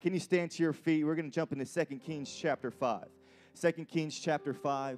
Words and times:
Can 0.00 0.14
you 0.14 0.20
stand 0.20 0.52
to 0.52 0.62
your 0.62 0.72
feet? 0.72 1.02
We're 1.02 1.16
going 1.16 1.28
to 1.28 1.34
jump 1.34 1.50
into 1.50 1.64
2 1.64 1.96
Kings 1.96 2.32
chapter 2.32 2.70
5. 2.70 3.08
2 3.60 3.72
Kings 3.86 4.16
chapter 4.16 4.54
5, 4.54 4.96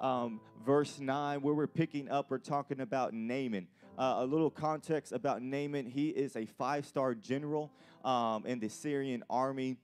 um, 0.00 0.40
verse 0.64 0.98
9, 0.98 1.42
where 1.42 1.52
we're 1.52 1.66
picking 1.66 2.08
up, 2.08 2.30
we're 2.30 2.38
talking 2.38 2.80
about 2.80 3.12
Naaman. 3.12 3.66
Uh, 3.98 4.14
a 4.20 4.24
little 4.24 4.48
context 4.48 5.12
about 5.12 5.42
Naaman. 5.42 5.84
He 5.84 6.08
is 6.08 6.36
a 6.36 6.46
five 6.46 6.86
star 6.86 7.14
general 7.14 7.70
um, 8.02 8.46
in 8.46 8.60
the 8.60 8.70
Syrian 8.70 9.22
army. 9.28 9.76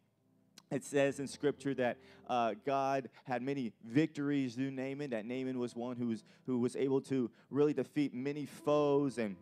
It 0.70 0.84
says 0.84 1.20
in 1.20 1.28
scripture 1.28 1.74
that 1.74 1.98
uh, 2.26 2.54
God 2.64 3.10
had 3.24 3.42
many 3.42 3.72
victories 3.84 4.54
through 4.54 4.70
Naaman, 4.70 5.10
that 5.10 5.26
Naaman 5.26 5.58
was 5.58 5.76
one 5.76 5.96
who 5.96 6.06
was, 6.06 6.24
who 6.46 6.60
was 6.60 6.76
able 6.76 7.02
to 7.02 7.30
really 7.50 7.74
defeat 7.74 8.14
many 8.14 8.46
foes 8.46 9.18
and 9.18 9.36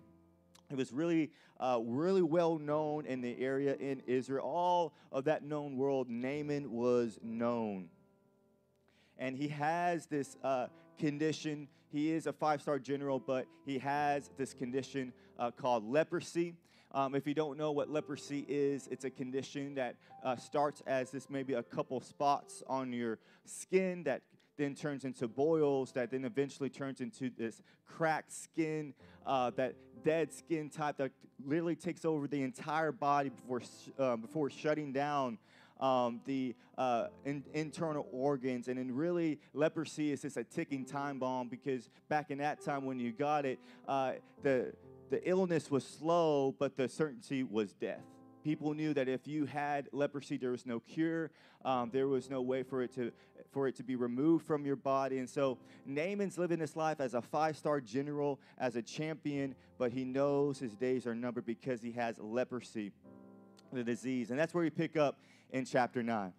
he 0.68 0.74
was 0.74 0.92
really, 0.92 1.30
uh, 1.60 1.80
really 1.82 2.22
well 2.22 2.58
known 2.58 3.06
in 3.06 3.20
the 3.20 3.38
area 3.40 3.74
in 3.76 4.02
Israel. 4.06 4.44
All 4.46 4.94
of 5.12 5.24
that 5.24 5.44
known 5.44 5.76
world, 5.76 6.08
Naaman 6.08 6.70
was 6.70 7.18
known. 7.22 7.88
And 9.18 9.36
he 9.36 9.48
has 9.48 10.06
this 10.06 10.36
uh, 10.42 10.66
condition. 10.98 11.68
He 11.92 12.10
is 12.10 12.26
a 12.26 12.32
five 12.32 12.60
star 12.62 12.78
general, 12.78 13.18
but 13.18 13.46
he 13.64 13.78
has 13.78 14.30
this 14.36 14.54
condition 14.54 15.12
uh, 15.38 15.50
called 15.50 15.88
leprosy. 15.88 16.54
Um, 16.92 17.16
if 17.16 17.26
you 17.26 17.34
don't 17.34 17.58
know 17.58 17.72
what 17.72 17.90
leprosy 17.90 18.44
is, 18.48 18.86
it's 18.88 19.04
a 19.04 19.10
condition 19.10 19.74
that 19.74 19.96
uh, 20.22 20.36
starts 20.36 20.80
as 20.86 21.10
this 21.10 21.28
maybe 21.28 21.54
a 21.54 21.62
couple 21.62 22.00
spots 22.00 22.62
on 22.68 22.92
your 22.92 23.18
skin 23.44 24.04
that 24.04 24.22
then 24.56 24.74
turns 24.74 25.04
into 25.04 25.26
boils, 25.26 25.92
that 25.92 26.10
then 26.10 26.24
eventually 26.24 26.70
turns 26.70 27.00
into 27.00 27.30
this 27.36 27.62
cracked 27.84 28.32
skin, 28.32 28.94
uh, 29.26 29.50
that 29.56 29.74
dead 30.04 30.32
skin 30.32 30.68
type 30.68 30.98
that 30.98 31.10
literally 31.44 31.76
takes 31.76 32.04
over 32.04 32.26
the 32.28 32.42
entire 32.42 32.92
body 32.92 33.30
before, 33.30 33.62
uh, 33.98 34.16
before 34.16 34.50
shutting 34.50 34.92
down 34.92 35.38
um, 35.80 36.20
the 36.24 36.54
uh, 36.78 37.08
in, 37.24 37.42
internal 37.52 38.06
organs. 38.12 38.68
And 38.68 38.78
then, 38.78 38.94
really, 38.94 39.38
leprosy 39.52 40.12
is 40.12 40.22
just 40.22 40.36
a 40.36 40.44
ticking 40.44 40.84
time 40.84 41.18
bomb 41.18 41.48
because 41.48 41.88
back 42.08 42.30
in 42.30 42.38
that 42.38 42.60
time 42.60 42.84
when 42.84 42.98
you 42.98 43.12
got 43.12 43.44
it, 43.44 43.58
uh, 43.88 44.12
the, 44.42 44.72
the 45.10 45.28
illness 45.28 45.70
was 45.70 45.84
slow, 45.84 46.54
but 46.58 46.76
the 46.76 46.88
certainty 46.88 47.42
was 47.42 47.72
death. 47.72 48.02
People 48.44 48.74
knew 48.74 48.92
that 48.92 49.08
if 49.08 49.26
you 49.26 49.46
had 49.46 49.88
leprosy, 49.90 50.36
there 50.36 50.50
was 50.50 50.66
no 50.66 50.78
cure. 50.78 51.30
Um, 51.64 51.88
there 51.90 52.08
was 52.08 52.28
no 52.28 52.42
way 52.42 52.62
for 52.62 52.82
it 52.82 52.94
to 52.94 53.10
for 53.52 53.66
it 53.68 53.76
to 53.76 53.82
be 53.82 53.96
removed 53.96 54.46
from 54.46 54.66
your 54.66 54.76
body. 54.76 55.18
And 55.18 55.30
so 55.30 55.58
Naaman's 55.86 56.36
living 56.36 56.60
his 56.60 56.76
life 56.76 57.00
as 57.00 57.14
a 57.14 57.22
five-star 57.22 57.80
general, 57.80 58.40
as 58.58 58.76
a 58.76 58.82
champion, 58.82 59.54
but 59.78 59.92
he 59.92 60.04
knows 60.04 60.58
his 60.58 60.74
days 60.74 61.06
are 61.06 61.14
numbered 61.14 61.46
because 61.46 61.80
he 61.80 61.92
has 61.92 62.18
leprosy, 62.18 62.92
the 63.72 63.84
disease. 63.84 64.30
And 64.30 64.38
that's 64.38 64.52
where 64.52 64.64
we 64.64 64.70
pick 64.70 64.96
up 64.96 65.18
in 65.50 65.64
chapter 65.64 66.02
9. 66.02 66.32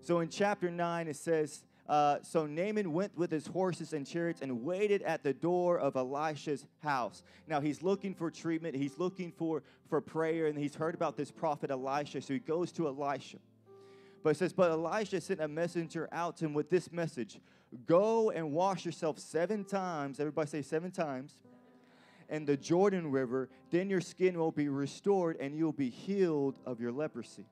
So 0.00 0.20
in 0.20 0.28
chapter 0.28 0.70
9, 0.70 1.08
it 1.08 1.16
says, 1.16 1.64
uh, 1.88 2.18
so 2.22 2.46
Naaman 2.46 2.92
went 2.92 3.16
with 3.18 3.30
his 3.30 3.46
horses 3.46 3.92
and 3.92 4.06
chariots 4.06 4.40
and 4.40 4.62
waited 4.62 5.02
at 5.02 5.22
the 5.22 5.32
door 5.32 5.78
of 5.78 5.96
Elisha's 5.96 6.64
house. 6.82 7.24
Now 7.48 7.60
he's 7.60 7.82
looking 7.82 8.14
for 8.14 8.30
treatment, 8.30 8.76
he's 8.76 8.98
looking 8.98 9.32
for, 9.32 9.62
for 9.88 10.00
prayer, 10.00 10.46
and 10.46 10.56
he's 10.56 10.74
heard 10.74 10.94
about 10.94 11.16
this 11.16 11.30
prophet 11.30 11.70
Elisha. 11.70 12.22
So 12.22 12.34
he 12.34 12.40
goes 12.40 12.70
to 12.72 12.86
Elisha. 12.86 13.38
But 14.22 14.30
it 14.30 14.36
says, 14.36 14.52
But 14.52 14.70
Elisha 14.70 15.20
sent 15.20 15.40
a 15.40 15.48
messenger 15.48 16.08
out 16.12 16.36
to 16.38 16.44
him 16.44 16.54
with 16.54 16.70
this 16.70 16.92
message 16.92 17.40
Go 17.86 18.30
and 18.30 18.52
wash 18.52 18.84
yourself 18.84 19.18
seven 19.18 19.64
times. 19.64 20.20
Everybody 20.20 20.48
say 20.48 20.62
seven 20.62 20.90
times. 20.90 21.36
In 22.28 22.44
the 22.44 22.56
Jordan 22.56 23.10
River, 23.10 23.48
then 23.70 23.90
your 23.90 24.00
skin 24.00 24.38
will 24.38 24.52
be 24.52 24.68
restored 24.68 25.36
and 25.40 25.56
you'll 25.56 25.72
be 25.72 25.90
healed 25.90 26.58
of 26.64 26.80
your 26.80 26.92
leprosy. 26.92 27.46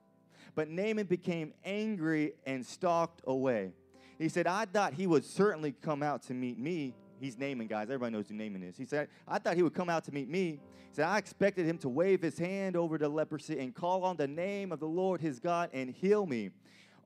But 0.55 0.69
Naaman 0.69 1.05
became 1.05 1.53
angry 1.63 2.33
and 2.45 2.65
stalked 2.65 3.21
away. 3.25 3.73
He 4.21 4.29
said, 4.29 4.45
I 4.45 4.65
thought 4.65 4.93
he 4.93 5.07
would 5.07 5.25
certainly 5.25 5.73
come 5.81 6.03
out 6.03 6.21
to 6.23 6.33
meet 6.33 6.59
me. 6.59 6.93
He's 7.19 7.37
Naaman, 7.37 7.67
guys. 7.67 7.83
Everybody 7.83 8.13
knows 8.13 8.29
who 8.29 8.35
Naaman 8.35 8.61
is. 8.63 8.77
He 8.77 8.85
said, 8.85 9.07
I 9.27 9.39
thought 9.39 9.55
he 9.55 9.63
would 9.63 9.73
come 9.73 9.89
out 9.89 10.03
to 10.05 10.11
meet 10.11 10.29
me. 10.29 10.59
He 10.89 10.95
said, 10.95 11.05
I 11.05 11.17
expected 11.17 11.65
him 11.65 11.77
to 11.79 11.89
wave 11.89 12.21
his 12.21 12.37
hand 12.37 12.75
over 12.75 12.97
the 12.97 13.09
leprosy 13.09 13.59
and 13.59 13.73
call 13.73 14.03
on 14.03 14.17
the 14.17 14.27
name 14.27 14.71
of 14.71 14.79
the 14.79 14.87
Lord 14.87 15.21
his 15.21 15.39
God 15.39 15.69
and 15.73 15.89
heal 15.89 16.25
me. 16.25 16.51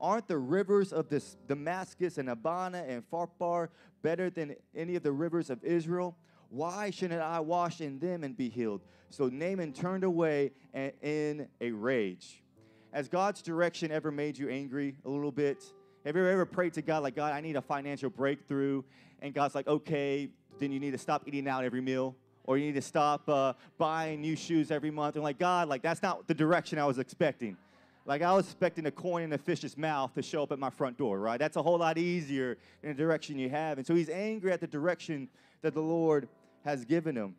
Aren't 0.02 0.28
the 0.28 0.38
rivers 0.38 0.92
of 0.92 1.08
this 1.08 1.38
Damascus 1.48 2.18
and 2.18 2.30
Abana 2.30 2.84
and 2.88 3.02
Pharpar 3.10 3.70
better 4.02 4.30
than 4.30 4.56
any 4.76 4.96
of 4.96 5.04
the 5.04 5.12
rivers 5.12 5.50
of 5.50 5.64
Israel? 5.64 6.18
Why 6.50 6.90
shouldn't 6.90 7.22
I 7.22 7.40
wash 7.40 7.80
in 7.80 7.98
them 8.00 8.24
and 8.24 8.36
be 8.36 8.50
healed? 8.50 8.82
So 9.10 9.30
Naaman 9.30 9.72
turned 9.72 10.04
away 10.04 10.52
in 10.74 11.48
a 11.62 11.72
rage. 11.72 12.44
Has 12.92 13.08
God's 13.08 13.42
direction 13.42 13.92
ever 13.92 14.12
made 14.12 14.38
you 14.38 14.50
angry 14.50 14.96
a 15.06 15.10
little 15.10 15.32
bit? 15.32 15.64
Have 16.06 16.16
you 16.16 16.24
ever 16.24 16.46
prayed 16.46 16.74
to 16.74 16.84
God, 16.84 17.02
like, 17.02 17.16
God, 17.16 17.34
I 17.34 17.42
need 17.42 17.56
a 17.56 17.62
financial 17.62 18.12
breakthrough? 18.12 18.84
And 19.24 19.34
God's 19.34 19.56
like, 19.56 19.68
okay, 19.68 20.30
then 20.60 20.72
you 20.72 20.80
need 20.80 20.92
to 20.92 21.00
stop 21.00 21.24
eating 21.26 21.48
out 21.48 21.64
every 21.64 21.82
meal, 21.82 22.16
or 22.44 22.60
you 22.60 22.66
need 22.68 22.76
to 22.76 22.82
stop 22.82 23.28
uh, 23.28 23.54
buying 23.80 24.22
new 24.22 24.36
shoes 24.36 24.70
every 24.70 24.92
month. 24.92 25.16
And 25.16 25.24
like, 25.24 25.40
God, 25.40 25.68
like, 25.68 25.82
that's 25.82 26.04
not 26.04 26.28
the 26.28 26.36
direction 26.36 26.78
I 26.78 26.86
was 26.86 27.00
expecting. 27.00 27.58
Like, 28.06 28.22
I 28.22 28.34
was 28.34 28.46
expecting 28.46 28.86
a 28.86 28.92
coin 28.92 29.24
in 29.24 29.34
a 29.34 29.38
fish's 29.40 29.76
mouth 29.80 30.14
to 30.14 30.22
show 30.22 30.44
up 30.44 30.52
at 30.52 30.60
my 30.60 30.70
front 30.70 30.96
door, 30.96 31.20
right? 31.20 31.40
That's 31.40 31.56
a 31.56 31.64
whole 31.64 31.80
lot 31.80 31.98
easier 31.98 32.60
in 32.84 32.90
the 32.90 32.96
direction 32.96 33.40
you 33.40 33.50
have. 33.50 33.80
And 33.80 33.88
so 33.88 33.96
he's 33.96 34.10
angry 34.10 34.52
at 34.52 34.62
the 34.62 34.68
direction 34.68 35.28
that 35.64 35.74
the 35.74 35.82
Lord 35.82 36.28
has 36.64 36.86
given 36.86 37.16
him. 37.16 37.34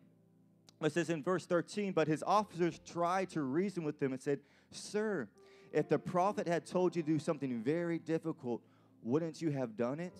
It 0.81 0.91
says 0.91 1.09
in 1.09 1.23
verse 1.23 1.45
13, 1.45 1.93
but 1.93 2.09
his 2.09 2.21
officers 2.27 2.81
tried 2.85 3.29
to 3.29 3.41
reason 3.43 3.85
with 3.85 4.01
him 4.01 4.11
and 4.11 4.21
said, 4.21 4.39
Sir, 4.71 5.29
if 5.71 5.89
the 5.89 5.99
prophet 5.99 6.47
had 6.47 6.65
told 6.65 6.95
you 6.95 7.03
to 7.03 7.07
do 7.07 7.19
something 7.19 7.61
very 7.61 7.99
difficult, 7.99 8.61
wouldn't 9.03 9.41
you 9.41 9.51
have 9.51 9.75
done 9.75 9.99
it? 9.99 10.13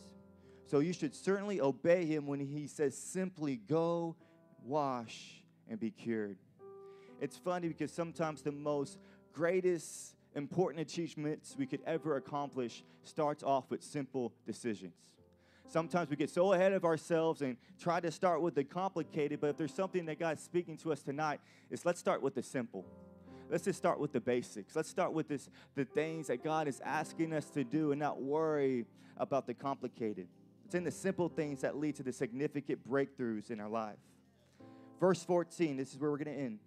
So 0.66 0.80
you 0.80 0.94
should 0.94 1.16
certainly 1.16 1.62
obey 1.62 2.06
him 2.06 2.28
when 2.28 2.40
he 2.40 2.68
says 2.68 2.98
simply 2.98 3.56
go, 3.56 4.16
wash, 4.64 5.42
and 5.70 5.80
be 5.80 5.92
cured. 5.92 6.38
It's 7.22 7.38
funny 7.38 7.70
because 7.70 7.92
sometimes 7.92 8.42
the 8.42 8.52
most 8.52 8.98
greatest 9.34 10.16
important 10.36 10.82
achievements 10.82 11.56
we 11.58 11.66
could 11.66 11.82
ever 11.86 12.18
accomplish 12.18 12.84
starts 13.04 13.44
off 13.44 13.70
with 13.70 13.84
simple 13.84 14.34
decisions. 14.46 14.94
Sometimes 15.70 16.10
we 16.10 16.16
get 16.16 16.30
so 16.30 16.54
ahead 16.54 16.72
of 16.72 16.86
ourselves 16.86 17.42
and 17.42 17.58
try 17.80 18.00
to 18.00 18.12
start 18.12 18.42
with 18.42 18.56
the 18.56 18.64
complicated, 18.64 19.42
but 19.42 19.50
if 19.50 19.58
there's 19.58 19.74
something 19.74 20.06
that 20.06 20.20
God's 20.20 20.42
speaking 20.42 20.78
to 20.78 20.92
us 20.92 21.02
tonight, 21.02 21.40
is 21.70 21.86
let's 21.86 22.00
start 22.00 22.22
with 22.22 22.36
the 22.36 22.44
simple 22.44 22.86
let's 23.50 23.64
just 23.64 23.78
start 23.78 24.00
with 24.00 24.12
the 24.14 24.20
basics. 24.20 24.76
Let's 24.76 24.90
start 24.90 25.14
with 25.14 25.28
this 25.28 25.50
the 25.76 25.86
things 25.86 26.28
that 26.28 26.44
God 26.44 26.68
is 26.68 26.82
asking 26.82 27.34
us 27.34 27.46
to 27.52 27.64
do 27.64 27.92
and 27.92 28.00
not 28.00 28.22
worry 28.22 28.86
about 29.18 29.48
the 29.48 29.54
complicated. 29.54 30.28
It's 30.66 30.76
in 30.76 30.84
the 30.84 30.92
simple 30.92 31.30
things 31.30 31.62
that 31.62 31.78
lead 31.78 31.96
to 31.96 32.04
the 32.04 32.12
significant 32.12 32.88
breakthroughs 32.88 33.52
in 33.52 33.60
our 33.60 33.70
life. 33.70 33.98
Verse 35.00 35.24
14, 35.24 35.78
this 35.78 35.94
is 35.94 36.00
where 36.00 36.12
we're 36.12 36.18
going 36.18 36.36
to 36.36 36.42
end. 36.42 36.60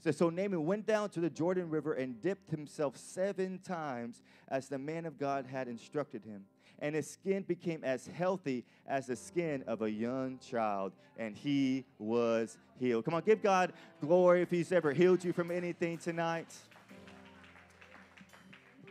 Says, 0.00 0.16
So 0.16 0.30
Naaman 0.30 0.64
went 0.64 0.86
down 0.86 1.10
to 1.10 1.20
the 1.20 1.30
Jordan 1.30 1.68
River 1.68 1.94
and 1.94 2.22
dipped 2.22 2.50
himself 2.50 2.96
seven 2.96 3.58
times 3.58 4.22
as 4.48 4.68
the 4.68 4.78
man 4.78 5.06
of 5.06 5.18
God 5.18 5.46
had 5.46 5.66
instructed 5.66 6.24
him 6.24 6.44
and 6.80 6.94
his 6.94 7.10
skin 7.10 7.42
became 7.42 7.82
as 7.84 8.06
healthy 8.06 8.64
as 8.86 9.06
the 9.06 9.16
skin 9.16 9.64
of 9.66 9.82
a 9.82 9.90
young 9.90 10.38
child, 10.38 10.92
and 11.18 11.36
he 11.36 11.84
was 11.98 12.58
healed. 12.78 13.04
Come 13.04 13.14
on, 13.14 13.22
give 13.24 13.42
God 13.42 13.72
glory 14.00 14.42
if 14.42 14.50
he's 14.50 14.72
ever 14.72 14.92
healed 14.92 15.24
you 15.24 15.32
from 15.32 15.50
anything 15.50 15.98
tonight. 15.98 16.54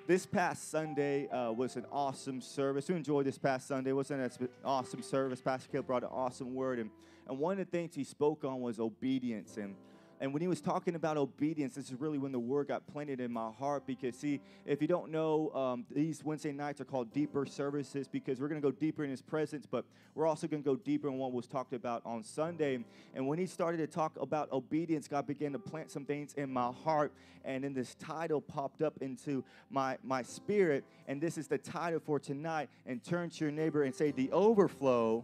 This 0.07 0.25
past 0.25 0.71
Sunday 0.71 1.27
uh, 1.27 1.51
was 1.51 1.75
an 1.75 1.85
awesome 1.91 2.39
service. 2.39 2.87
Who 2.87 2.95
enjoyed 2.95 3.25
this 3.25 3.37
past 3.37 3.67
Sunday? 3.67 3.91
Wasn't 3.91 4.39
an 4.39 4.49
awesome 4.63 5.01
service? 5.01 5.41
Pastor 5.41 5.69
Caleb 5.69 5.87
brought 5.87 6.03
an 6.03 6.09
awesome 6.11 6.55
word, 6.55 6.79
and, 6.79 6.89
and 7.27 7.37
one 7.37 7.59
of 7.59 7.69
the 7.69 7.77
things 7.77 7.93
he 7.93 8.05
spoke 8.05 8.45
on 8.45 8.61
was 8.61 8.79
obedience. 8.79 9.57
And 9.57 9.75
and 10.19 10.33
when 10.33 10.41
he 10.41 10.47
was 10.47 10.61
talking 10.61 10.95
about 10.95 11.15
obedience, 11.15 11.75
this 11.75 11.91
is 11.91 11.99
really 11.99 12.17
when 12.17 12.31
the 12.31 12.39
word 12.39 12.69
got 12.69 12.87
planted 12.87 13.19
in 13.19 13.31
my 13.31 13.51
heart. 13.51 13.85
Because, 13.85 14.15
see, 14.15 14.41
if 14.65 14.81
you 14.81 14.87
don't 14.87 15.11
know, 15.11 15.51
um, 15.53 15.85
these 15.91 16.23
Wednesday 16.23 16.51
nights 16.51 16.81
are 16.81 16.85
called 16.85 17.13
deeper 17.13 17.45
services 17.45 18.07
because 18.07 18.39
we're 18.39 18.47
going 18.47 18.59
to 18.59 18.65
go 18.65 18.71
deeper 18.71 19.03
in 19.03 19.11
his 19.11 19.21
presence, 19.21 19.67
but 19.69 19.85
we're 20.15 20.25
also 20.25 20.47
going 20.47 20.63
to 20.63 20.67
go 20.67 20.75
deeper 20.75 21.07
in 21.07 21.17
what 21.17 21.33
was 21.33 21.45
talked 21.45 21.73
about 21.73 22.01
on 22.03 22.23
Sunday. 22.23 22.83
And 23.13 23.27
when 23.27 23.37
he 23.37 23.45
started 23.45 23.77
to 23.77 23.87
talk 23.87 24.17
about 24.19 24.51
obedience, 24.51 25.07
God 25.07 25.27
began 25.27 25.51
to 25.51 25.59
plant 25.59 25.91
some 25.91 26.03
things 26.03 26.33
in 26.33 26.51
my 26.51 26.71
heart. 26.71 27.11
And 27.45 27.63
then 27.63 27.75
this 27.75 27.93
title 27.95 28.41
popped 28.41 28.81
up 28.81 28.97
into 29.01 29.43
my, 29.69 29.99
my 30.03 30.23
spirit. 30.23 30.83
And 31.07 31.21
this 31.21 31.37
is 31.37 31.47
the 31.47 31.59
title 31.59 31.99
for 31.99 32.19
tonight. 32.19 32.69
And 32.87 33.03
turn 33.03 33.29
to 33.29 33.45
your 33.45 33.51
neighbor 33.51 33.83
and 33.83 33.93
say, 33.93 34.09
The 34.09 34.31
overflow 34.31 35.23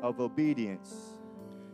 of 0.00 0.18
obedience. 0.18 0.94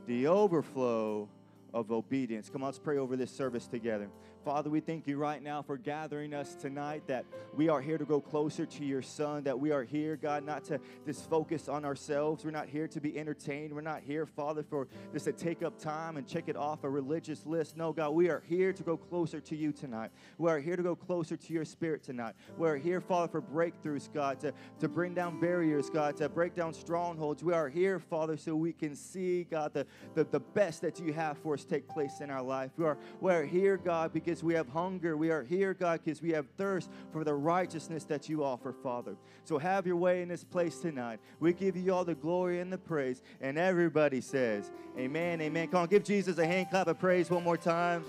The 0.06 0.26
overflow 0.26 1.28
of 1.72 1.90
obedience. 1.90 2.48
Come 2.50 2.62
on, 2.62 2.68
let's 2.68 2.78
pray 2.78 2.98
over 2.98 3.16
this 3.16 3.30
service 3.30 3.66
together. 3.66 4.08
Father, 4.44 4.70
we 4.70 4.80
thank 4.80 5.06
you 5.06 5.18
right 5.18 5.40
now 5.40 5.62
for 5.62 5.76
gathering 5.76 6.34
us 6.34 6.56
tonight, 6.56 7.04
that 7.06 7.24
we 7.54 7.68
are 7.68 7.80
here 7.80 7.96
to 7.96 8.04
go 8.04 8.20
closer 8.20 8.66
to 8.66 8.84
your 8.84 9.00
Son, 9.00 9.44
that 9.44 9.58
we 9.58 9.70
are 9.70 9.84
here, 9.84 10.16
God, 10.16 10.44
not 10.44 10.64
to 10.64 10.80
just 11.06 11.30
focus 11.30 11.68
on 11.68 11.84
ourselves. 11.84 12.44
We're 12.44 12.50
not 12.50 12.68
here 12.68 12.88
to 12.88 13.00
be 13.00 13.16
entertained. 13.16 13.72
We're 13.72 13.82
not 13.82 14.02
here, 14.02 14.26
Father, 14.26 14.64
for 14.64 14.88
just 15.12 15.26
to 15.26 15.32
take 15.32 15.62
up 15.62 15.78
time 15.78 16.16
and 16.16 16.26
check 16.26 16.48
it 16.48 16.56
off 16.56 16.82
a 16.82 16.90
religious 16.90 17.46
list. 17.46 17.76
No, 17.76 17.92
God, 17.92 18.10
we 18.10 18.30
are 18.30 18.42
here 18.48 18.72
to 18.72 18.82
go 18.82 18.96
closer 18.96 19.38
to 19.40 19.54
you 19.54 19.70
tonight. 19.70 20.10
We 20.38 20.50
are 20.50 20.58
here 20.58 20.74
to 20.74 20.82
go 20.82 20.96
closer 20.96 21.36
to 21.36 21.52
your 21.52 21.64
Spirit 21.64 22.02
tonight. 22.02 22.34
We 22.58 22.68
are 22.68 22.76
here, 22.76 23.00
Father, 23.00 23.28
for 23.28 23.42
breakthroughs, 23.42 24.12
God, 24.12 24.40
to, 24.40 24.52
to 24.80 24.88
bring 24.88 25.14
down 25.14 25.38
barriers, 25.38 25.88
God, 25.88 26.16
to 26.16 26.28
break 26.28 26.56
down 26.56 26.74
strongholds. 26.74 27.44
We 27.44 27.52
are 27.52 27.68
here, 27.68 28.00
Father, 28.00 28.36
so 28.36 28.56
we 28.56 28.72
can 28.72 28.96
see, 28.96 29.44
God, 29.44 29.72
the, 29.72 29.86
the, 30.14 30.24
the 30.24 30.40
best 30.40 30.82
that 30.82 30.98
you 30.98 31.12
have 31.12 31.38
for 31.38 31.54
us 31.54 31.64
take 31.64 31.88
place 31.88 32.20
in 32.20 32.28
our 32.28 32.42
life. 32.42 32.72
We 32.76 32.86
are, 32.86 32.98
we 33.20 33.32
are 33.32 33.44
here, 33.44 33.76
God, 33.76 34.12
because 34.12 34.31
because 34.32 34.42
we 34.42 34.54
have 34.54 34.68
hunger. 34.70 35.14
We 35.14 35.30
are 35.30 35.42
here, 35.42 35.74
God, 35.74 36.00
because 36.02 36.22
we 36.22 36.30
have 36.30 36.46
thirst 36.56 36.88
for 37.12 37.22
the 37.22 37.34
righteousness 37.34 38.04
that 38.04 38.30
you 38.30 38.42
offer, 38.42 38.72
Father. 38.72 39.14
So 39.44 39.58
have 39.58 39.86
your 39.86 39.96
way 39.96 40.22
in 40.22 40.28
this 40.28 40.42
place 40.42 40.78
tonight. 40.78 41.20
We 41.38 41.52
give 41.52 41.76
you 41.76 41.92
all 41.92 42.06
the 42.06 42.14
glory 42.14 42.60
and 42.60 42.72
the 42.72 42.78
praise. 42.78 43.20
And 43.42 43.58
everybody 43.58 44.22
says, 44.22 44.72
Amen, 44.98 45.42
amen. 45.42 45.68
Come 45.68 45.82
on, 45.82 45.88
give 45.88 46.02
Jesus 46.02 46.38
a 46.38 46.46
hand 46.46 46.68
clap 46.70 46.86
of 46.86 46.98
praise 46.98 47.28
one 47.28 47.44
more 47.44 47.58
time. 47.58 48.04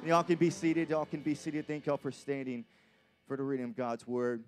And 0.00 0.08
Y'all 0.08 0.24
can 0.24 0.34
be 0.34 0.50
seated. 0.50 0.90
Y'all 0.90 1.04
can 1.04 1.20
be 1.20 1.36
seated. 1.36 1.68
Thank 1.68 1.86
y'all 1.86 1.98
for 1.98 2.10
standing 2.10 2.64
for 3.28 3.36
the 3.36 3.44
reading 3.44 3.66
of 3.66 3.76
God's 3.76 4.04
word. 4.08 4.42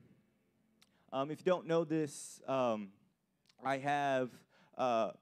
Um, 1.12 1.30
if 1.30 1.38
you 1.38 1.44
don't 1.44 1.68
know 1.68 1.84
this, 1.84 2.40
um, 2.48 2.88
I 3.64 3.76
have 3.78 4.30
uh, 4.76 5.12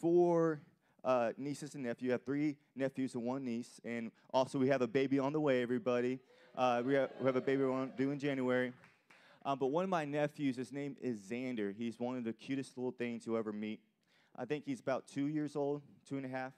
four 0.00 0.62
uh, 1.04 1.32
nieces 1.36 1.74
and 1.74 1.84
nephews. 1.84 2.08
We 2.08 2.10
have 2.10 2.24
three 2.24 2.56
nephews 2.76 3.14
and 3.14 3.24
one 3.24 3.44
niece. 3.44 3.80
And 3.84 4.10
also, 4.32 4.58
we 4.58 4.68
have 4.68 4.82
a 4.82 4.86
baby 4.86 5.18
on 5.18 5.32
the 5.32 5.40
way, 5.40 5.62
everybody. 5.62 6.20
Uh, 6.56 6.82
we, 6.84 6.94
have, 6.94 7.10
we, 7.18 7.26
have, 7.26 7.36
a 7.36 7.40
baby 7.40 7.62
due 7.96 8.10
in 8.10 8.18
January. 8.18 8.72
Um, 9.44 9.58
but 9.58 9.68
one 9.68 9.84
of 9.84 9.90
my 9.90 10.04
nephews, 10.04 10.56
his 10.56 10.72
name 10.72 10.96
is 11.00 11.18
Xander. 11.20 11.74
He's 11.74 11.98
one 11.98 12.16
of 12.16 12.24
the 12.24 12.32
cutest 12.32 12.76
little 12.76 12.92
things 12.92 13.26
you'll 13.26 13.36
ever 13.36 13.52
meet. 13.52 13.80
I 14.36 14.44
think 14.44 14.64
he's 14.64 14.80
about 14.80 15.06
two 15.06 15.26
years 15.26 15.56
old, 15.56 15.82
two 16.08 16.16
and 16.16 16.26
a 16.26 16.28
half. 16.28 16.52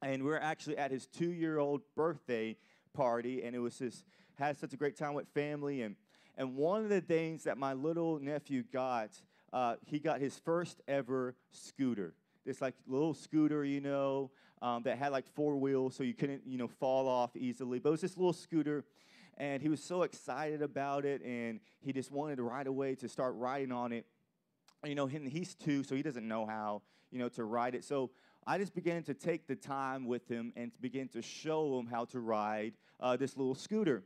And 0.00 0.24
we're 0.24 0.38
actually 0.38 0.78
at 0.78 0.90
his 0.90 1.06
two 1.06 1.30
year 1.30 1.58
old 1.58 1.82
birthday 1.94 2.56
party, 2.94 3.42
and 3.42 3.54
it 3.54 3.58
was 3.58 3.78
just 3.78 4.04
had 4.38 4.58
such 4.58 4.72
a 4.72 4.76
great 4.76 4.96
time 4.96 5.14
with 5.14 5.28
family. 5.28 5.82
And, 5.82 5.96
and 6.36 6.56
one 6.56 6.82
of 6.82 6.88
the 6.88 7.00
things 7.00 7.44
that 7.44 7.58
my 7.58 7.74
little 7.74 8.18
nephew 8.18 8.64
got, 8.72 9.10
uh, 9.52 9.76
he 9.86 9.98
got 9.98 10.20
his 10.20 10.38
first 10.38 10.80
ever 10.88 11.36
scooter 11.50 12.14
this 12.44 12.60
like 12.60 12.74
little 12.86 13.14
scooter, 13.14 13.64
you 13.64 13.80
know, 13.80 14.30
um, 14.60 14.82
that 14.84 14.98
had 14.98 15.12
like 15.12 15.26
four 15.34 15.56
wheels, 15.56 15.94
so 15.94 16.02
you 16.02 16.14
couldn't, 16.14 16.42
you 16.46 16.58
know, 16.58 16.68
fall 16.68 17.08
off 17.08 17.36
easily. 17.36 17.78
But 17.78 17.90
it 17.90 17.92
was 17.92 18.00
this 18.00 18.16
little 18.16 18.32
scooter, 18.32 18.84
and 19.36 19.60
he 19.62 19.68
was 19.68 19.82
so 19.82 20.02
excited 20.02 20.62
about 20.62 21.04
it, 21.04 21.22
and 21.22 21.60
he 21.80 21.92
just 21.92 22.10
wanted 22.10 22.40
right 22.40 22.66
away 22.66 22.94
to 22.96 23.08
start 23.08 23.34
riding 23.36 23.72
on 23.72 23.92
it. 23.92 24.06
You 24.84 24.94
know, 24.94 25.06
he's 25.06 25.54
two, 25.54 25.84
so 25.84 25.94
he 25.94 26.02
doesn't 26.02 26.26
know 26.26 26.46
how, 26.46 26.82
you 27.10 27.18
know, 27.18 27.28
to 27.30 27.44
ride 27.44 27.74
it. 27.74 27.84
So 27.84 28.10
I 28.46 28.58
just 28.58 28.74
began 28.74 29.04
to 29.04 29.14
take 29.14 29.46
the 29.46 29.54
time 29.54 30.06
with 30.06 30.28
him 30.28 30.52
and 30.56 30.72
begin 30.80 31.08
to 31.10 31.22
show 31.22 31.78
him 31.78 31.86
how 31.86 32.04
to 32.06 32.20
ride 32.20 32.74
uh, 32.98 33.16
this 33.16 33.36
little 33.36 33.54
scooter. 33.54 34.02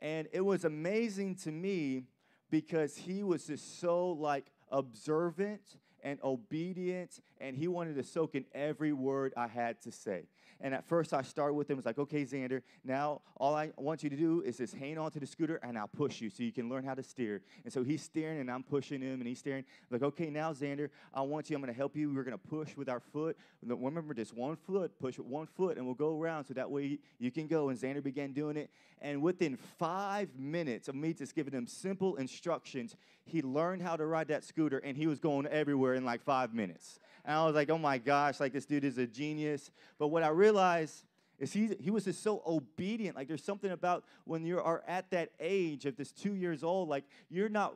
And 0.00 0.28
it 0.32 0.40
was 0.40 0.64
amazing 0.64 1.34
to 1.36 1.50
me 1.50 2.04
because 2.50 2.96
he 2.96 3.22
was 3.22 3.46
just 3.46 3.80
so 3.80 4.10
like 4.10 4.46
observant 4.70 5.76
and 6.02 6.18
obedient, 6.22 7.20
and 7.40 7.56
he 7.56 7.68
wanted 7.68 7.96
to 7.96 8.02
soak 8.02 8.34
in 8.34 8.44
every 8.54 8.92
word 8.92 9.32
I 9.36 9.46
had 9.46 9.80
to 9.82 9.92
say. 9.92 10.24
And 10.60 10.74
at 10.74 10.86
first, 10.86 11.14
I 11.14 11.22
started 11.22 11.54
with 11.54 11.70
him. 11.70 11.78
It's 11.78 11.86
like, 11.86 11.98
okay, 11.98 12.24
Xander, 12.24 12.62
now 12.84 13.22
all 13.36 13.54
I 13.54 13.70
want 13.76 14.02
you 14.02 14.10
to 14.10 14.16
do 14.16 14.42
is 14.42 14.58
just 14.58 14.74
hang 14.74 14.98
on 14.98 15.10
to 15.12 15.20
the 15.20 15.26
scooter, 15.26 15.58
and 15.62 15.78
I'll 15.78 15.88
push 15.88 16.20
you 16.20 16.28
so 16.28 16.42
you 16.42 16.52
can 16.52 16.68
learn 16.68 16.84
how 16.84 16.94
to 16.94 17.02
steer. 17.02 17.40
And 17.64 17.72
so 17.72 17.82
he's 17.82 18.02
steering, 18.02 18.40
and 18.40 18.50
I'm 18.50 18.62
pushing 18.62 19.00
him, 19.00 19.20
and 19.20 19.26
he's 19.26 19.38
steering. 19.38 19.64
I'm 19.90 19.94
like, 19.94 20.02
okay, 20.02 20.28
now, 20.28 20.52
Xander, 20.52 20.90
I 21.14 21.22
want 21.22 21.48
you. 21.48 21.56
I'm 21.56 21.62
going 21.62 21.72
to 21.72 21.76
help 21.78 21.96
you. 21.96 22.12
We're 22.14 22.24
going 22.24 22.38
to 22.38 22.48
push 22.48 22.76
with 22.76 22.88
our 22.88 23.00
foot. 23.00 23.36
Remember, 23.66 24.12
just 24.12 24.36
one 24.36 24.56
foot, 24.56 24.98
push 25.00 25.18
with 25.18 25.26
one 25.26 25.46
foot, 25.46 25.78
and 25.78 25.86
we'll 25.86 25.94
go 25.94 26.20
around 26.20 26.44
so 26.44 26.54
that 26.54 26.70
way 26.70 26.98
you 27.18 27.30
can 27.30 27.46
go. 27.46 27.70
And 27.70 27.78
Xander 27.78 28.02
began 28.02 28.32
doing 28.32 28.56
it. 28.56 28.70
And 29.00 29.22
within 29.22 29.56
five 29.78 30.28
minutes 30.38 30.88
of 30.88 30.94
me 30.94 31.14
just 31.14 31.34
giving 31.34 31.54
him 31.54 31.66
simple 31.66 32.16
instructions, 32.16 32.96
he 33.24 33.40
learned 33.40 33.80
how 33.80 33.96
to 33.96 34.04
ride 34.04 34.28
that 34.28 34.44
scooter, 34.44 34.78
and 34.78 34.96
he 34.96 35.06
was 35.06 35.18
going 35.18 35.46
everywhere 35.46 35.94
in 35.94 36.04
like 36.04 36.22
five 36.22 36.52
minutes. 36.52 36.98
And 37.24 37.36
I 37.36 37.44
was 37.44 37.54
like, 37.54 37.70
oh 37.70 37.78
my 37.78 37.98
gosh, 37.98 38.40
like 38.40 38.52
this 38.52 38.66
dude 38.66 38.84
is 38.84 38.98
a 38.98 39.06
genius. 39.06 39.70
But 39.98 40.08
what 40.08 40.22
I 40.22 40.28
realized 40.28 41.04
is 41.38 41.52
he, 41.52 41.70
he 41.80 41.90
was 41.90 42.04
just 42.04 42.22
so 42.22 42.42
obedient. 42.46 43.16
Like 43.16 43.26
there's 43.26 43.42
something 43.42 43.70
about 43.70 44.04
when 44.24 44.44
you 44.44 44.60
are 44.60 44.82
at 44.86 45.10
that 45.10 45.30
age 45.40 45.86
of 45.86 45.96
this 45.96 46.12
two 46.12 46.34
years 46.34 46.62
old, 46.62 46.88
like 46.88 47.04
you're 47.30 47.48
not 47.48 47.74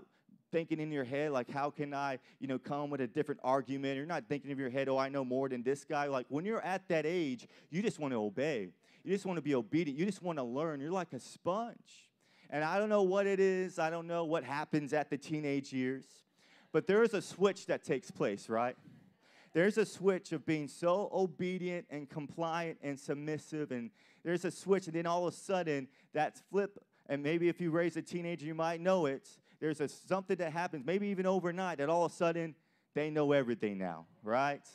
thinking 0.53 0.79
in 0.79 0.93
your 0.93 1.03
head 1.03 1.33
like 1.33 1.51
how 1.51 1.69
can 1.69 1.93
i 1.93 2.17
you 2.39 2.47
know 2.47 2.61
come 2.61 2.89
with 2.89 3.01
a 3.01 3.09
different 3.09 3.41
argument? 3.43 3.97
You're 3.97 4.07
not 4.07 4.29
thinking 4.29 4.53
in 4.53 4.59
your 4.59 4.71
head 4.71 4.89
oh 4.89 4.97
i 4.97 5.09
know 5.09 5.25
more 5.25 5.49
than 5.49 5.65
this 5.65 5.85
guy. 5.85 6.07
Like 6.07 6.27
when 6.29 6.45
you're 6.45 6.61
at 6.61 6.87
that 6.89 7.07
age 7.07 7.49
you 7.71 7.83
just 7.83 7.99
want 7.99 8.13
to 8.13 8.21
obey. 8.21 8.69
You 9.03 9.13
just 9.13 9.27
want 9.27 9.37
to 9.37 9.43
be 9.43 9.55
obedient. 9.57 9.99
You 9.99 10.07
just 10.07 10.23
want 10.23 10.39
to 10.39 10.45
learn. 10.45 10.81
You're 10.81 10.93
like 10.93 11.13
a 11.13 11.19
sponge. 11.19 12.09
And 12.51 12.63
i 12.63 12.79
don't 12.79 12.89
know 12.89 13.03
what 13.03 13.27
it 13.27 13.41
is. 13.41 13.81
I 13.81 13.91
don't 13.91 14.07
know 14.07 14.25
what 14.27 14.45
happens 14.45 14.93
at 14.93 15.11
the 15.11 15.17
teenage 15.19 15.73
years. 15.73 16.05
But 16.71 16.87
there 16.87 17.03
is 17.03 17.15
a 17.15 17.23
switch 17.23 17.67
that 17.67 17.83
takes 17.83 18.13
place 18.13 18.49
right 18.49 18.77
there's 19.55 19.79
a 19.79 19.87
switch 19.87 20.33
of 20.33 20.45
being 20.45 20.69
so 20.69 21.09
obedient 21.13 21.87
and 21.89 22.11
compliant 22.11 22.77
and 22.83 22.99
submissive, 22.99 23.71
and 23.71 23.91
there's 24.25 24.45
a 24.45 24.51
switch, 24.51 24.87
and 24.87 24.97
then 24.97 25.07
all 25.07 25.27
of 25.27 25.33
a 25.33 25.37
sudden, 25.37 25.89
that's 26.13 26.43
flip. 26.51 26.79
And 27.09 27.23
maybe 27.23 27.49
if 27.49 27.61
you 27.61 27.71
raise 27.71 27.97
a 27.97 28.03
teenager, 28.03 28.45
you 28.45 28.55
might 28.55 28.81
know 28.81 29.07
it. 29.07 29.29
There's 29.61 29.81
a, 29.81 29.89
something 29.89 30.37
that 30.37 30.53
happens, 30.53 30.85
maybe 30.85 31.07
even 31.09 31.25
overnight, 31.25 31.79
that 31.79 31.89
all 31.89 32.05
of 32.05 32.13
a 32.13 32.15
sudden 32.15 32.55
they 32.95 33.11
know 33.11 33.33
everything 33.33 33.79
now, 33.79 34.07
right? 34.23 34.67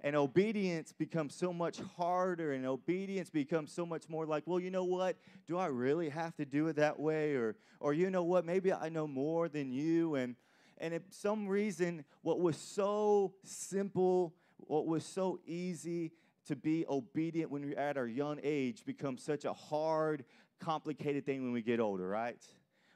And 0.00 0.16
obedience 0.16 0.92
becomes 0.92 1.34
so 1.34 1.52
much 1.52 1.80
harder, 1.96 2.52
and 2.52 2.64
obedience 2.66 3.30
becomes 3.30 3.72
so 3.72 3.84
much 3.84 4.08
more 4.08 4.26
like, 4.26 4.44
well, 4.46 4.60
you 4.60 4.70
know 4.70 4.84
what? 4.84 5.16
Do 5.46 5.58
I 5.58 5.66
really 5.66 6.08
have 6.08 6.34
to 6.36 6.44
do 6.44 6.68
it 6.68 6.76
that 6.76 6.98
way? 6.98 7.34
Or, 7.34 7.56
or 7.80 7.92
you 7.92 8.10
know 8.10 8.22
what? 8.22 8.44
Maybe 8.44 8.72
I 8.72 8.88
know 8.88 9.06
more 9.06 9.48
than 9.48 9.72
you, 9.72 10.14
and 10.14 10.36
and 10.78 10.94
if 10.94 11.02
some 11.10 11.46
reason, 11.46 12.04
what 12.22 12.40
was 12.40 12.56
so 12.56 13.34
simple, 13.44 14.34
what 14.58 14.86
was 14.86 15.04
so 15.04 15.40
easy 15.46 16.12
to 16.46 16.56
be 16.56 16.84
obedient 16.88 17.50
when 17.50 17.64
we're 17.64 17.78
at 17.78 17.96
our 17.96 18.06
young 18.06 18.38
age 18.42 18.84
becomes 18.84 19.22
such 19.22 19.44
a 19.44 19.52
hard, 19.52 20.24
complicated 20.60 21.24
thing 21.24 21.42
when 21.42 21.52
we 21.52 21.62
get 21.62 21.80
older, 21.80 22.08
right? 22.08 22.42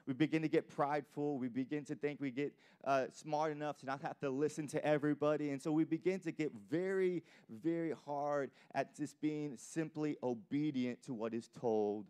We 0.05 0.13
begin 0.13 0.41
to 0.41 0.47
get 0.47 0.67
prideful. 0.67 1.37
We 1.37 1.49
begin 1.49 1.85
to 1.85 1.95
think 1.95 2.19
we 2.19 2.31
get 2.31 2.53
uh, 2.83 3.05
smart 3.13 3.51
enough 3.51 3.77
to 3.79 3.85
not 3.85 4.01
have 4.01 4.17
to 4.19 4.29
listen 4.29 4.67
to 4.69 4.83
everybody. 4.83 5.51
And 5.51 5.61
so 5.61 5.71
we 5.71 5.83
begin 5.83 6.19
to 6.21 6.31
get 6.31 6.51
very, 6.69 7.23
very 7.47 7.93
hard 8.05 8.49
at 8.73 8.95
just 8.95 9.21
being 9.21 9.55
simply 9.57 10.17
obedient 10.23 11.03
to 11.03 11.13
what 11.13 11.33
is 11.33 11.49
told 11.59 12.07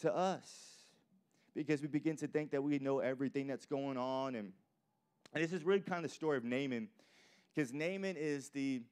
to 0.00 0.14
us. 0.14 0.78
Because 1.54 1.82
we 1.82 1.88
begin 1.88 2.16
to 2.16 2.26
think 2.26 2.50
that 2.52 2.62
we 2.62 2.78
know 2.78 3.00
everything 3.00 3.46
that's 3.46 3.66
going 3.66 3.98
on 3.98 4.34
and 4.34 4.52
and 5.32 5.42
this 5.42 5.52
is 5.52 5.64
really 5.64 5.80
kind 5.80 6.04
of 6.04 6.10
the 6.10 6.14
story 6.14 6.36
of 6.36 6.44
Naaman, 6.44 6.88
because 7.54 7.72
Naaman 7.72 8.16
is 8.16 8.50
the 8.50 8.82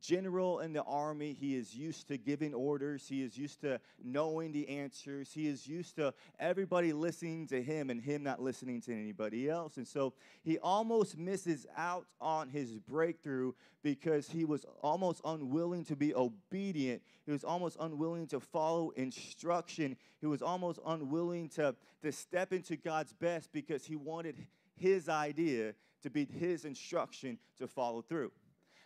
general 0.00 0.60
in 0.60 0.72
the 0.72 0.82
army. 0.82 1.32
He 1.32 1.56
is 1.56 1.74
used 1.74 2.08
to 2.08 2.16
giving 2.16 2.54
orders. 2.54 3.06
He 3.08 3.22
is 3.22 3.36
used 3.36 3.60
to 3.62 3.80
knowing 4.02 4.52
the 4.52 4.68
answers. 4.68 5.32
He 5.32 5.48
is 5.48 5.66
used 5.66 5.96
to 5.96 6.14
everybody 6.38 6.92
listening 6.92 7.46
to 7.48 7.62
him 7.62 7.90
and 7.90 8.00
him 8.00 8.22
not 8.22 8.40
listening 8.40 8.80
to 8.82 8.92
anybody 8.92 9.48
else. 9.48 9.76
And 9.76 9.86
so 9.86 10.14
he 10.42 10.58
almost 10.58 11.16
misses 11.16 11.66
out 11.76 12.06
on 12.20 12.48
his 12.48 12.78
breakthrough 12.78 13.52
because 13.82 14.28
he 14.28 14.44
was 14.44 14.66
almost 14.82 15.20
unwilling 15.24 15.84
to 15.84 15.96
be 15.96 16.14
obedient. 16.14 17.02
He 17.24 17.32
was 17.32 17.44
almost 17.44 17.76
unwilling 17.78 18.26
to 18.28 18.40
follow 18.40 18.90
instruction. 18.90 19.96
He 20.20 20.26
was 20.26 20.42
almost 20.42 20.80
unwilling 20.84 21.48
to, 21.50 21.74
to 22.02 22.12
step 22.12 22.52
into 22.52 22.76
God's 22.76 23.12
best 23.12 23.52
because 23.52 23.84
he 23.84 23.96
wanted 23.96 24.36
his 24.76 25.08
idea 25.08 25.74
to 26.02 26.10
be 26.10 26.24
his 26.24 26.64
instruction 26.64 27.38
to 27.58 27.66
follow 27.66 28.02
through. 28.02 28.30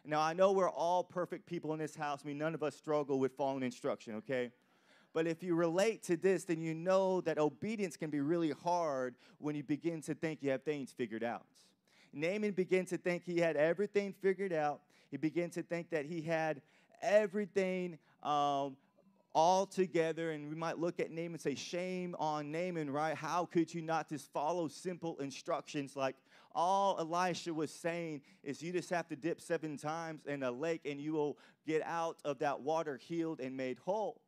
Now, 0.05 0.21
I 0.21 0.33
know 0.33 0.53
we're 0.53 0.71
all 0.71 1.05
perfect 1.05 1.47
people 1.47 1.73
in 1.73 1.79
this 1.79 1.95
house. 1.95 2.21
I 2.25 2.29
mean, 2.29 2.39
none 2.39 2.55
of 2.55 2.63
us 2.63 2.75
struggle 2.75 3.19
with 3.19 3.33
following 3.37 3.63
instruction, 3.63 4.15
okay? 4.17 4.51
But 5.13 5.27
if 5.27 5.43
you 5.43 5.55
relate 5.55 6.03
to 6.05 6.17
this, 6.17 6.45
then 6.45 6.61
you 6.63 6.73
know 6.75 7.21
that 7.23 7.39
obedience 7.39 7.97
can 7.97 8.11
be 8.11 8.21
really 8.21 8.51
hard 8.51 9.17
when 9.39 9.55
you 9.55 9.63
begin 9.63 10.01
to 10.03 10.15
think 10.15 10.43
you 10.43 10.51
have 10.51 10.63
things 10.63 10.93
figured 10.93 11.25
out. 11.25 11.47
Naaman 12.13 12.53
began 12.53 12.87
to 12.87 12.97
think 12.97 13.25
he 13.25 13.39
had 13.39 13.57
everything 13.57 14.15
figured 14.21 14.53
out. 14.53 14.81
He 15.11 15.17
began 15.17 15.51
to 15.51 15.63
think 15.63 15.91
that 15.91 16.07
he 16.07 16.23
had 16.23 16.63
everything 17.03 17.99
um, 18.23 18.77
all 19.35 19.67
together. 19.67 20.31
And 20.31 20.49
we 20.49 20.57
might 20.57 20.79
look 20.79 21.01
at 21.01 21.11
Naaman 21.11 21.33
and 21.33 21.41
say, 21.41 21.55
Shame 21.55 22.17
on 22.19 22.51
Naaman, 22.51 22.91
right? 22.91 23.15
How 23.15 23.47
could 23.47 23.73
you 23.73 23.83
not 23.83 24.09
just 24.09 24.33
follow 24.33 24.69
simple 24.69 25.19
instructions 25.19 25.97
like 25.97 26.17
all 26.53 26.97
Elisha 26.99 27.53
was 27.53 27.71
saying 27.71 28.23
is 28.43 28.63
you 28.63 28.73
just 28.73 28.91
have 28.91 29.09
to 29.09 29.17
dip 29.17 29.41
seven 29.41 29.77
times 29.77 30.27
in 30.27 30.43
a 30.43 30.51
lake 30.51 30.83
and 30.85 31.01
you 31.01 31.13
will 31.13 31.39
get 31.67 31.83
out 31.85 32.19
of 32.25 32.39
that 32.41 32.61
water 32.61 32.97
healed 32.97 33.41
and 33.41 33.57
made 33.57 33.79
whole. 33.79 34.21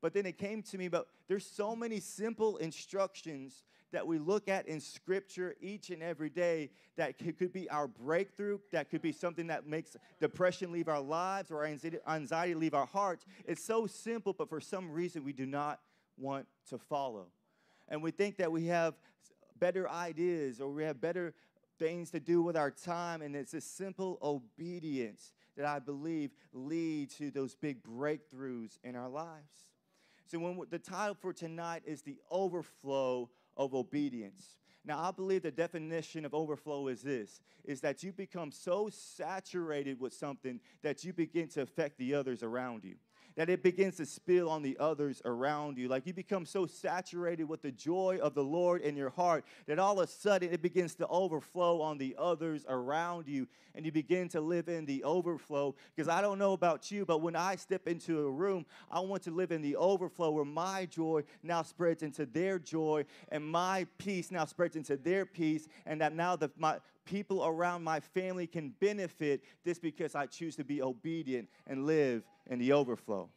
But 0.00 0.12
then 0.12 0.26
it 0.26 0.36
came 0.36 0.62
to 0.64 0.78
me, 0.78 0.88
but 0.88 1.06
there's 1.28 1.46
so 1.46 1.74
many 1.74 1.98
simple 1.98 2.58
instructions 2.58 3.64
that 3.90 4.06
we 4.06 4.18
look 4.18 4.48
at 4.48 4.66
in 4.66 4.80
Scripture 4.80 5.54
each 5.60 5.90
and 5.90 6.02
every 6.02 6.28
day 6.28 6.70
that 6.96 7.16
could 7.16 7.52
be 7.52 7.70
our 7.70 7.86
breakthrough, 7.86 8.58
that 8.72 8.90
could 8.90 9.00
be 9.00 9.12
something 9.12 9.46
that 9.46 9.66
makes 9.66 9.96
depression 10.20 10.72
leave 10.72 10.88
our 10.88 11.00
lives 11.00 11.50
or 11.50 11.64
anxiety 11.64 12.54
leave 12.54 12.74
our 12.74 12.86
hearts. 12.86 13.24
It's 13.46 13.64
so 13.64 13.86
simple, 13.86 14.32
but 14.32 14.48
for 14.48 14.60
some 14.60 14.90
reason 14.90 15.24
we 15.24 15.32
do 15.32 15.46
not 15.46 15.80
want 16.18 16.46
to 16.68 16.78
follow. 16.78 17.28
And 17.88 18.02
we 18.02 18.10
think 18.10 18.36
that 18.38 18.50
we 18.50 18.66
have 18.66 18.94
better 19.58 19.88
ideas 19.88 20.60
or 20.60 20.70
we 20.70 20.82
have 20.82 21.00
better 21.00 21.34
things 21.78 22.10
to 22.10 22.20
do 22.20 22.42
with 22.42 22.56
our 22.56 22.70
time, 22.70 23.22
and 23.22 23.34
it's 23.34 23.54
a 23.54 23.60
simple 23.60 24.18
obedience 24.22 25.32
that 25.56 25.66
I 25.66 25.78
believe 25.78 26.30
lead 26.52 27.10
to 27.12 27.30
those 27.30 27.54
big 27.54 27.82
breakthroughs 27.82 28.78
in 28.82 28.96
our 28.96 29.08
lives. 29.08 29.68
So, 30.26 30.38
when 30.38 30.58
the 30.70 30.78
title 30.78 31.14
for 31.14 31.32
tonight 31.32 31.82
is 31.84 32.02
the 32.02 32.18
overflow 32.30 33.30
of 33.56 33.74
obedience. 33.74 34.56
Now, 34.86 35.02
I 35.02 35.10
believe 35.12 35.42
the 35.42 35.50
definition 35.50 36.24
of 36.24 36.34
overflow 36.34 36.88
is 36.88 37.02
this 37.02 37.40
is 37.64 37.80
that 37.80 38.02
you 38.02 38.12
become 38.12 38.50
so 38.52 38.90
saturated 38.92 39.98
with 39.98 40.12
something 40.12 40.60
that 40.82 41.04
you 41.04 41.12
begin 41.12 41.48
to 41.48 41.62
affect 41.62 41.96
the 41.96 42.14
others 42.14 42.42
around 42.42 42.84
you 42.84 42.96
that 43.36 43.50
it 43.50 43.62
begins 43.62 43.96
to 43.96 44.06
spill 44.06 44.48
on 44.48 44.62
the 44.62 44.76
others 44.78 45.20
around 45.24 45.76
you. 45.76 45.88
Like 45.88 46.06
you 46.06 46.12
become 46.12 46.46
so 46.46 46.66
saturated 46.66 47.44
with 47.44 47.62
the 47.62 47.72
joy 47.72 48.18
of 48.22 48.34
the 48.34 48.44
Lord 48.44 48.82
in 48.82 48.96
your 48.96 49.10
heart 49.10 49.44
that 49.66 49.78
all 49.78 50.00
of 50.00 50.08
a 50.08 50.10
sudden 50.10 50.52
it 50.52 50.62
begins 50.62 50.94
to 50.96 51.06
overflow 51.08 51.80
on 51.80 51.98
the 51.98 52.14
others 52.18 52.64
around 52.68 53.26
you. 53.26 53.48
And 53.74 53.84
you 53.84 53.90
begin 53.90 54.28
to 54.28 54.40
live 54.40 54.68
in 54.68 54.86
the 54.86 55.02
overflow. 55.02 55.74
Because 55.94 56.08
I 56.08 56.20
don't 56.20 56.38
know 56.38 56.52
about 56.52 56.92
you, 56.92 57.04
but 57.04 57.22
when 57.22 57.34
I 57.34 57.56
step 57.56 57.88
into 57.88 58.20
a 58.20 58.30
room, 58.30 58.66
I 58.88 59.00
want 59.00 59.24
to 59.24 59.32
live 59.32 59.50
in 59.50 59.62
the 59.62 59.76
overflow 59.76 60.30
where 60.30 60.44
my 60.44 60.86
joy 60.86 61.24
now 61.42 61.62
spreads 61.62 62.04
into 62.04 62.26
their 62.26 62.60
joy 62.60 63.04
and 63.30 63.44
my 63.44 63.86
peace 63.98 64.30
now 64.30 64.44
spreads 64.44 64.76
into 64.76 64.96
their 64.96 65.26
peace. 65.26 65.66
And 65.86 66.00
that 66.00 66.14
now 66.14 66.36
the, 66.36 66.52
my, 66.56 66.78
people 67.04 67.44
around 67.44 67.82
my 67.82 67.98
family 68.00 68.46
can 68.46 68.72
benefit 68.80 69.42
this 69.64 69.78
because 69.78 70.14
I 70.14 70.26
choose 70.26 70.56
to 70.56 70.64
be 70.64 70.80
obedient 70.80 71.48
and 71.66 71.84
live 71.84 72.22
in 72.48 72.58
the 72.58 72.72
overflow. 72.72 73.28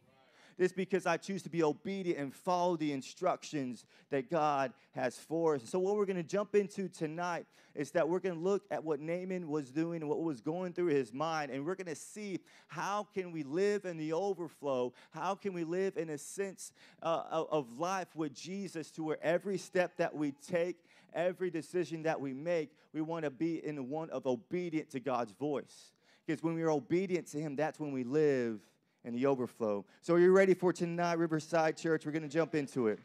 This 0.58 0.72
because 0.72 1.06
I 1.06 1.18
choose 1.18 1.44
to 1.44 1.48
be 1.48 1.62
obedient 1.62 2.18
and 2.18 2.34
follow 2.34 2.76
the 2.76 2.90
instructions 2.92 3.84
that 4.10 4.28
God 4.28 4.72
has 4.90 5.16
for 5.16 5.54
us. 5.54 5.62
So, 5.64 5.78
what 5.78 5.94
we're 5.94 6.04
going 6.04 6.16
to 6.16 6.24
jump 6.24 6.56
into 6.56 6.88
tonight 6.88 7.46
is 7.76 7.92
that 7.92 8.08
we're 8.08 8.18
going 8.18 8.34
to 8.34 8.40
look 8.40 8.64
at 8.72 8.82
what 8.82 8.98
Naaman 8.98 9.48
was 9.48 9.70
doing 9.70 10.02
and 10.02 10.10
what 10.10 10.20
was 10.20 10.40
going 10.40 10.72
through 10.72 10.88
his 10.88 11.12
mind, 11.12 11.52
and 11.52 11.64
we're 11.64 11.76
going 11.76 11.86
to 11.86 11.94
see 11.94 12.40
how 12.66 13.06
can 13.14 13.30
we 13.30 13.44
live 13.44 13.84
in 13.84 13.96
the 13.96 14.12
overflow? 14.12 14.92
How 15.10 15.36
can 15.36 15.52
we 15.52 15.62
live 15.62 15.96
in 15.96 16.10
a 16.10 16.18
sense 16.18 16.72
uh, 17.04 17.22
of 17.30 17.78
life 17.78 18.08
with 18.16 18.34
Jesus 18.34 18.90
to 18.92 19.04
where 19.04 19.18
every 19.22 19.58
step 19.58 19.96
that 19.98 20.12
we 20.12 20.32
take 20.32 20.76
every 21.14 21.50
decision 21.50 22.02
that 22.02 22.20
we 22.20 22.32
make, 22.32 22.70
we 22.92 23.00
want 23.00 23.24
to 23.24 23.30
be 23.30 23.64
in 23.64 23.76
the 23.76 23.82
one 23.82 24.10
of 24.10 24.26
obedient 24.26 24.90
to 24.90 25.00
God's 25.00 25.32
voice. 25.32 25.92
Because 26.26 26.42
when 26.42 26.54
we're 26.54 26.70
obedient 26.70 27.26
to 27.28 27.38
Him, 27.38 27.56
that's 27.56 27.80
when 27.80 27.92
we 27.92 28.04
live 28.04 28.60
in 29.04 29.14
the 29.14 29.26
overflow. 29.26 29.84
So, 30.02 30.14
are 30.14 30.20
you 30.20 30.32
ready 30.32 30.54
for 30.54 30.72
tonight, 30.72 31.18
Riverside 31.18 31.76
Church? 31.76 32.04
We're 32.04 32.12
going 32.12 32.22
to 32.22 32.28
jump 32.28 32.54
into 32.54 32.88
it. 32.88 32.98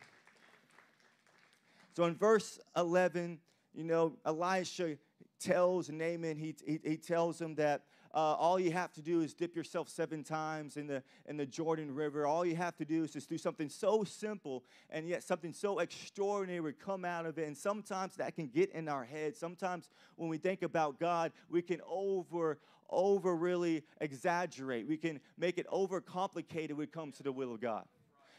So, 1.96 2.06
in 2.06 2.16
verse 2.16 2.60
11, 2.76 3.40
you 3.74 3.84
know, 3.84 4.14
Elisha 4.26 4.98
tells 5.40 5.90
Naaman, 5.90 6.38
he, 6.38 6.56
he, 6.66 6.80
he 6.84 6.98
tells 6.98 7.40
him 7.40 7.56
that 7.56 7.84
uh, 8.14 8.36
all 8.36 8.60
you 8.60 8.72
have 8.72 8.94
to 8.94 9.02
do 9.02 9.22
is 9.22 9.34
dip 9.34 9.56
yourself 9.56 9.90
seven 9.90 10.24
times 10.24 10.78
in 10.78 10.86
the, 10.86 11.02
in 11.26 11.36
the 11.36 11.48
Jordan 11.48 11.94
River. 11.94 12.28
All 12.28 12.46
you 12.46 12.56
have 12.56 12.76
to 12.76 12.86
do 12.86 13.04
is 13.04 13.12
just 13.12 13.28
do 13.28 13.40
something 13.40 13.70
so 13.70 14.04
simple, 14.04 14.64
and 14.92 15.08
yet 15.08 15.24
something 15.24 15.52
so 15.52 15.80
extraordinary 15.80 16.60
would 16.60 16.80
come 16.80 17.06
out 17.06 17.26
of 17.26 17.40
it. 17.40 17.48
And 17.48 17.58
sometimes 17.58 18.16
that 18.18 18.36
can 18.36 18.48
get 18.48 18.72
in 18.72 18.88
our 18.88 19.04
head. 19.04 19.36
Sometimes 19.36 19.90
when 20.16 20.30
we 20.30 20.38
think 20.38 20.62
about 20.62 21.00
God, 21.00 21.32
we 21.50 21.64
can 21.64 21.82
over, 21.90 22.60
over 22.94 23.36
really 23.36 23.84
exaggerate. 24.00 24.88
We 24.88 24.98
can 24.98 25.20
make 25.38 25.58
it 25.58 25.66
over 25.70 26.02
complicated 26.02 26.78
when 26.78 26.86
it 26.86 26.94
comes 26.94 27.18
to 27.18 27.24
the 27.24 27.32
will 27.32 27.54
of 27.54 27.62
God. 27.62 27.86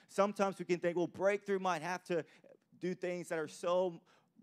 Sometimes 0.09 0.59
we 0.59 0.65
can 0.65 0.79
think, 0.79 0.97
well, 0.97 1.07
breakthrough 1.07 1.59
might 1.59 1.83
have 1.83 2.03
to 2.05 2.25
do 2.81 2.95
things 2.95 3.29
that 3.29 3.39
are 3.39 3.49
so 3.49 4.01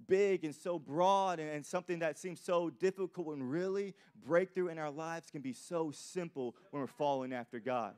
big 0.08 0.44
and 0.44 0.54
so 0.54 0.80
broad 0.80 1.40
and, 1.40 1.50
and, 1.50 1.66
something 1.66 2.00
that 2.00 2.18
seems 2.18 2.42
so 2.42 2.70
difficult 2.70 3.28
when 3.28 3.44
really 3.44 3.94
breakthrough 4.26 4.68
in 4.68 4.78
our 4.78 4.90
lives 4.90 5.30
can 5.30 5.42
be 5.42 5.54
so 5.54 5.92
simple 5.92 6.56
when 6.72 6.82
we're 6.82 6.88
following 6.88 7.34
after 7.34 7.60
God. 7.60 7.94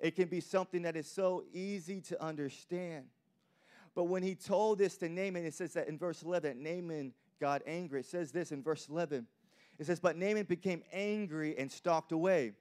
It 0.00 0.16
can 0.16 0.28
be 0.28 0.40
something 0.40 0.82
that 0.82 0.96
is 0.96 1.10
so 1.10 1.44
easy 1.52 2.00
to 2.02 2.22
understand. 2.22 3.06
But 3.94 4.04
when 4.04 4.22
he 4.22 4.34
told 4.34 4.78
this 4.78 4.96
to 4.98 5.08
Naaman, 5.08 5.46
it 5.46 5.54
says 5.54 5.72
that 5.74 5.88
in 5.88 5.98
verse 5.98 6.22
11, 6.22 6.62
Naaman 6.62 7.14
got 7.40 7.62
angry. 7.66 8.00
It 8.00 8.06
says 8.06 8.30
this 8.30 8.52
in 8.52 8.62
verse 8.62 8.88
11. 8.88 9.26
It 9.78 9.86
says, 9.86 10.00
But 10.00 10.16
Naaman 10.16 10.44
became 10.44 10.82
angry 10.92 11.56
and 11.58 11.70
stalked 11.70 12.12
away. 12.12 12.52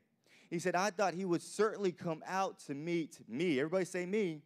He 0.49 0.59
said, 0.59 0.75
I 0.75 0.89
thought 0.89 1.13
he 1.13 1.25
would 1.25 1.41
certainly 1.41 1.91
come 1.91 2.23
out 2.27 2.59
to 2.67 2.75
meet 2.75 3.19
me. 3.27 3.59
Everybody 3.59 3.85
say 3.85 4.05
me. 4.05 4.41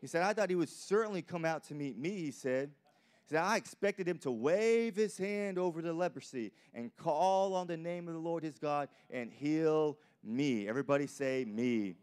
He 0.00 0.06
said, 0.06 0.22
I 0.22 0.32
thought 0.32 0.50
he 0.50 0.56
would 0.56 0.68
certainly 0.68 1.22
come 1.22 1.44
out 1.44 1.64
to 1.64 1.74
meet 1.74 1.98
me, 1.98 2.10
he 2.10 2.30
said 2.30 2.70
He 3.26 3.34
said, 3.34 3.42
I 3.42 3.56
expected 3.56 4.08
him 4.08 4.18
to 4.18 4.30
wave 4.30 4.96
his 4.96 5.16
hand 5.18 5.58
over 5.58 5.82
the 5.82 5.92
leprosy 5.92 6.52
and 6.74 6.94
call 6.96 7.54
on 7.54 7.66
the 7.66 7.76
name 7.76 8.08
of 8.08 8.14
the 8.14 8.20
Lord 8.20 8.42
his 8.42 8.58
God 8.58 8.88
and 9.10 9.30
heal 9.30 9.98
me. 10.24 10.68
Everybody 10.68 11.06
say, 11.06 11.44
me. 11.44 11.96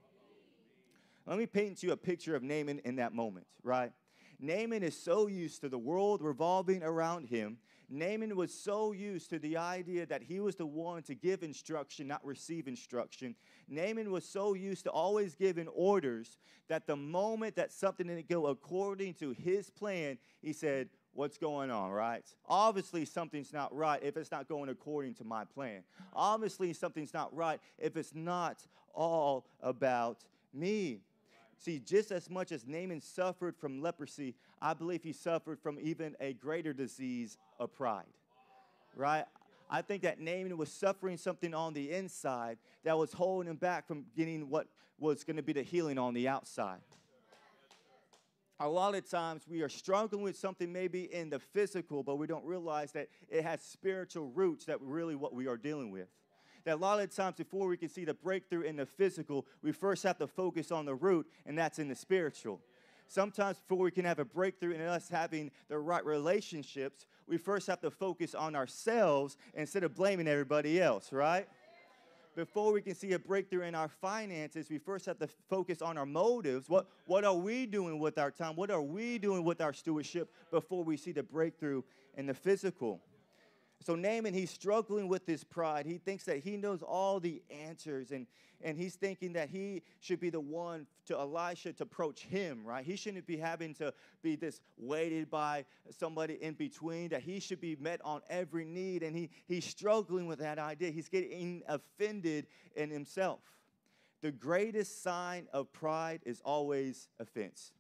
Let 1.25 1.37
me 1.37 1.45
paint 1.45 1.83
you 1.83 1.91
a 1.91 1.97
picture 1.97 2.35
of 2.35 2.43
Naaman 2.43 2.79
in 2.85 2.95
that 2.97 3.13
moment, 3.13 3.47
right? 3.63 3.91
Naaman 4.39 4.83
is 4.83 4.97
so 4.97 5.27
used 5.27 5.61
to 5.61 5.69
the 5.69 5.77
world 5.77 6.21
revolving 6.21 6.83
around 6.83 7.27
him. 7.27 7.57
Naaman 7.89 8.36
was 8.36 8.53
so 8.53 8.91
used 8.91 9.29
to 9.29 9.39
the 9.39 9.58
idea 9.58 10.06
that 10.06 10.22
he 10.22 10.39
was 10.39 10.56
the 10.56 10.65
one 10.65 11.03
to 11.03 11.15
give 11.15 11.41
instruction, 11.41 12.08
not 12.08 12.25
receive 12.25 12.67
instruction. 12.67 13.36
Naaman 13.70 14.12
was 14.12 14.27
so 14.27 14.53
used 14.53 14.84
to 14.84 14.91
always 14.91 15.36
giving 15.36 15.67
orders 15.70 16.38
that 16.67 16.86
the 16.86 16.98
moment 16.98 17.56
that 17.56 17.72
something 17.72 18.08
didn't 18.08 18.27
go 18.27 18.48
according 18.48 19.13
to 19.15 19.32
his 19.32 19.70
plan, 19.70 20.17
he 20.41 20.51
said, 20.51 20.89
what's 21.13 21.38
going 21.38 21.72
on, 21.72 21.89
right? 21.91 22.25
Obviously, 22.46 23.06
something's 23.06 23.53
not 23.53 23.74
right 23.75 24.01
if 24.03 24.17
it's 24.17 24.32
not 24.32 24.48
going 24.48 24.70
according 24.70 25.15
to 25.15 25.24
my 25.24 25.46
plan. 25.46 25.82
Obviously, 26.13 26.74
something's 26.74 27.13
not 27.13 27.34
right 27.36 27.60
if 27.77 27.96
it's 27.98 28.13
not 28.13 28.58
all 28.94 29.46
about 29.62 30.25
me. 30.53 31.00
See, 31.58 31.79
just 31.79 32.12
as 32.12 32.29
much 32.29 32.51
as 32.51 32.67
Naaman 32.67 33.01
suffered 33.01 33.56
from 33.56 33.82
leprosy, 33.82 34.36
I 34.61 34.73
believe 34.73 35.03
he 35.03 35.13
suffered 35.13 35.59
from 35.59 35.77
even 35.81 36.15
a 36.19 36.33
greater 36.33 36.73
disease 36.73 37.37
of 37.59 37.73
pride, 37.73 38.05
right? 38.95 39.25
I 39.69 39.81
think 39.81 40.03
that 40.03 40.19
Naaman 40.19 40.57
was 40.57 40.71
suffering 40.71 41.17
something 41.17 41.53
on 41.53 41.73
the 41.73 41.91
inside 41.91 42.57
that 42.83 42.97
was 42.97 43.13
holding 43.13 43.49
him 43.49 43.57
back 43.57 43.87
from 43.87 44.05
getting 44.15 44.49
what 44.49 44.67
was 44.97 45.23
going 45.23 45.37
to 45.37 45.43
be 45.43 45.53
the 45.53 45.63
healing 45.63 45.97
on 45.97 46.13
the 46.13 46.27
outside 46.27 46.79
a 48.59 48.67
lot 48.67 48.95
of 48.95 49.07
times 49.07 49.43
we 49.47 49.61
are 49.61 49.69
struggling 49.69 50.23
with 50.23 50.35
something 50.35 50.71
maybe 50.71 51.13
in 51.13 51.29
the 51.29 51.39
physical, 51.39 52.01
but 52.01 52.15
we 52.15 52.25
don't 52.25 52.45
realize 52.45 52.91
that 52.93 53.07
it 53.29 53.43
has 53.43 53.61
spiritual 53.61 54.29
roots 54.29 54.65
that 54.65 54.81
really 54.81 55.15
what 55.15 55.33
we 55.33 55.47
are 55.47 55.57
dealing 55.57 55.91
with. 55.91 56.07
That 56.65 56.75
a 56.75 56.81
lot 56.81 56.99
of 56.99 57.15
times 57.15 57.35
before 57.37 57.67
we 57.67 57.77
can 57.77 57.87
see 57.87 58.03
the 58.03 58.15
breakthrough 58.15 58.61
in 58.61 58.75
the 58.75 58.85
physical, 58.85 59.45
we 59.61 59.71
first 59.71 60.03
have 60.03 60.17
to 60.17 60.27
focus 60.27 60.71
on 60.71 60.85
the 60.85 60.95
root, 60.95 61.27
and 61.45 61.57
that's 61.57 61.77
in 61.79 61.87
the 61.87 61.95
spiritual. 61.95 62.59
Sometimes 63.07 63.57
before 63.57 63.83
we 63.83 63.91
can 63.91 64.05
have 64.05 64.19
a 64.19 64.25
breakthrough 64.25 64.73
in 64.73 64.81
us 64.81 65.09
having 65.09 65.51
the 65.69 65.77
right 65.77 66.05
relationships, 66.05 67.05
we 67.27 67.37
first 67.37 67.67
have 67.67 67.81
to 67.81 67.91
focus 67.91 68.35
on 68.35 68.55
ourselves 68.55 69.37
instead 69.53 69.83
of 69.83 69.95
blaming 69.95 70.27
everybody 70.27 70.81
else, 70.81 71.11
right? 71.11 71.47
before 72.37 72.71
we 72.71 72.83
can 72.83 72.93
see 72.93 73.13
a 73.13 73.19
breakthrough 73.19 73.63
in 73.63 73.73
our 73.73 73.87
finances, 73.87 74.69
we 74.69 74.77
first 74.77 75.07
have 75.07 75.17
to 75.17 75.27
focus 75.49 75.81
on 75.81 75.97
our 75.97 76.05
motives. 76.05 76.69
What, 76.69 76.85
what 77.07 77.25
are 77.25 77.33
we 77.33 77.65
doing 77.65 77.97
with 77.97 78.19
our 78.19 78.29
time? 78.29 78.55
What 78.55 78.69
are 78.69 78.81
we 78.81 79.17
doing 79.17 79.43
with 79.43 79.59
our 79.59 79.73
stewardship 79.73 80.31
before 80.51 80.83
we 80.83 80.97
see 80.97 81.11
the 81.11 81.23
breakthrough 81.23 81.81
in 82.15 82.27
the 82.27 82.35
physical? 82.35 83.01
So 83.86 83.96
Naaman, 83.96 84.34
he's 84.34 84.50
struggling 84.50 85.07
with 85.07 85.25
his 85.25 85.43
pride. 85.43 85.86
He 85.86 85.98
thinks 85.98 86.24
that 86.25 86.39
he 86.39 86.57
knows 86.57 86.81
all 86.81 87.19
the 87.19 87.41
answers, 87.50 88.12
and, 88.12 88.25
and 88.62 88.77
he's 88.77 88.96
thinking 88.96 89.34
that 89.34 89.50
he 89.50 89.84
should 90.00 90.19
be 90.19 90.29
the 90.29 90.39
one 90.39 90.88
to 91.05 91.17
Elisha 91.17 91.74
to 91.74 91.84
approach 91.84 92.24
him, 92.24 92.65
right? 92.65 92.84
He 92.84 92.96
shouldn't 92.96 93.27
be 93.27 93.38
having 93.38 93.74
to 93.75 93.93
be 94.24 94.36
this 94.36 94.60
weighted 94.77 95.29
by 95.29 95.65
somebody 95.91 96.34
in 96.41 96.55
between, 96.55 97.10
that 97.10 97.22
he 97.22 97.39
should 97.39 97.62
be 97.62 97.75
met 97.79 98.01
on 98.03 98.22
every 98.29 98.65
need, 98.65 99.03
and 99.03 99.15
he, 99.15 99.29
he's 99.48 99.63
struggling 99.63 100.25
with 100.25 100.39
that 100.39 100.60
idea. 100.60 100.89
He's 100.89 101.07
getting 101.07 101.62
offended 101.67 102.48
in 102.75 102.89
himself. 102.89 103.39
The 104.22 104.31
greatest 104.31 105.03
sign 105.03 105.48
of 105.53 105.72
pride 105.72 106.22
is 106.25 106.41
always 106.43 107.07
offense. 107.19 107.72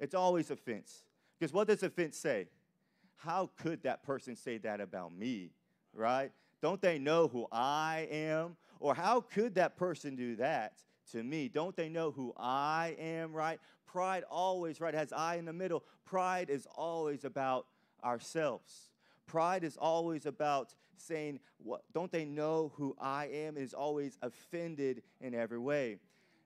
It's 0.00 0.14
always 0.14 0.50
offense. 0.50 1.04
Because 1.38 1.52
what 1.52 1.68
does 1.68 1.84
offense 1.84 2.18
say? 2.18 2.48
How 3.24 3.50
could 3.62 3.82
that 3.84 4.02
person 4.02 4.36
say 4.36 4.58
that 4.58 4.80
about 4.80 5.14
me, 5.14 5.50
right? 5.94 6.32
Don't 6.60 6.80
they 6.80 6.98
know 6.98 7.28
who 7.28 7.46
I 7.52 8.08
am? 8.10 8.56
Or 8.80 8.94
how 8.94 9.20
could 9.20 9.54
that 9.54 9.76
person 9.76 10.16
do 10.16 10.36
that 10.36 10.72
to 11.12 11.22
me? 11.22 11.48
Don't 11.48 11.76
they 11.76 11.88
know 11.88 12.10
who 12.10 12.34
I 12.36 12.96
am, 12.98 13.32
right? 13.32 13.60
Pride 13.86 14.24
always, 14.30 14.80
right, 14.80 14.94
has 14.94 15.12
I 15.12 15.36
in 15.36 15.44
the 15.44 15.52
middle. 15.52 15.84
Pride 16.04 16.50
is 16.50 16.66
always 16.76 17.24
about 17.24 17.66
ourselves. 18.02 18.90
Pride 19.26 19.62
is 19.62 19.76
always 19.76 20.26
about 20.26 20.74
saying, 20.96 21.38
what, 21.58 21.82
don't 21.92 22.10
they 22.10 22.24
know 22.24 22.72
who 22.76 22.96
I 23.00 23.26
am? 23.26 23.56
It 23.56 23.62
is 23.62 23.74
always 23.74 24.18
offended 24.22 25.02
in 25.20 25.34
every 25.34 25.58
way. 25.58 25.98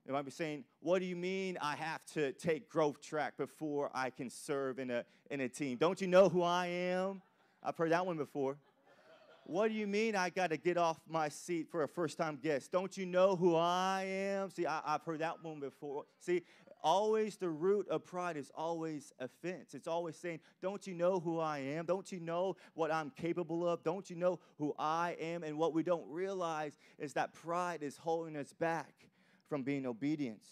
It 0.06 0.12
might 0.12 0.24
be 0.24 0.30
saying, 0.30 0.62
what 0.80 1.00
do 1.00 1.04
you 1.04 1.16
mean 1.16 1.58
I 1.60 1.74
have 1.74 2.04
to 2.14 2.32
take 2.32 2.68
growth 2.68 3.00
track 3.00 3.36
before 3.36 3.90
I 3.92 4.10
can 4.10 4.30
serve 4.30 4.78
in 4.78 4.90
a, 4.90 5.04
in 5.32 5.40
a 5.40 5.48
team? 5.48 5.78
Don't 5.78 6.00
you 6.00 6.06
know 6.06 6.28
who 6.28 6.42
I 6.42 6.66
am? 6.66 7.22
I've 7.60 7.76
heard 7.76 7.90
that 7.90 8.06
one 8.06 8.16
before. 8.16 8.56
What 9.42 9.68
do 9.68 9.74
you 9.74 9.88
mean 9.88 10.14
I 10.14 10.30
got 10.30 10.50
to 10.50 10.56
get 10.56 10.76
off 10.76 11.00
my 11.08 11.28
seat 11.28 11.68
for 11.70 11.82
a 11.82 11.88
first 11.88 12.18
time 12.18 12.38
guest? 12.40 12.70
Don't 12.70 12.96
you 12.96 13.04
know 13.04 13.34
who 13.34 13.56
I 13.56 14.04
am? 14.08 14.50
See, 14.50 14.66
I, 14.66 14.80
have 14.86 15.02
heard 15.02 15.20
that 15.20 15.42
one 15.42 15.58
before. 15.58 16.04
See, 16.20 16.42
always 16.82 17.36
the 17.36 17.48
root 17.48 17.88
of 17.88 18.04
pride 18.04 18.36
is 18.36 18.52
always 18.54 19.12
offense. 19.18 19.74
It's 19.74 19.88
always 19.88 20.16
saying, 20.16 20.38
Don't 20.62 20.86
you 20.86 20.94
know 20.94 21.18
who 21.18 21.40
I 21.40 21.58
am? 21.58 21.84
Don't 21.84 22.10
you 22.12 22.20
know 22.20 22.56
what 22.74 22.92
I'm 22.92 23.10
capable 23.10 23.68
of? 23.68 23.82
Don't 23.82 24.08
you 24.08 24.14
know 24.14 24.38
who 24.58 24.72
I 24.78 25.16
am? 25.20 25.42
And 25.42 25.58
what 25.58 25.72
we 25.72 25.82
don't 25.82 26.08
realize 26.08 26.78
is 26.98 27.12
that 27.14 27.32
pride 27.32 27.82
is 27.82 27.96
holding 27.96 28.36
us 28.36 28.52
back 28.52 29.08
from 29.48 29.62
being 29.62 29.86
obedient 29.86 30.42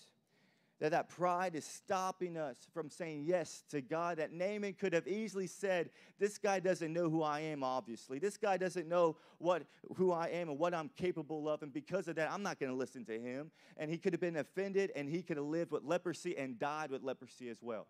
that 0.81 0.91
that 0.91 1.09
pride 1.09 1.55
is 1.55 1.65
stopping 1.65 2.37
us 2.37 2.57
from 2.73 2.91
saying 2.91 3.25
yes 3.25 3.65
to 3.71 3.81
God. 3.81 4.19
That 4.19 4.33
Naaman 4.33 4.75
could 4.75 4.93
have 4.93 5.07
easily 5.07 5.47
said, 5.47 5.91
"This 6.19 6.37
guy 6.37 6.61
doesn't 6.61 6.93
know 6.93 7.09
who 7.09 7.23
I 7.23 7.41
am. 7.41 7.63
Obviously, 7.63 8.19
this 8.19 8.37
guy 8.37 8.57
doesn't 8.57 8.89
know 8.89 9.17
what 9.39 9.67
who 9.95 10.11
I 10.11 10.29
am 10.29 10.49
and 10.49 10.59
what 10.59 10.75
I'm 10.75 10.89
capable 10.91 11.49
of, 11.49 11.63
and 11.63 11.73
because 11.73 12.09
of 12.09 12.17
that, 12.17 12.31
I'm 12.31 12.43
not 12.43 12.59
going 12.59 12.71
to 12.71 12.77
listen 12.77 13.05
to 13.07 13.19
him." 13.19 13.51
And 13.77 13.91
he 13.91 13.99
could 13.99 14.13
have 14.13 14.21
been 14.21 14.37
offended, 14.37 14.91
and 14.97 15.09
he 15.09 15.23
could 15.23 15.37
have 15.37 15.47
lived 15.47 15.71
with 15.71 15.85
leprosy 15.85 16.37
and 16.37 16.59
died 16.59 16.91
with 16.91 17.03
leprosy 17.03 17.49
as 17.49 17.63
well. 17.63 17.87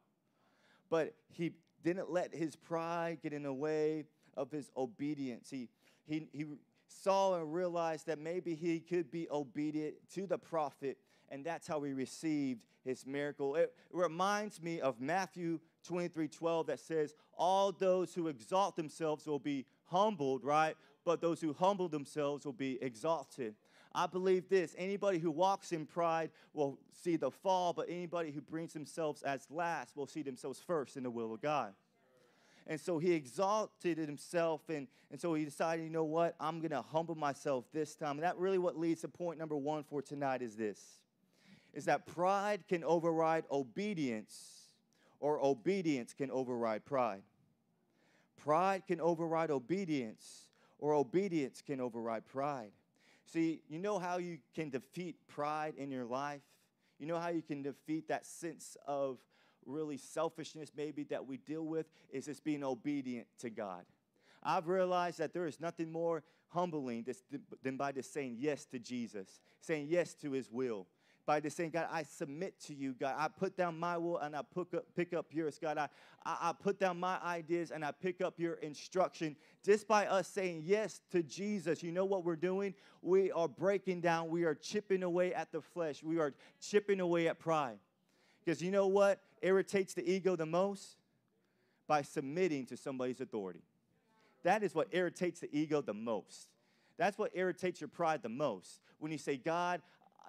But 0.90 1.16
he 1.28 1.54
didn't 1.82 2.10
let 2.10 2.34
his 2.34 2.54
pride 2.54 3.22
get 3.22 3.32
in 3.32 3.42
the 3.42 3.52
way 3.52 4.04
of 4.36 4.50
his 4.50 4.70
obedience. 4.76 5.48
He 5.48 5.68
he 6.04 6.28
he 6.32 6.44
saw 6.88 7.40
and 7.40 7.52
realized 7.52 8.06
that 8.06 8.18
maybe 8.18 8.54
he 8.54 8.80
could 8.80 9.10
be 9.10 9.28
obedient 9.30 9.94
to 10.14 10.26
the 10.26 10.38
prophet 10.38 10.98
and 11.30 11.44
that's 11.44 11.66
how 11.66 11.82
he 11.82 11.92
received 11.92 12.64
his 12.84 13.06
miracle. 13.06 13.56
It 13.56 13.74
reminds 13.92 14.62
me 14.62 14.80
of 14.80 15.00
Matthew 15.00 15.58
23 15.84 16.28
12 16.28 16.66
that 16.66 16.80
says, 16.80 17.14
All 17.36 17.72
those 17.72 18.14
who 18.14 18.28
exalt 18.28 18.76
themselves 18.76 19.26
will 19.26 19.38
be 19.38 19.66
humbled, 19.86 20.44
right? 20.44 20.76
But 21.04 21.20
those 21.20 21.40
who 21.40 21.52
humble 21.52 21.88
themselves 21.88 22.44
will 22.44 22.52
be 22.52 22.78
exalted. 22.82 23.54
I 23.94 24.06
believe 24.06 24.48
this 24.48 24.74
anybody 24.76 25.18
who 25.18 25.30
walks 25.30 25.72
in 25.72 25.86
pride 25.86 26.30
will 26.52 26.78
see 26.92 27.16
the 27.16 27.30
fall, 27.30 27.72
but 27.72 27.88
anybody 27.88 28.30
who 28.30 28.40
brings 28.40 28.72
themselves 28.72 29.22
as 29.22 29.46
last 29.50 29.96
will 29.96 30.06
see 30.06 30.22
themselves 30.22 30.60
first 30.60 30.96
in 30.96 31.04
the 31.04 31.10
will 31.10 31.32
of 31.32 31.40
God. 31.40 31.74
And 32.66 32.80
so 32.80 32.98
he 32.98 33.12
exalted 33.12 33.98
himself, 33.98 34.62
and, 34.70 34.88
and 35.10 35.20
so 35.20 35.34
he 35.34 35.44
decided, 35.44 35.84
you 35.84 35.90
know 35.90 36.04
what, 36.04 36.34
I'm 36.40 36.60
going 36.60 36.70
to 36.70 36.80
humble 36.80 37.14
myself 37.14 37.66
this 37.72 37.94
time. 37.94 38.12
And 38.12 38.22
that 38.22 38.38
really 38.38 38.58
what 38.58 38.78
leads 38.78 39.02
to 39.02 39.08
point 39.08 39.38
number 39.38 39.56
one 39.56 39.84
for 39.84 40.00
tonight 40.00 40.42
is 40.42 40.56
this 40.56 40.80
is 41.74 41.86
that 41.86 42.06
pride 42.06 42.62
can 42.68 42.84
override 42.84 43.44
obedience, 43.50 44.70
or 45.18 45.44
obedience 45.44 46.14
can 46.14 46.30
override 46.30 46.84
pride. 46.84 47.22
Pride 48.36 48.84
can 48.86 49.00
override 49.00 49.50
obedience, 49.50 50.50
or 50.78 50.94
obedience 50.94 51.60
can 51.60 51.80
override 51.80 52.24
pride. 52.26 52.70
See, 53.26 53.62
you 53.68 53.80
know 53.80 53.98
how 53.98 54.18
you 54.18 54.38
can 54.54 54.70
defeat 54.70 55.16
pride 55.26 55.74
in 55.76 55.90
your 55.90 56.04
life? 56.04 56.42
You 57.00 57.06
know 57.06 57.18
how 57.18 57.30
you 57.30 57.42
can 57.42 57.62
defeat 57.62 58.06
that 58.08 58.24
sense 58.24 58.76
of 58.86 59.18
really 59.66 59.96
selfishness, 59.96 60.70
maybe, 60.76 61.04
that 61.04 61.26
we 61.26 61.36
deal 61.38 61.64
with? 61.64 61.86
Is 62.10 62.26
just 62.26 62.44
being 62.44 62.64
obedient 62.64 63.26
to 63.40 63.50
God. 63.50 63.84
I've 64.42 64.68
realized 64.68 65.18
that 65.18 65.32
there 65.32 65.46
is 65.46 65.60
nothing 65.60 65.90
more 65.90 66.22
humbling 66.48 67.06
than 67.62 67.76
by 67.76 67.92
just 67.92 68.12
saying 68.12 68.36
yes 68.38 68.64
to 68.66 68.78
Jesus, 68.78 69.40
saying 69.60 69.86
yes 69.88 70.14
to 70.14 70.32
his 70.32 70.50
will, 70.50 70.86
by 71.26 71.40
just 71.40 71.56
saying, 71.56 71.70
God, 71.70 71.88
I 71.90 72.02
submit 72.02 72.60
to 72.66 72.74
you, 72.74 72.92
God. 72.92 73.14
I 73.18 73.28
put 73.28 73.56
down 73.56 73.78
my 73.78 73.96
will 73.96 74.18
and 74.18 74.36
I 74.36 74.42
pick 74.54 74.74
up, 74.74 74.84
pick 74.94 75.14
up 75.14 75.26
yours, 75.30 75.58
God. 75.60 75.78
I, 75.78 75.88
I, 76.24 76.36
I 76.50 76.52
put 76.52 76.78
down 76.78 77.00
my 77.00 77.18
ideas 77.22 77.70
and 77.70 77.84
I 77.84 77.92
pick 77.92 78.20
up 78.20 78.38
your 78.38 78.54
instruction. 78.54 79.34
Just 79.64 79.88
by 79.88 80.06
us 80.06 80.28
saying 80.28 80.62
yes 80.64 81.00
to 81.10 81.22
Jesus, 81.22 81.82
you 81.82 81.92
know 81.92 82.04
what 82.04 82.24
we're 82.24 82.36
doing? 82.36 82.74
We 83.00 83.32
are 83.32 83.48
breaking 83.48 84.02
down, 84.02 84.28
we 84.28 84.44
are 84.44 84.54
chipping 84.54 85.02
away 85.02 85.32
at 85.32 85.50
the 85.50 85.62
flesh, 85.62 86.02
we 86.02 86.18
are 86.18 86.34
chipping 86.60 87.00
away 87.00 87.28
at 87.28 87.38
pride. 87.38 87.78
Because 88.44 88.62
you 88.62 88.70
know 88.70 88.86
what 88.86 89.20
irritates 89.44 89.94
the 89.94 90.08
ego 90.10 90.36
the 90.36 90.46
most? 90.46 90.96
By 91.86 92.02
submitting 92.02 92.66
to 92.66 92.76
somebody's 92.76 93.20
authority. 93.20 93.62
That 94.42 94.62
is 94.62 94.74
what 94.74 94.88
irritates 94.92 95.40
the 95.40 95.48
ego 95.52 95.82
the 95.82 95.94
most. 95.94 96.48
That's 96.96 97.18
what 97.18 97.30
irritates 97.34 97.80
your 97.80 97.88
pride 97.88 98.22
the 98.22 98.28
most. 98.28 98.80
When 98.98 99.12
you 99.12 99.18
say, 99.18 99.36
God, 99.36 99.82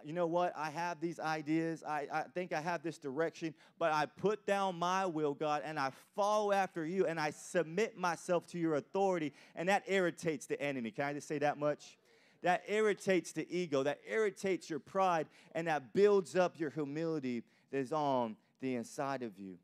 you 0.04 0.14
know 0.14 0.28
what? 0.28 0.54
I 0.56 0.70
have 0.70 1.00
these 1.00 1.20
ideas. 1.20 1.84
I, 1.84 2.08
I 2.12 2.24
think 2.34 2.54
I 2.54 2.62
have 2.62 2.84
this 2.84 2.98
direction, 2.98 3.54
but 3.80 3.92
I 3.92 4.06
put 4.06 4.46
down 4.46 4.78
my 4.78 5.06
will, 5.06 5.34
God, 5.34 5.64
and 5.66 5.80
I 5.80 5.92
follow 6.16 6.52
after 6.52 6.86
you 6.86 7.06
and 7.06 7.20
I 7.20 7.32
submit 7.32 7.98
myself 7.98 8.46
to 8.48 8.60
your 8.60 8.76
authority, 8.76 9.34
and 9.56 9.70
that 9.70 9.84
irritates 9.88 10.46
the 10.46 10.62
enemy. 10.62 10.92
Can 10.92 11.06
I 11.06 11.14
just 11.14 11.28
say 11.28 11.40
that 11.40 11.58
much? 11.58 11.98
That 12.44 12.64
irritates 12.68 13.32
the 13.32 13.48
ego, 13.50 13.82
that 13.84 14.00
irritates 14.08 14.70
your 14.70 14.80
pride, 14.80 15.28
and 15.54 15.68
that 15.68 15.94
builds 15.94 16.36
up 16.36 16.60
your 16.60 16.70
humility 16.70 17.44
that 17.72 17.78
is 17.80 17.92
on 17.92 18.36
the 18.62 18.76
inside 18.76 19.22
of 19.24 19.38
you. 19.38 19.58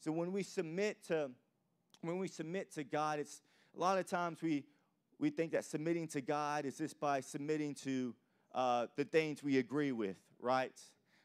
So 0.00 0.12
when 0.12 0.32
we 0.32 0.42
submit 0.42 1.04
to 1.08 1.30
when 2.02 2.18
we 2.18 2.28
submit 2.28 2.72
to 2.74 2.84
God, 2.84 3.18
it's 3.18 3.40
a 3.76 3.80
lot 3.80 3.98
of 3.98 4.06
times 4.06 4.42
we 4.42 4.64
we 5.18 5.30
think 5.30 5.52
that 5.52 5.64
submitting 5.64 6.08
to 6.08 6.20
God 6.20 6.64
is 6.64 6.78
just 6.78 7.00
by 7.00 7.20
submitting 7.20 7.74
to 7.76 8.14
uh, 8.54 8.86
the 8.96 9.04
things 9.04 9.42
we 9.42 9.58
agree 9.58 9.92
with, 9.92 10.16
right? 10.40 10.78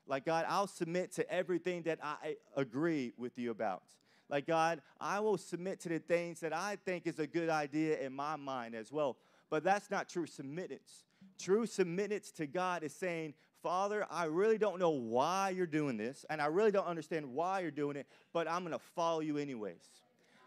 Like, 0.08 0.26
God, 0.26 0.46
I'll 0.48 0.68
submit 0.68 1.12
to 1.14 1.32
everything 1.32 1.84
that 1.84 2.00
I 2.02 2.36
agree 2.56 3.14
with 3.18 3.38
you 3.38 3.52
about. 3.52 3.84
Like, 4.30 4.48
God, 4.48 4.82
I 5.00 5.20
will 5.20 5.38
submit 5.38 5.82
to 5.82 5.90
the 5.90 6.00
things 6.00 6.40
that 6.40 6.54
I 6.54 6.78
think 6.86 7.06
is 7.06 7.20
a 7.20 7.28
good 7.28 7.50
idea 7.50 8.00
in 8.00 8.14
my 8.14 8.36
mind 8.38 8.76
as 8.76 8.92
well. 8.92 9.18
But 9.50 9.64
that's 9.64 9.92
not 9.92 10.08
true 10.10 10.26
submittance. 10.26 11.04
True 11.38 11.66
submittance 11.66 12.34
to 12.36 12.48
God 12.48 12.84
is 12.84 12.94
saying, 12.94 13.34
Father, 13.62 14.06
I 14.10 14.26
really 14.26 14.58
don't 14.58 14.80
know 14.80 14.90
why 14.90 15.50
you're 15.50 15.68
doing 15.68 15.98
this, 15.98 16.26
and 16.30 16.42
I 16.42 16.48
really 16.48 16.72
don't 16.72 16.88
understand 16.88 17.26
why 17.26 17.60
you're 17.60 17.72
doing 17.72 17.96
it, 17.96 18.08
but 18.34 18.48
I'm 18.48 18.62
going 18.62 18.74
to 18.74 18.84
follow 18.96 19.20
you 19.20 19.38
anyways. 19.38 19.88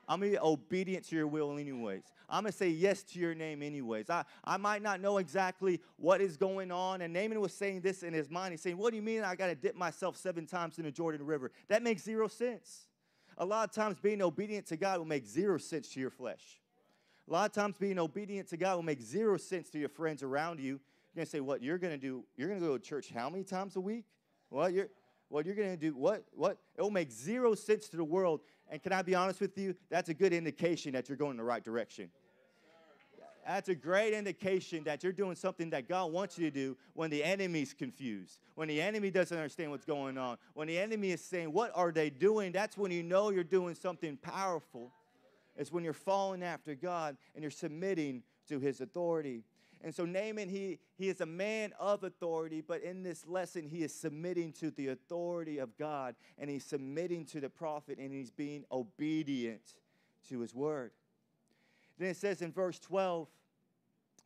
I'm 0.08 0.20
going 0.20 0.32
to 0.32 0.38
be 0.38 0.44
obedient 0.44 1.06
to 1.08 1.16
your 1.16 1.26
will 1.26 1.56
anyways. 1.58 2.02
I'm 2.28 2.42
going 2.42 2.52
to 2.52 2.58
say 2.58 2.68
yes 2.68 3.02
to 3.04 3.18
your 3.18 3.34
name 3.34 3.62
anyways. 3.62 4.10
I, 4.10 4.24
I 4.44 4.56
might 4.56 4.82
not 4.82 5.00
know 5.00 5.18
exactly 5.18 5.80
what 5.96 6.20
is 6.20 6.36
going 6.36 6.70
on. 6.70 7.00
And 7.00 7.12
Naaman 7.12 7.40
was 7.40 7.54
saying 7.54 7.80
this 7.80 8.02
in 8.02 8.12
his 8.12 8.30
mind. 8.30 8.52
He's 8.52 8.60
saying, 8.60 8.76
What 8.76 8.90
do 8.90 8.96
you 8.96 9.02
mean 9.02 9.22
I 9.22 9.34
got 9.34 9.46
to 9.46 9.54
dip 9.54 9.76
myself 9.76 10.16
seven 10.16 10.46
times 10.46 10.78
in 10.78 10.84
the 10.84 10.90
Jordan 10.90 11.24
River? 11.24 11.52
That 11.68 11.82
makes 11.82 12.02
zero 12.02 12.28
sense. 12.28 12.86
A 13.38 13.44
lot 13.44 13.68
of 13.68 13.74
times 13.74 13.96
being 14.00 14.22
obedient 14.22 14.66
to 14.66 14.76
God 14.76 14.98
will 14.98 15.06
make 15.06 15.26
zero 15.26 15.58
sense 15.58 15.88
to 15.90 16.00
your 16.00 16.10
flesh. 16.10 16.60
A 17.28 17.32
lot 17.32 17.46
of 17.48 17.54
times 17.54 17.76
being 17.78 17.98
obedient 17.98 18.48
to 18.48 18.56
God 18.56 18.76
will 18.76 18.82
make 18.82 19.00
zero 19.00 19.38
sense 19.38 19.70
to 19.70 19.78
your 19.78 19.88
friends 19.88 20.22
around 20.22 20.60
you. 20.60 20.80
You're 21.14 21.20
going 21.20 21.26
to 21.26 21.30
say, 21.30 21.40
What 21.40 21.62
you're 21.62 21.78
going 21.78 21.92
to 21.92 21.98
do? 21.98 22.24
You're 22.36 22.48
going 22.48 22.60
to 22.60 22.66
go 22.66 22.76
to 22.76 22.82
church 22.82 23.10
how 23.14 23.30
many 23.30 23.44
times 23.44 23.76
a 23.76 23.80
week? 23.80 24.04
Well, 24.50 24.68
you're. 24.68 24.88
What 25.30 25.46
you're 25.46 25.54
going 25.54 25.70
to 25.70 25.76
do, 25.76 25.96
what? 25.96 26.22
What? 26.34 26.58
It 26.76 26.82
will 26.82 26.90
make 26.90 27.10
zero 27.10 27.54
sense 27.54 27.88
to 27.88 27.96
the 27.96 28.04
world 28.04 28.40
and 28.70 28.82
can 28.82 28.92
I 28.92 29.02
be 29.02 29.14
honest 29.14 29.40
with 29.40 29.56
you? 29.58 29.74
That's 29.90 30.08
a 30.08 30.14
good 30.14 30.32
indication 30.32 30.92
that 30.92 31.08
you're 31.08 31.16
going 31.16 31.32
in 31.32 31.36
the 31.36 31.44
right 31.44 31.62
direction. 31.62 32.10
That's 33.46 33.68
a 33.68 33.74
great 33.74 34.14
indication 34.14 34.84
that 34.84 35.02
you're 35.02 35.12
doing 35.12 35.36
something 35.36 35.68
that 35.70 35.86
God 35.86 36.10
wants 36.12 36.38
you 36.38 36.50
to 36.50 36.50
do 36.50 36.78
when 36.94 37.10
the 37.10 37.22
enemy's 37.22 37.74
confused, 37.74 38.38
when 38.54 38.68
the 38.68 38.80
enemy 38.80 39.10
doesn't 39.10 39.36
understand 39.36 39.70
what's 39.70 39.84
going 39.84 40.16
on, 40.16 40.38
when 40.54 40.66
the 40.66 40.78
enemy 40.78 41.10
is 41.10 41.22
saying, 41.22 41.52
What 41.52 41.70
are 41.74 41.92
they 41.92 42.08
doing? 42.08 42.52
That's 42.52 42.78
when 42.78 42.90
you 42.90 43.02
know 43.02 43.28
you're 43.28 43.44
doing 43.44 43.74
something 43.74 44.16
powerful. 44.16 44.90
It's 45.56 45.70
when 45.70 45.84
you're 45.84 45.92
following 45.92 46.42
after 46.42 46.74
God 46.74 47.18
and 47.34 47.42
you're 47.42 47.50
submitting 47.50 48.22
to 48.48 48.58
his 48.58 48.80
authority. 48.80 49.44
And 49.84 49.94
so 49.94 50.06
Naaman, 50.06 50.48
he, 50.48 50.78
he 50.96 51.10
is 51.10 51.20
a 51.20 51.26
man 51.26 51.74
of 51.78 52.04
authority, 52.04 52.62
but 52.66 52.82
in 52.82 53.02
this 53.02 53.26
lesson, 53.26 53.68
he 53.68 53.82
is 53.82 53.94
submitting 53.94 54.50
to 54.54 54.70
the 54.70 54.88
authority 54.88 55.58
of 55.58 55.76
God 55.76 56.14
and 56.38 56.48
he's 56.48 56.64
submitting 56.64 57.26
to 57.26 57.40
the 57.40 57.50
prophet 57.50 57.98
and 57.98 58.10
he's 58.10 58.30
being 58.30 58.64
obedient 58.72 59.74
to 60.30 60.40
his 60.40 60.54
word. 60.54 60.92
Then 61.98 62.08
it 62.08 62.16
says 62.16 62.40
in 62.40 62.50
verse 62.50 62.78
12, 62.78 63.28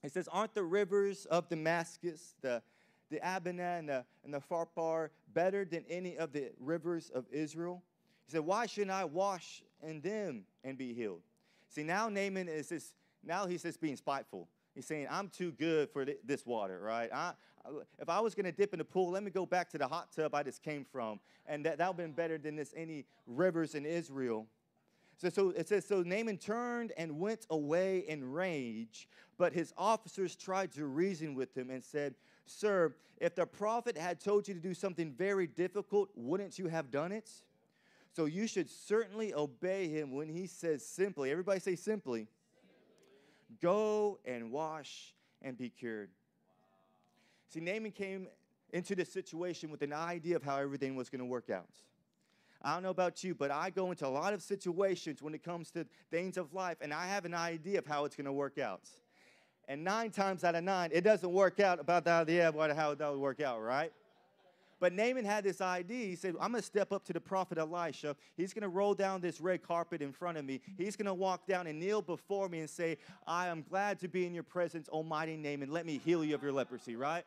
it 0.05 0.13
says, 0.13 0.29
Aren't 0.29 0.55
the 0.55 0.63
rivers 0.63 1.25
of 1.27 1.49
Damascus, 1.49 2.37
the, 2.41 2.63
the 3.11 3.19
Abana 3.19 3.79
and 3.79 3.89
the, 3.89 4.05
and 4.25 4.33
the 4.33 4.41
Pharpar, 4.41 5.09
better 5.35 5.65
than 5.65 5.85
any 5.91 6.17
of 6.17 6.33
the 6.33 6.53
rivers 6.61 7.11
of 7.13 7.27
Israel? 7.33 7.83
He 8.27 8.31
said, 8.31 8.43
Why 8.43 8.67
shouldn't 8.67 8.93
I 8.93 9.07
wash 9.07 9.65
in 9.83 10.03
them 10.03 10.45
and 10.63 10.79
be 10.79 10.95
healed? 10.95 11.23
See, 11.69 11.83
now 11.83 12.09
Naaman 12.09 12.49
is 12.49 12.69
this, 12.69 12.93
now 13.25 13.49
he's 13.49 13.65
just 13.65 13.81
being 13.81 13.97
spiteful. 13.97 14.47
He's 14.79 14.87
saying, 14.87 15.09
I'm 15.11 15.29
too 15.29 15.51
good 15.51 15.91
for 15.91 16.05
th- 16.05 16.19
this 16.25 16.47
water, 16.47 16.79
right? 16.79 17.11
I, 17.13 17.33
if 17.99 18.09
I 18.09 18.21
was 18.21 18.37
going 18.37 18.45
to 18.45 18.53
dip 18.53 18.73
in 18.73 18.79
the 18.79 18.85
pool, 18.85 19.11
let 19.11 19.25
me 19.25 19.31
go 19.33 19.45
back 19.45 19.69
to 19.71 19.79
the 19.79 19.89
hot 19.89 20.13
tub 20.15 20.37
I 20.37 20.45
just 20.45 20.63
came 20.63 20.85
from. 20.85 21.19
And 21.47 21.67
that, 21.67 21.79
that 21.79 21.89
would 21.89 22.01
have 22.01 22.07
been 22.07 22.13
better 22.13 22.39
than 22.39 22.55
this 22.55 22.73
any 22.77 23.05
rivers 23.27 23.75
in 23.75 23.85
Israel. 23.85 24.47
So, 25.17 25.31
so 25.31 25.51
it 25.51 25.67
says, 25.67 25.85
So 25.85 26.03
Naaman 26.03 26.37
turned 26.37 26.93
and 26.97 27.19
went 27.19 27.45
away 27.51 28.05
in 28.07 28.31
rage, 28.31 29.09
but 29.37 29.53
his 29.53 29.75
officers 29.77 30.37
tried 30.37 30.71
to 30.75 30.87
reason 30.87 31.35
with 31.35 31.59
him 31.59 31.71
and 31.71 31.83
said, 31.83 32.15
Sir, 32.47 32.95
if 33.21 33.35
the 33.35 33.47
prophet 33.47 33.99
had 33.99 34.21
told 34.21 34.47
you 34.47 34.55
to 34.55 34.61
do 34.61 34.75
something 34.75 35.11
very 35.11 35.49
difficult, 35.49 36.09
wouldn't 36.15 36.57
you 36.57 36.69
have 36.69 36.93
done 36.93 37.11
it? 37.11 37.29
So 38.15 38.27
you 38.27 38.47
should 38.47 38.71
certainly 38.71 39.35
obey 39.35 39.89
him 39.89 40.13
when 40.13 40.29
he 40.29 40.47
says 40.47 40.87
simply, 40.87 41.33
everybody 41.33 41.59
say 41.59 41.75
simply, 41.75 42.29
go 43.61 44.19
and 44.25 44.51
wash 44.51 45.15
and 45.43 45.57
be 45.57 45.69
cured. 45.69 46.11
See, 47.49 47.61
Naaman 47.61 47.93
came 47.93 48.29
into 48.73 48.95
this 48.95 49.11
situation 49.11 49.71
with 49.71 49.83
an 49.83 49.93
idea 49.93 50.37
of 50.37 50.43
how 50.43 50.57
everything 50.57 50.97
was 50.97 51.09
going 51.09 51.21
to 51.21 51.25
work 51.25 51.49
out. 51.51 51.71
I 52.61 52.75
don't 52.75 52.83
know 52.83 52.91
about 52.91 53.23
you, 53.23 53.35
but 53.35 53.51
I 53.51 53.71
go 53.71 53.91
into 53.91 54.07
a 54.07 54.09
lot 54.09 54.35
of 54.35 54.43
situations 54.43 55.23
when 55.23 55.33
it 55.33 55.45
comes 55.45 55.71
to 55.71 55.87
things 56.11 56.37
of 56.37 56.53
life, 56.53 56.79
and 56.81 56.93
I 56.93 57.07
have 57.07 57.25
an 57.25 57.35
idea 57.35 57.79
of 57.79 57.87
how 57.87 58.05
it's 58.05 58.17
going 58.17 58.27
to 58.27 58.33
work 58.33 58.59
out. 58.59 58.83
And 59.69 59.85
nine 59.85 60.11
times 60.11 60.45
out 60.45 60.55
of 60.55 60.65
nine, 60.65 60.91
it 60.93 61.03
doesn't 61.03 61.31
work 61.31 61.61
out 61.61 61.79
about 61.79 62.05
the 62.05 62.11
idea 62.11 62.49
of 62.49 62.55
how 62.77 62.95
that 62.95 63.11
would 63.11 63.21
work 63.21 63.41
out, 63.41 63.63
right? 63.63 63.93
But 64.81 64.93
Naaman 64.93 65.25
had 65.25 65.45
this 65.45 65.61
idea. 65.61 66.07
He 66.07 66.17
said, 66.17 66.35
I'm 66.41 66.53
going 66.53 66.61
to 66.61 66.67
step 66.67 66.93
up 66.93 67.05
to 67.07 67.13
the 67.13 67.21
prophet 67.21 67.59
Elisha. 67.59 68.15
He's 68.37 68.53
going 68.53 68.63
to 68.63 68.69
roll 68.69 68.95
down 68.95 69.21
this 69.21 69.41
red 69.41 69.63
carpet 69.63 70.03
in 70.03 70.13
front 70.13 70.39
of 70.39 70.45
me. 70.45 70.61
He's 70.77 70.97
going 70.97 71.07
to 71.07 71.15
walk 71.15 71.47
down 71.47 71.67
and 71.67 71.79
kneel 71.81 72.03
before 72.03 72.49
me 72.49 72.61
and 72.61 72.71
say, 72.71 72.99
I 73.27 73.49
am 73.49 73.65
glad 73.69 73.99
to 74.01 74.09
be 74.09 74.27
in 74.27 74.35
your 74.35 74.45
presence, 74.45 74.89
Almighty 74.89 75.37
Naaman. 75.37 75.71
Let 75.71 75.87
me 75.87 76.01
heal 76.05 76.25
you 76.25 76.35
of 76.35 76.43
your 76.43 76.53
leprosy, 76.53 76.95
right? 76.95 77.25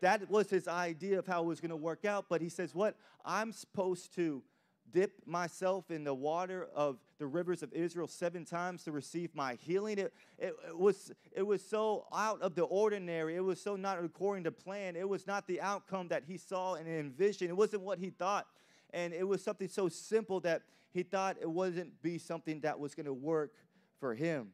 That 0.00 0.28
was 0.30 0.50
his 0.50 0.66
idea 0.66 1.18
of 1.18 1.26
how 1.26 1.42
it 1.42 1.46
was 1.46 1.60
going 1.60 1.70
to 1.70 1.76
work 1.76 2.04
out. 2.04 2.26
But 2.28 2.40
he 2.40 2.48
says, 2.48 2.74
What? 2.74 2.96
I'm 3.24 3.52
supposed 3.52 4.14
to 4.16 4.42
dip 4.92 5.12
myself 5.26 5.90
in 5.90 6.04
the 6.04 6.14
water 6.14 6.68
of 6.74 6.98
the 7.18 7.26
rivers 7.26 7.62
of 7.62 7.72
Israel 7.72 8.08
seven 8.08 8.44
times 8.44 8.84
to 8.84 8.92
receive 8.92 9.34
my 9.34 9.54
healing. 9.54 9.98
It, 9.98 10.12
it, 10.38 10.54
it, 10.68 10.78
was, 10.78 11.12
it 11.32 11.42
was 11.42 11.64
so 11.64 12.06
out 12.12 12.40
of 12.42 12.54
the 12.54 12.62
ordinary. 12.62 13.36
It 13.36 13.44
was 13.44 13.60
so 13.60 13.76
not 13.76 14.02
according 14.02 14.44
to 14.44 14.52
plan. 14.52 14.96
It 14.96 15.08
was 15.08 15.26
not 15.26 15.46
the 15.46 15.60
outcome 15.60 16.08
that 16.08 16.24
he 16.26 16.36
saw 16.36 16.74
and 16.74 16.88
envisioned. 16.88 17.50
It 17.50 17.56
wasn't 17.56 17.82
what 17.82 17.98
he 17.98 18.10
thought. 18.10 18.46
And 18.92 19.12
it 19.12 19.26
was 19.26 19.42
something 19.42 19.68
so 19.68 19.88
simple 19.88 20.40
that 20.40 20.62
he 20.92 21.02
thought 21.02 21.36
it 21.40 21.50
wasn't 21.50 22.02
be 22.02 22.18
something 22.18 22.60
that 22.60 22.78
was 22.78 22.94
going 22.94 23.06
to 23.06 23.12
work 23.12 23.52
for 23.98 24.14
him. 24.14 24.48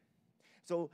So 0.63 0.89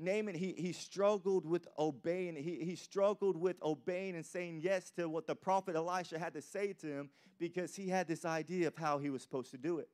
Naaman, 0.00 0.34
he, 0.34 0.54
he 0.56 0.72
struggled 0.72 1.44
with 1.44 1.68
obeying. 1.78 2.34
He, 2.36 2.64
he 2.64 2.74
struggled 2.74 3.36
with 3.36 3.62
obeying 3.62 4.16
and 4.16 4.24
saying 4.24 4.60
yes 4.62 4.90
to 4.92 5.08
what 5.08 5.26
the 5.26 5.34
prophet 5.34 5.76
Elisha 5.76 6.18
had 6.18 6.32
to 6.34 6.42
say 6.42 6.72
to 6.74 6.86
him 6.86 7.10
because 7.38 7.76
he 7.76 7.88
had 7.88 8.08
this 8.08 8.24
idea 8.24 8.68
of 8.68 8.76
how 8.76 8.98
he 8.98 9.10
was 9.10 9.22
supposed 9.22 9.50
to 9.50 9.58
do 9.58 9.78
it. 9.78 9.88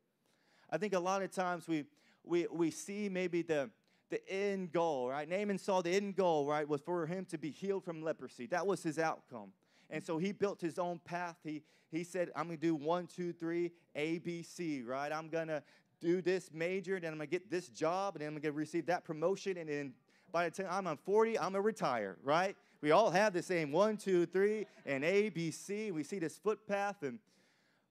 I 0.70 0.78
think 0.78 0.94
a 0.94 1.00
lot 1.00 1.22
of 1.22 1.32
times 1.32 1.66
we, 1.66 1.84
we, 2.24 2.46
we 2.50 2.70
see 2.70 3.08
maybe 3.08 3.42
the, 3.42 3.70
the 4.10 4.26
end 4.30 4.72
goal, 4.72 5.08
right? 5.08 5.28
Naaman 5.28 5.58
saw 5.58 5.82
the 5.82 5.90
end 5.90 6.16
goal, 6.16 6.46
right, 6.46 6.68
was 6.68 6.80
for 6.80 7.06
him 7.06 7.24
to 7.26 7.38
be 7.38 7.50
healed 7.50 7.84
from 7.84 8.02
leprosy. 8.02 8.46
That 8.46 8.66
was 8.66 8.82
his 8.82 8.98
outcome. 8.98 9.52
And 9.90 10.04
so 10.04 10.18
he 10.18 10.32
built 10.32 10.60
his 10.60 10.78
own 10.78 11.00
path. 11.04 11.36
He, 11.44 11.62
he 11.90 12.04
said, 12.04 12.30
I'm 12.34 12.46
going 12.46 12.58
to 12.58 12.66
do 12.66 12.74
one, 12.74 13.06
two, 13.06 13.32
three, 13.32 13.72
A, 13.94 14.18
B, 14.18 14.42
C, 14.42 14.82
right? 14.82 15.12
I'm 15.12 15.28
going 15.28 15.48
to 15.48 15.62
do 16.00 16.20
this 16.22 16.50
major, 16.52 17.00
then 17.00 17.12
I'm 17.12 17.18
gonna 17.18 17.26
get 17.26 17.50
this 17.50 17.68
job, 17.68 18.14
and 18.14 18.22
then 18.22 18.34
I'm 18.34 18.40
gonna 18.40 18.52
receive 18.52 18.86
that 18.86 19.04
promotion, 19.04 19.56
and 19.56 19.68
then 19.68 19.94
by 20.32 20.48
the 20.48 20.62
time 20.62 20.86
I'm 20.86 20.98
40, 20.98 21.38
I'm 21.38 21.52
gonna 21.52 21.60
retire, 21.60 22.16
right? 22.22 22.56
We 22.80 22.90
all 22.90 23.10
have 23.10 23.32
the 23.32 23.42
same 23.42 23.72
one, 23.72 23.96
two, 23.96 24.26
three, 24.26 24.66
and 24.84 25.04
A, 25.04 25.30
B, 25.30 25.50
C. 25.50 25.90
We 25.90 26.02
see 26.02 26.18
this 26.18 26.36
footpath, 26.36 27.02
and 27.02 27.18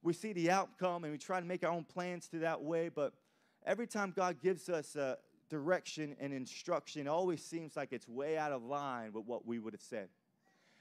we 0.03 0.13
see 0.13 0.33
the 0.33 0.51
outcome, 0.51 1.03
and 1.03 1.11
we 1.11 1.17
try 1.17 1.39
to 1.39 1.45
make 1.45 1.63
our 1.63 1.71
own 1.71 1.83
plans 1.83 2.27
to 2.29 2.39
that 2.39 2.61
way. 2.61 2.89
But 2.89 3.13
every 3.65 3.87
time 3.87 4.13
God 4.15 4.39
gives 4.41 4.69
us 4.69 4.95
a 4.95 5.17
direction 5.49 6.15
and 6.19 6.33
instruction, 6.33 7.07
it 7.07 7.09
always 7.09 7.43
seems 7.43 7.75
like 7.75 7.91
it's 7.91 8.07
way 8.07 8.37
out 8.37 8.51
of 8.51 8.63
line 8.63 9.11
with 9.13 9.25
what 9.25 9.45
we 9.45 9.57
would 9.57 9.73
have 9.73 9.81
said. 9.81 10.09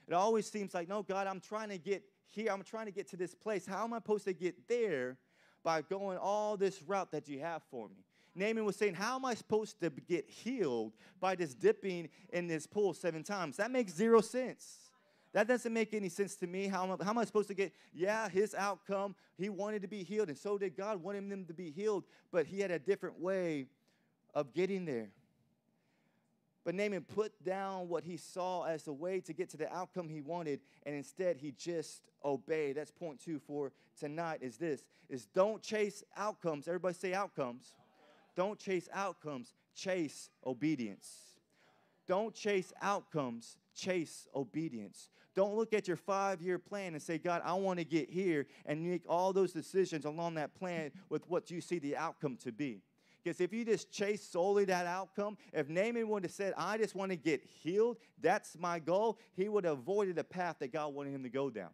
It 0.07 0.13
always 0.13 0.49
seems 0.49 0.73
like, 0.73 0.87
no, 0.87 1.01
God, 1.01 1.25
I'm 1.25 1.39
trying 1.39 1.69
to 1.69 1.79
get 1.79 2.03
here. 2.29 2.51
I'm 2.51 2.63
trying 2.63 2.85
to 2.85 2.91
get 2.91 3.07
to 3.09 3.17
this 3.17 3.33
place. 3.33 3.65
How 3.65 3.83
am 3.83 3.93
I 3.93 3.97
supposed 3.97 4.25
to 4.25 4.33
get 4.33 4.67
there? 4.67 5.17
By 5.65 5.81
going 5.81 6.17
all 6.17 6.55
this 6.55 6.81
route 6.83 7.11
that 7.11 7.27
you 7.27 7.39
have 7.39 7.63
for 7.69 7.89
me. 7.89 8.05
Naaman 8.35 8.63
was 8.63 8.75
saying, 8.75 8.93
How 8.93 9.15
am 9.15 9.25
I 9.25 9.33
supposed 9.33 9.81
to 9.81 9.89
get 9.89 10.29
healed 10.29 10.93
by 11.19 11.35
just 11.35 11.59
dipping 11.59 12.07
in 12.31 12.47
this 12.47 12.67
pool 12.67 12.93
seven 12.93 13.23
times? 13.23 13.57
That 13.57 13.71
makes 13.71 13.93
zero 13.93 14.21
sense. 14.21 14.91
That 15.33 15.47
doesn't 15.47 15.73
make 15.73 15.93
any 15.93 16.07
sense 16.07 16.35
to 16.37 16.47
me. 16.47 16.67
How 16.67 16.83
am, 16.83 16.91
I, 16.91 17.03
how 17.03 17.09
am 17.09 17.17
I 17.17 17.25
supposed 17.25 17.49
to 17.49 17.53
get, 17.53 17.73
yeah, 17.93 18.29
his 18.29 18.55
outcome, 18.55 19.15
he 19.37 19.49
wanted 19.49 19.81
to 19.81 19.87
be 19.89 20.03
healed, 20.03 20.29
and 20.29 20.37
so 20.37 20.57
did 20.57 20.77
God, 20.77 21.03
wanted 21.03 21.29
him 21.29 21.45
to 21.45 21.53
be 21.53 21.71
healed, 21.71 22.05
but 22.31 22.45
he 22.45 22.61
had 22.61 22.71
a 22.71 22.79
different 22.79 23.19
way 23.19 23.65
of 24.33 24.53
getting 24.53 24.85
there. 24.85 25.09
But 26.65 26.73
Naaman 26.73 27.03
put 27.03 27.31
down 27.43 27.87
what 27.87 28.03
he 28.03 28.17
saw 28.17 28.63
as 28.63 28.83
the 28.83 28.93
way 28.93 29.21
to 29.21 29.33
get 29.33 29.49
to 29.51 29.57
the 29.57 29.71
outcome 29.71 30.09
he 30.09 30.19
wanted, 30.19 30.59
and 30.83 30.95
instead 30.95 31.37
he 31.37 31.51
just 31.51 32.01
obeyed. 32.25 32.75
That's 32.75 32.91
point 32.91 33.19
two 33.23 33.39
for 33.39 33.71
tonight 33.97 34.39
is 34.41 34.57
this 34.57 34.83
is 35.07 35.27
don't 35.27 35.61
chase 35.61 36.03
outcomes. 36.17 36.67
Everybody 36.67 36.95
say 36.95 37.13
outcomes. 37.13 37.75
Don't 38.35 38.59
chase 38.59 38.89
outcomes, 38.91 39.53
chase 39.75 40.29
obedience. 40.45 41.07
Don't 42.07 42.33
chase 42.33 42.73
outcomes, 42.81 43.57
chase 43.75 44.27
obedience. 44.35 45.09
Don't 45.35 45.55
look 45.55 45.73
at 45.73 45.87
your 45.87 45.97
five 45.97 46.41
year 46.41 46.57
plan 46.57 46.93
and 46.93 47.01
say, 47.01 47.17
God, 47.17 47.41
I 47.45 47.53
want 47.53 47.79
to 47.79 47.85
get 47.85 48.09
here, 48.09 48.47
and 48.65 48.89
make 48.89 49.03
all 49.07 49.33
those 49.33 49.53
decisions 49.53 50.05
along 50.05 50.35
that 50.35 50.55
plan 50.55 50.91
with 51.09 51.29
what 51.29 51.51
you 51.51 51.61
see 51.61 51.77
the 51.77 51.95
outcome 51.95 52.37
to 52.37 52.51
be. 52.51 52.81
Because 53.25 53.41
if 53.41 53.51
you 53.51 53.65
just 53.65 53.91
chase 53.91 54.21
solely 54.21 54.65
that 54.65 54.85
outcome, 54.85 55.35
if 55.51 55.67
Naaman 55.67 56.07
would 56.09 56.21
have 56.25 56.31
said, 56.31 56.53
I 56.55 56.77
just 56.77 56.93
want 56.93 57.09
to 57.09 57.15
get 57.15 57.43
healed, 57.63 57.97
that's 58.21 58.55
my 58.59 58.77
goal, 58.77 59.17
he 59.35 59.49
would 59.49 59.63
have 59.63 59.79
avoided 59.79 60.15
the 60.15 60.23
path 60.23 60.57
that 60.59 60.71
God 60.71 60.93
wanted 60.93 61.15
him 61.15 61.23
to 61.23 61.29
go 61.29 61.49
down. 61.49 61.71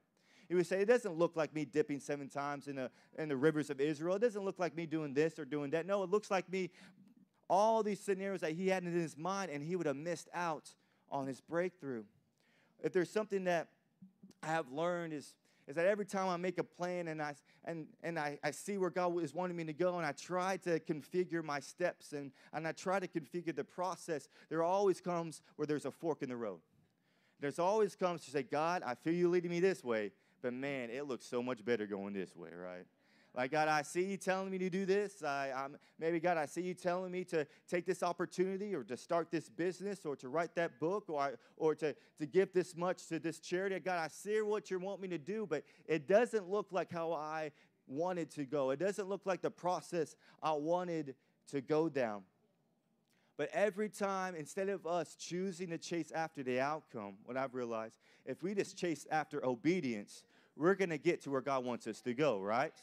He 0.47 0.55
would 0.55 0.65
say, 0.65 0.79
It 0.79 0.85
doesn't 0.85 1.17
look 1.17 1.35
like 1.35 1.53
me 1.53 1.65
dipping 1.65 1.99
seven 1.99 2.29
times 2.29 2.69
in 2.69 2.77
the, 2.77 2.89
in 3.17 3.27
the 3.27 3.35
rivers 3.35 3.69
of 3.69 3.81
Israel. 3.81 4.15
It 4.15 4.19
doesn't 4.19 4.45
look 4.45 4.59
like 4.59 4.77
me 4.77 4.85
doing 4.85 5.13
this 5.13 5.37
or 5.37 5.43
doing 5.43 5.71
that. 5.71 5.85
No, 5.85 6.03
it 6.03 6.09
looks 6.09 6.31
like 6.31 6.49
me, 6.49 6.69
all 7.49 7.83
these 7.83 7.99
scenarios 7.99 8.39
that 8.39 8.53
he 8.53 8.69
had 8.69 8.83
in 8.83 8.93
his 8.93 9.17
mind, 9.17 9.51
and 9.51 9.61
he 9.61 9.75
would 9.75 9.87
have 9.87 9.97
missed 9.97 10.29
out 10.33 10.69
on 11.09 11.27
his 11.27 11.41
breakthrough. 11.41 12.03
If 12.81 12.93
there's 12.93 13.09
something 13.09 13.43
that 13.43 13.67
I 14.41 14.47
have 14.47 14.71
learned 14.71 15.11
is 15.11 15.35
is 15.67 15.75
that 15.75 15.85
every 15.85 16.05
time 16.05 16.27
I 16.27 16.37
make 16.37 16.57
a 16.57 16.63
plan 16.63 17.07
and 17.07 17.21
I 17.21 17.35
and 17.65 17.87
and 18.03 18.17
I, 18.17 18.39
I 18.43 18.51
see 18.51 18.77
where 18.77 18.89
God 18.89 19.21
is 19.21 19.33
wanting 19.33 19.55
me 19.55 19.63
to 19.65 19.73
go 19.73 19.97
and 19.97 20.05
I 20.05 20.11
try 20.11 20.57
to 20.57 20.79
configure 20.79 21.43
my 21.43 21.59
steps 21.59 22.13
and, 22.13 22.31
and 22.53 22.67
I 22.67 22.71
try 22.71 22.99
to 22.99 23.07
configure 23.07 23.55
the 23.55 23.63
process, 23.63 24.27
there 24.49 24.63
always 24.63 25.01
comes 25.01 25.41
where 25.55 25.65
there's 25.65 25.85
a 25.85 25.91
fork 25.91 26.23
in 26.23 26.29
the 26.29 26.37
road. 26.37 26.59
There's 27.39 27.59
always 27.59 27.95
comes 27.95 28.23
to 28.25 28.31
say, 28.31 28.43
God, 28.43 28.83
I 28.85 28.93
feel 28.95 29.13
you 29.13 29.29
leading 29.29 29.49
me 29.49 29.59
this 29.59 29.83
way, 29.83 30.11
but 30.41 30.53
man, 30.53 30.89
it 30.91 31.07
looks 31.07 31.25
so 31.25 31.41
much 31.41 31.65
better 31.65 31.87
going 31.87 32.13
this 32.13 32.35
way, 32.35 32.49
right? 32.53 32.85
Like, 33.33 33.51
God, 33.51 33.69
I 33.69 33.81
see 33.81 34.03
you 34.03 34.17
telling 34.17 34.51
me 34.51 34.57
to 34.57 34.69
do 34.69 34.85
this. 34.85 35.23
I, 35.23 35.51
I'm, 35.55 35.77
maybe, 35.97 36.19
God, 36.19 36.37
I 36.37 36.45
see 36.45 36.61
you 36.61 36.73
telling 36.73 37.11
me 37.11 37.23
to 37.25 37.47
take 37.69 37.85
this 37.85 38.03
opportunity 38.03 38.75
or 38.75 38.83
to 38.83 38.97
start 38.97 39.31
this 39.31 39.47
business 39.49 40.05
or 40.05 40.17
to 40.17 40.27
write 40.27 40.53
that 40.55 40.79
book 40.81 41.05
or, 41.07 41.39
or 41.55 41.73
to, 41.75 41.95
to 42.19 42.25
give 42.25 42.51
this 42.51 42.75
much 42.75 43.07
to 43.07 43.19
this 43.19 43.39
charity. 43.39 43.79
God, 43.79 43.99
I 43.99 44.09
see 44.09 44.41
what 44.41 44.69
you 44.69 44.79
want 44.79 45.01
me 45.01 45.07
to 45.07 45.17
do, 45.17 45.47
but 45.49 45.63
it 45.87 46.09
doesn't 46.09 46.49
look 46.49 46.67
like 46.71 46.91
how 46.91 47.13
I 47.13 47.51
wanted 47.87 48.31
to 48.31 48.43
go. 48.43 48.71
It 48.71 48.79
doesn't 48.79 49.07
look 49.07 49.21
like 49.25 49.41
the 49.41 49.51
process 49.51 50.15
I 50.43 50.51
wanted 50.51 51.15
to 51.51 51.61
go 51.61 51.87
down. 51.87 52.23
But 53.37 53.49
every 53.53 53.89
time, 53.89 54.35
instead 54.35 54.67
of 54.67 54.85
us 54.85 55.15
choosing 55.15 55.69
to 55.69 55.77
chase 55.77 56.11
after 56.11 56.43
the 56.43 56.59
outcome, 56.59 57.13
what 57.23 57.37
I've 57.37 57.55
realized, 57.55 57.97
if 58.25 58.43
we 58.43 58.53
just 58.53 58.77
chase 58.77 59.07
after 59.09 59.43
obedience, 59.43 60.25
we're 60.57 60.75
going 60.75 60.89
to 60.89 60.97
get 60.97 61.21
to 61.23 61.31
where 61.31 61.41
God 61.41 61.63
wants 61.63 61.87
us 61.87 62.01
to 62.01 62.13
go, 62.13 62.39
right? 62.39 62.73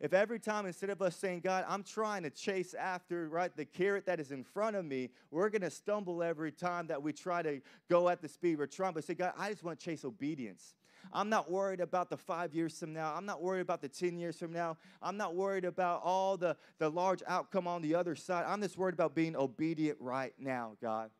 If 0.00 0.12
every 0.12 0.38
time 0.38 0.66
instead 0.66 0.90
of 0.90 1.02
us 1.02 1.16
saying, 1.16 1.40
God, 1.40 1.64
I'm 1.68 1.82
trying 1.82 2.22
to 2.22 2.30
chase 2.30 2.74
after, 2.74 3.28
right, 3.28 3.54
the 3.56 3.64
carrot 3.64 4.06
that 4.06 4.20
is 4.20 4.30
in 4.30 4.44
front 4.44 4.76
of 4.76 4.84
me, 4.84 5.10
we're 5.30 5.48
going 5.48 5.62
to 5.62 5.70
stumble 5.70 6.22
every 6.22 6.52
time 6.52 6.86
that 6.86 7.02
we 7.02 7.12
try 7.12 7.42
to 7.42 7.60
go 7.90 8.08
at 8.08 8.22
the 8.22 8.28
speed 8.28 8.58
we're 8.58 8.66
trying. 8.66 8.94
But 8.94 9.04
say, 9.04 9.14
God, 9.14 9.32
I 9.36 9.50
just 9.50 9.64
want 9.64 9.78
to 9.78 9.84
chase 9.84 10.04
obedience. 10.04 10.74
I'm 11.12 11.28
not 11.28 11.50
worried 11.50 11.80
about 11.80 12.10
the 12.10 12.16
five 12.16 12.54
years 12.54 12.78
from 12.78 12.92
now. 12.92 13.14
I'm 13.14 13.26
not 13.26 13.42
worried 13.42 13.60
about 13.60 13.80
the 13.80 13.88
10 13.88 14.18
years 14.18 14.38
from 14.38 14.52
now. 14.52 14.76
I'm 15.02 15.16
not 15.16 15.34
worried 15.34 15.64
about 15.64 16.02
all 16.04 16.36
the, 16.36 16.56
the 16.78 16.90
large 16.90 17.22
outcome 17.26 17.66
on 17.66 17.82
the 17.82 17.94
other 17.94 18.14
side. 18.14 18.44
I'm 18.46 18.60
just 18.60 18.78
worried 18.78 18.94
about 18.94 19.14
being 19.14 19.36
obedient 19.36 19.98
right 20.00 20.34
now, 20.38 20.76
God. 20.80 21.10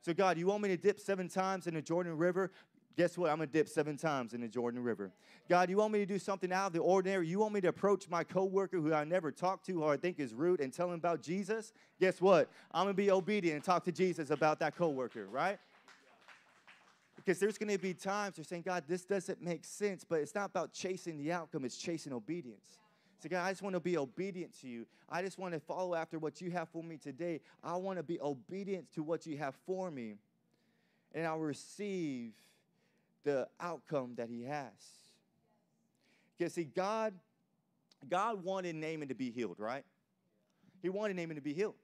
So, 0.00 0.14
God, 0.14 0.38
you 0.38 0.46
want 0.46 0.62
me 0.62 0.68
to 0.68 0.76
dip 0.76 1.00
seven 1.00 1.28
times 1.28 1.66
in 1.66 1.74
the 1.74 1.82
Jordan 1.82 2.16
River? 2.16 2.52
Guess 2.98 3.16
what? 3.16 3.30
I'm 3.30 3.36
going 3.36 3.48
to 3.48 3.52
dip 3.52 3.68
seven 3.68 3.96
times 3.96 4.34
in 4.34 4.40
the 4.40 4.48
Jordan 4.48 4.82
River. 4.82 5.12
God, 5.48 5.70
you 5.70 5.76
want 5.76 5.92
me 5.92 6.00
to 6.00 6.06
do 6.06 6.18
something 6.18 6.52
out 6.52 6.66
of 6.66 6.72
the 6.72 6.80
ordinary? 6.80 7.28
You 7.28 7.38
want 7.38 7.54
me 7.54 7.60
to 7.60 7.68
approach 7.68 8.08
my 8.10 8.24
coworker 8.24 8.78
who 8.78 8.92
I 8.92 9.04
never 9.04 9.30
talked 9.30 9.66
to 9.66 9.84
or 9.84 9.92
I 9.92 9.96
think 9.96 10.18
is 10.18 10.34
rude 10.34 10.60
and 10.60 10.72
tell 10.72 10.88
him 10.88 10.94
about 10.94 11.22
Jesus? 11.22 11.72
Guess 12.00 12.20
what? 12.20 12.50
I'm 12.72 12.86
going 12.86 12.96
to 12.96 13.00
be 13.00 13.12
obedient 13.12 13.54
and 13.54 13.64
talk 13.64 13.84
to 13.84 13.92
Jesus 13.92 14.30
about 14.30 14.58
that 14.58 14.74
coworker, 14.76 15.28
right? 15.28 15.60
Because 17.14 17.38
there's 17.38 17.56
going 17.56 17.70
to 17.70 17.78
be 17.78 17.94
times 17.94 18.36
you're 18.36 18.44
saying, 18.44 18.62
God, 18.62 18.82
this 18.88 19.04
doesn't 19.04 19.40
make 19.40 19.64
sense, 19.64 20.02
but 20.02 20.16
it's 20.16 20.34
not 20.34 20.46
about 20.46 20.72
chasing 20.72 21.18
the 21.18 21.30
outcome, 21.30 21.64
it's 21.64 21.78
chasing 21.78 22.12
obedience. 22.12 22.78
So, 23.22 23.28
God, 23.28 23.46
I 23.46 23.52
just 23.52 23.62
want 23.62 23.74
to 23.74 23.80
be 23.80 23.96
obedient 23.96 24.60
to 24.60 24.68
you. 24.68 24.86
I 25.08 25.22
just 25.22 25.38
want 25.38 25.54
to 25.54 25.60
follow 25.60 25.94
after 25.94 26.18
what 26.18 26.40
you 26.40 26.50
have 26.50 26.68
for 26.68 26.82
me 26.82 26.96
today. 26.96 27.40
I 27.62 27.76
want 27.76 27.98
to 27.98 28.02
be 28.02 28.20
obedient 28.20 28.92
to 28.94 29.04
what 29.04 29.24
you 29.24 29.36
have 29.38 29.54
for 29.66 29.88
me, 29.88 30.16
and 31.14 31.24
I'll 31.24 31.38
receive 31.38 32.32
the 33.24 33.48
outcome 33.60 34.14
that 34.16 34.28
He 34.28 34.44
has. 34.44 34.72
Because, 36.36 36.54
see, 36.54 36.64
God, 36.64 37.14
God 38.08 38.44
wanted 38.44 38.76
Naaman 38.76 39.08
to 39.08 39.14
be 39.14 39.30
healed, 39.30 39.58
right? 39.58 39.84
He 40.82 40.88
wanted 40.88 41.16
Naaman 41.16 41.36
to 41.36 41.42
be 41.42 41.52
healed. 41.52 41.74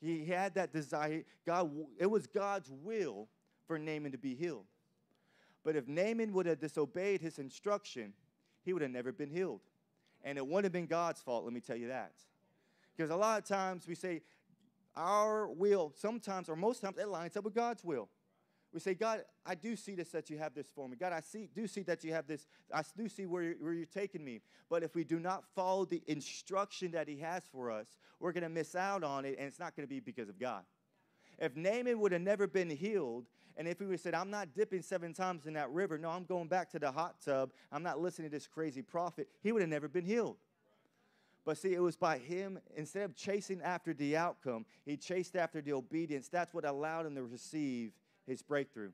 He 0.00 0.24
had 0.24 0.54
that 0.54 0.72
desire. 0.72 1.24
God, 1.44 1.70
it 1.98 2.06
was 2.06 2.26
God's 2.26 2.70
will 2.70 3.28
for 3.66 3.78
Naaman 3.78 4.12
to 4.12 4.18
be 4.18 4.34
healed. 4.34 4.64
But 5.64 5.76
if 5.76 5.86
Naaman 5.86 6.32
would 6.32 6.46
have 6.46 6.60
disobeyed 6.60 7.20
his 7.20 7.38
instruction, 7.38 8.14
he 8.64 8.72
would 8.72 8.82
have 8.82 8.90
never 8.90 9.12
been 9.12 9.30
healed. 9.30 9.60
And 10.24 10.38
it 10.38 10.46
wouldn't 10.46 10.64
have 10.64 10.72
been 10.72 10.86
God's 10.86 11.20
fault, 11.20 11.44
let 11.44 11.52
me 11.52 11.60
tell 11.60 11.76
you 11.76 11.88
that. 11.88 12.12
Because 12.96 13.10
a 13.10 13.16
lot 13.16 13.38
of 13.38 13.44
times 13.44 13.86
we 13.86 13.94
say 13.94 14.22
our 14.96 15.46
will, 15.48 15.92
sometimes 15.94 16.48
or 16.48 16.56
most 16.56 16.80
times, 16.80 16.98
it 16.98 17.08
lines 17.08 17.36
up 17.36 17.44
with 17.44 17.54
God's 17.54 17.84
will. 17.84 18.08
We 18.72 18.80
say, 18.80 18.94
God, 18.94 19.22
I 19.46 19.54
do 19.54 19.76
see 19.76 19.94
this 19.94 20.10
that 20.10 20.28
you 20.28 20.38
have 20.38 20.54
this 20.54 20.68
for 20.74 20.88
me. 20.88 20.96
God, 20.96 21.12
I 21.12 21.20
see, 21.20 21.48
do 21.54 21.66
see 21.66 21.82
that 21.82 22.04
you 22.04 22.12
have 22.12 22.26
this. 22.26 22.46
I 22.72 22.82
do 22.96 23.08
see 23.08 23.24
where 23.24 23.42
you're, 23.42 23.54
where 23.54 23.72
you're 23.72 23.86
taking 23.86 24.22
me. 24.22 24.40
But 24.68 24.82
if 24.82 24.94
we 24.94 25.04
do 25.04 25.18
not 25.18 25.44
follow 25.54 25.86
the 25.86 26.02
instruction 26.06 26.90
that 26.90 27.08
He 27.08 27.18
has 27.20 27.44
for 27.50 27.70
us, 27.70 27.86
we're 28.20 28.32
going 28.32 28.42
to 28.42 28.50
miss 28.50 28.74
out 28.74 29.02
on 29.02 29.24
it, 29.24 29.36
and 29.38 29.46
it's 29.48 29.58
not 29.58 29.74
going 29.74 29.86
to 29.86 29.92
be 29.92 30.00
because 30.00 30.28
of 30.28 30.38
God. 30.38 30.64
If 31.38 31.56
Naaman 31.56 32.00
would 32.00 32.12
have 32.12 32.20
never 32.20 32.46
been 32.46 32.68
healed, 32.68 33.26
and 33.56 33.66
if 33.66 33.78
he 33.78 33.84
would 33.84 33.92
have 33.92 34.00
said, 34.00 34.14
I'm 34.14 34.30
not 34.30 34.54
dipping 34.54 34.82
seven 34.82 35.12
times 35.12 35.46
in 35.46 35.54
that 35.54 35.70
river, 35.70 35.98
no, 35.98 36.10
I'm 36.10 36.24
going 36.24 36.48
back 36.48 36.70
to 36.70 36.78
the 36.78 36.90
hot 36.90 37.16
tub, 37.24 37.52
I'm 37.72 37.82
not 37.82 38.00
listening 38.00 38.28
to 38.30 38.36
this 38.36 38.46
crazy 38.46 38.82
prophet, 38.82 39.28
he 39.42 39.52
would 39.52 39.62
have 39.62 39.70
never 39.70 39.88
been 39.88 40.04
healed. 40.04 40.36
But 41.44 41.56
see, 41.56 41.74
it 41.74 41.80
was 41.80 41.96
by 41.96 42.18
him, 42.18 42.58
instead 42.76 43.04
of 43.04 43.16
chasing 43.16 43.62
after 43.62 43.94
the 43.94 44.16
outcome, 44.16 44.66
he 44.84 44.96
chased 44.96 45.34
after 45.34 45.62
the 45.62 45.72
obedience. 45.72 46.28
That's 46.28 46.52
what 46.52 46.64
allowed 46.64 47.06
him 47.06 47.14
to 47.14 47.22
receive 47.22 47.92
his 48.28 48.42
breakthrough. 48.42 48.90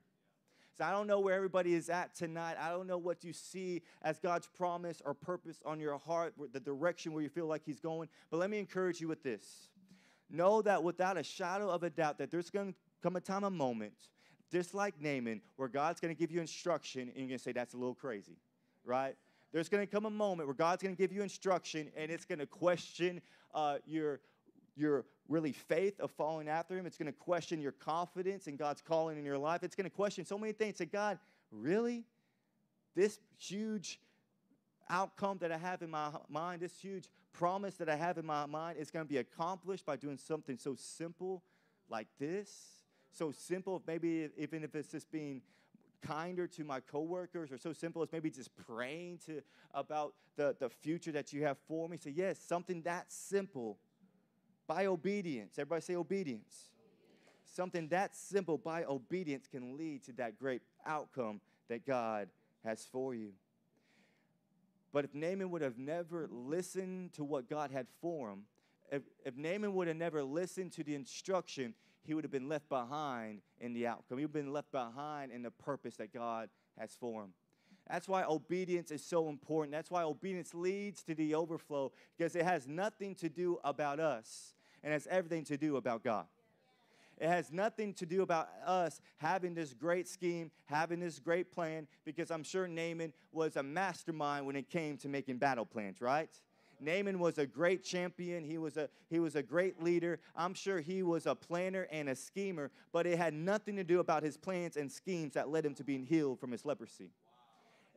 So 0.77 0.83
I 0.83 0.91
don't 0.91 1.07
know 1.07 1.21
where 1.21 1.35
everybody 1.35 1.73
is 1.73 1.89
at 1.89 2.13
tonight. 2.15 2.57
I 2.59 2.69
don't 2.69 2.85
know 2.85 2.97
what 2.97 3.23
you 3.23 3.31
see 3.31 3.81
as 4.01 4.19
God's 4.19 4.47
promise 4.47 5.01
or 5.05 5.13
purpose 5.13 5.61
on 5.65 5.79
your 5.79 5.97
heart, 5.97 6.33
the 6.51 6.59
direction 6.59 7.13
where 7.13 7.23
you 7.23 7.29
feel 7.29 7.47
like 7.47 7.61
He's 7.65 7.79
going. 7.79 8.09
But 8.29 8.37
let 8.37 8.49
me 8.49 8.59
encourage 8.59 8.99
you 8.99 9.07
with 9.07 9.23
this. 9.23 9.69
Know 10.29 10.61
that 10.63 10.83
without 10.83 11.17
a 11.17 11.23
shadow 11.23 11.69
of 11.69 11.83
a 11.83 11.89
doubt 11.89 12.17
that 12.17 12.29
there's 12.29 12.49
going 12.49 12.73
to 12.73 12.79
come 13.01 13.15
a 13.15 13.21
time, 13.21 13.45
a 13.45 13.49
moment, 13.49 13.93
just 14.51 14.73
like 14.73 14.99
Naaman, 14.99 15.41
where 15.55 15.69
God's 15.69 16.01
going 16.01 16.13
to 16.13 16.19
give 16.19 16.31
you 16.31 16.41
instruction 16.41 17.01
and 17.01 17.17
you're 17.17 17.27
going 17.27 17.37
to 17.37 17.43
say, 17.43 17.51
that's 17.51 17.73
a 17.73 17.77
little 17.77 17.95
crazy, 17.95 18.37
right? 18.83 19.15
There's 19.53 19.69
going 19.69 19.85
to 19.85 19.91
come 19.91 20.05
a 20.05 20.09
moment 20.09 20.47
where 20.47 20.55
God's 20.55 20.83
going 20.83 20.95
to 20.95 21.01
give 21.01 21.13
you 21.13 21.21
instruction 21.21 21.89
and 21.95 22.11
it's 22.11 22.25
going 22.25 22.39
to 22.39 22.47
question 22.47 23.21
uh, 23.53 23.77
your, 23.85 24.19
your 24.75 25.05
really 25.27 25.51
faith 25.51 25.99
of 25.99 26.11
following 26.11 26.47
after 26.47 26.77
Him. 26.77 26.85
It's 26.85 26.97
going 26.97 27.11
to 27.11 27.17
question 27.17 27.61
your 27.61 27.71
confidence 27.71 28.47
in 28.47 28.55
God's 28.55 28.81
calling 28.81 29.17
in 29.17 29.25
your 29.25 29.37
life. 29.37 29.63
It's 29.63 29.75
going 29.75 29.89
to 29.89 29.95
question 29.95 30.25
so 30.25 30.37
many 30.37 30.53
things. 30.53 30.77
Say, 30.77 30.85
God, 30.85 31.19
really? 31.51 32.03
This 32.95 33.19
huge 33.37 33.99
outcome 34.89 35.37
that 35.39 35.51
I 35.51 35.57
have 35.57 35.81
in 35.81 35.89
my 35.89 36.09
mind, 36.29 36.61
this 36.61 36.77
huge 36.79 37.09
promise 37.33 37.75
that 37.75 37.89
I 37.89 37.95
have 37.95 38.17
in 38.17 38.25
my 38.25 38.45
mind 38.45 38.77
is 38.79 38.91
going 38.91 39.05
to 39.05 39.09
be 39.09 39.17
accomplished 39.17 39.85
by 39.85 39.95
doing 39.95 40.17
something 40.17 40.57
so 40.57 40.75
simple 40.75 41.43
like 41.89 42.07
this. 42.19 42.51
So 43.11 43.31
simple, 43.31 43.81
maybe 43.87 44.29
even 44.37 44.63
if 44.63 44.75
it's 44.75 44.91
just 44.91 45.11
being 45.11 45.41
kinder 46.01 46.47
to 46.47 46.63
my 46.63 46.79
coworkers 46.79 47.51
or 47.51 47.57
so 47.57 47.73
simple 47.73 48.01
as 48.01 48.11
maybe 48.11 48.29
just 48.29 48.55
praying 48.55 49.19
to 49.25 49.41
about 49.73 50.13
the, 50.35 50.55
the 50.59 50.69
future 50.69 51.11
that 51.11 51.33
you 51.33 51.43
have 51.43 51.57
for 51.67 51.89
me. 51.89 51.97
So 51.97 52.09
yes, 52.09 52.39
something 52.39 52.81
that 52.83 53.11
simple 53.11 53.77
by 54.67 54.85
obedience. 54.85 55.57
Everybody 55.57 55.81
say 55.81 55.95
obedience. 55.95 56.69
Something 57.43 57.87
that 57.89 58.15
simple 58.15 58.57
by 58.57 58.83
obedience 58.83 59.47
can 59.47 59.77
lead 59.77 60.03
to 60.03 60.13
that 60.13 60.37
great 60.37 60.61
outcome 60.85 61.39
that 61.69 61.85
God 61.85 62.29
has 62.63 62.85
for 62.91 63.15
you. 63.15 63.31
But 64.91 65.05
if 65.05 65.13
Naaman 65.13 65.51
would 65.51 65.61
have 65.61 65.77
never 65.77 66.27
listened 66.31 67.13
to 67.13 67.23
what 67.23 67.49
God 67.49 67.71
had 67.71 67.87
for 68.01 68.31
him, 68.31 68.43
if, 68.91 69.01
if 69.25 69.35
Naaman 69.35 69.73
would 69.73 69.87
have 69.87 69.97
never 69.97 70.23
listened 70.23 70.71
to 70.73 70.83
the 70.83 70.95
instruction, 70.95 71.73
he 72.03 72.13
would 72.13 72.23
have 72.23 72.31
been 72.31 72.49
left 72.49 72.69
behind 72.69 73.41
in 73.59 73.73
the 73.73 73.87
outcome. 73.87 74.17
He 74.17 74.25
would 74.25 74.35
have 74.35 74.45
been 74.45 74.53
left 74.53 74.71
behind 74.71 75.31
in 75.31 75.41
the 75.41 75.51
purpose 75.51 75.95
that 75.97 76.13
God 76.13 76.49
has 76.79 76.95
for 76.99 77.23
him. 77.23 77.33
That's 77.89 78.07
why 78.07 78.23
obedience 78.23 78.89
is 78.89 79.05
so 79.05 79.29
important. 79.29 79.71
That's 79.71 79.91
why 79.91 80.03
obedience 80.03 80.53
leads 80.53 81.03
to 81.03 81.13
the 81.13 81.35
overflow 81.35 81.91
because 82.17 82.35
it 82.35 82.43
has 82.43 82.67
nothing 82.67 83.15
to 83.15 83.29
do 83.29 83.59
about 83.63 83.99
us 83.99 84.54
and 84.85 84.93
has 84.93 85.07
everything 85.07 85.43
to 85.43 85.57
do 85.57 85.75
about 85.75 86.03
God. 86.03 86.25
It 87.17 87.27
has 87.27 87.51
nothing 87.51 87.93
to 87.95 88.05
do 88.05 88.21
about 88.21 88.49
us 88.65 89.01
having 89.17 89.55
this 89.55 89.73
great 89.73 90.07
scheme, 90.07 90.51
having 90.65 90.99
this 90.99 91.17
great 91.17 91.51
plan, 91.51 91.87
because 92.05 92.29
I'm 92.29 92.43
sure 92.43 92.67
Naaman 92.67 93.11
was 93.31 93.55
a 93.55 93.63
mastermind 93.63 94.45
when 94.45 94.55
it 94.55 94.69
came 94.69 94.97
to 94.97 95.09
making 95.09 95.37
battle 95.37 95.65
plans, 95.65 96.01
right? 96.01 96.29
Naaman 96.79 97.19
was 97.19 97.37
a 97.37 97.45
great 97.45 97.83
champion. 97.83 98.43
He 98.43 98.57
was 98.57 98.77
a, 98.77 98.89
he 99.09 99.19
was 99.19 99.35
a 99.35 99.41
great 99.41 99.81
leader. 99.81 100.19
I'm 100.35 100.53
sure 100.53 100.81
he 100.81 101.03
was 101.03 101.25
a 101.25 101.33
planner 101.33 101.87
and 101.89 102.09
a 102.09 102.15
schemer, 102.15 102.69
but 102.91 103.07
it 103.07 103.17
had 103.17 103.33
nothing 103.33 103.77
to 103.77 103.83
do 103.83 104.01
about 104.01 104.21
his 104.23 104.37
plans 104.37 104.77
and 104.77 104.91
schemes 104.91 105.33
that 105.33 105.49
led 105.49 105.65
him 105.65 105.73
to 105.75 105.83
being 105.83 106.03
healed 106.03 106.39
from 106.39 106.51
his 106.51 106.65
leprosy. 106.65 107.11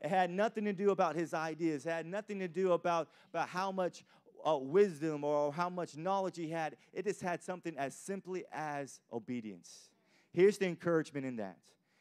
It 0.01 0.11
had 0.11 0.31
nothing 0.31 0.65
to 0.65 0.73
do 0.73 0.91
about 0.91 1.17
his 1.17 1.35
ideas. 1.35 1.85
It 1.85 1.91
had 1.91 2.07
nothing 2.07 2.39
to 2.39 2.47
do 2.47 2.73
about, 2.73 3.09
about 3.31 3.49
how 3.49 3.73
much 3.73 4.05
uh, 4.47 4.57
wisdom 4.57 5.25
or 5.25 5.53
how 5.53 5.69
much 5.69 5.97
knowledge 5.97 6.37
he 6.37 6.51
had. 6.51 6.77
It 6.93 7.05
just 7.05 7.21
had 7.21 7.43
something 7.43 7.77
as 7.77 7.95
simply 7.95 8.45
as 8.53 9.01
obedience. 9.13 9.91
Here's 10.33 10.59
the 10.59 10.67
encouragement 10.67 11.27
in 11.27 11.37
that. 11.37 11.59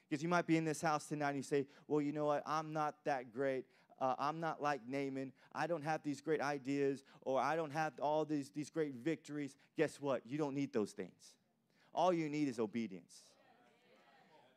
Because 0.10 0.24
you 0.24 0.30
might 0.30 0.48
be 0.48 0.58
in 0.58 0.64
this 0.64 0.82
house 0.82 1.06
tonight 1.08 1.30
and 1.30 1.38
you 1.38 1.44
say, 1.44 1.68
Well, 1.88 2.02
you 2.02 2.14
know 2.14 2.26
what? 2.26 2.44
I'm 2.46 2.72
not 2.72 2.96
that 3.06 3.34
great. 3.34 3.66
Uh, 4.00 4.16
I'm 4.20 4.40
not 4.40 4.62
like 4.62 4.82
Naaman. 4.88 5.34
I 5.54 5.68
don't 5.68 5.84
have 5.84 6.04
these 6.04 6.22
great 6.22 6.40
ideas 6.40 7.04
or 7.22 7.42
I 7.42 7.56
don't 7.56 7.72
have 7.72 7.94
all 8.00 8.26
these, 8.26 8.50
these 8.52 8.70
great 8.70 8.94
victories. 8.94 9.58
Guess 9.76 10.00
what? 10.00 10.22
You 10.26 10.38
don't 10.38 10.54
need 10.54 10.72
those 10.72 10.92
things. 10.92 11.34
All 11.94 12.14
you 12.14 12.30
need 12.30 12.48
is 12.48 12.60
obedience. 12.60 13.24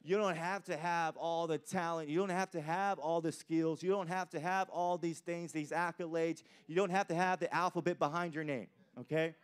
You 0.03 0.17
don't 0.17 0.37
have 0.37 0.65
to 0.65 0.77
have 0.77 1.17
all 1.17 1.47
the 1.47 1.59
talent. 1.59 2.09
You 2.09 2.19
don't 2.21 2.31
have 2.31 2.51
to 2.53 2.61
have 2.61 2.99
all 2.99 3.21
the 3.21 3.33
skills. 3.33 3.83
You 3.83 3.91
don't 3.91 4.09
have 4.09 4.31
to 4.31 4.41
have 4.41 4.71
all 4.71 4.97
these 4.97 5.19
things, 5.21 5.53
these 5.53 5.73
accolades. 5.73 6.43
You 6.67 6.75
don't 6.75 6.91
have 6.91 7.09
to 7.09 7.15
have 7.15 7.39
the 7.39 7.55
alphabet 7.55 7.99
behind 7.99 8.35
your 8.35 8.45
name, 8.45 8.69
okay? 9.01 9.35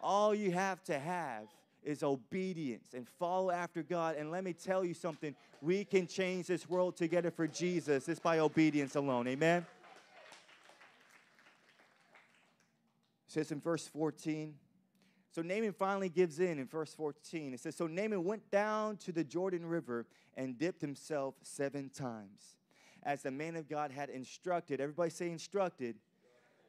All 0.00 0.34
you 0.34 0.50
have 0.50 0.82
to 0.84 0.98
have 0.98 1.44
is 1.84 2.02
obedience 2.02 2.94
and 2.94 3.06
follow 3.18 3.50
after 3.50 3.82
God. 3.82 4.16
And 4.16 4.30
let 4.30 4.42
me 4.42 4.52
tell 4.52 4.84
you 4.84 4.94
something 4.94 5.34
we 5.62 5.84
can 5.84 6.06
change 6.06 6.48
this 6.48 6.68
world 6.68 6.96
together 6.96 7.30
for 7.30 7.46
Jesus. 7.46 8.08
It's 8.08 8.20
by 8.20 8.40
obedience 8.40 8.96
alone. 8.96 9.28
Amen? 9.28 9.64
It 13.26 13.32
says 13.32 13.52
in 13.52 13.60
verse 13.60 13.86
14, 13.86 14.54
so 15.38 15.42
Naaman 15.42 15.72
finally 15.72 16.08
gives 16.08 16.40
in 16.40 16.58
in 16.58 16.66
verse 16.66 16.92
14. 16.94 17.54
It 17.54 17.60
says, 17.60 17.76
So 17.76 17.86
Naaman 17.86 18.24
went 18.24 18.50
down 18.50 18.96
to 18.96 19.12
the 19.12 19.22
Jordan 19.22 19.64
River 19.64 20.04
and 20.36 20.58
dipped 20.58 20.80
himself 20.80 21.36
seven 21.42 21.90
times, 21.90 22.56
as 23.04 23.22
the 23.22 23.30
man 23.30 23.54
of 23.54 23.68
God 23.68 23.92
had 23.92 24.10
instructed. 24.10 24.80
Everybody 24.80 25.10
say 25.10 25.30
instructed, 25.30 25.94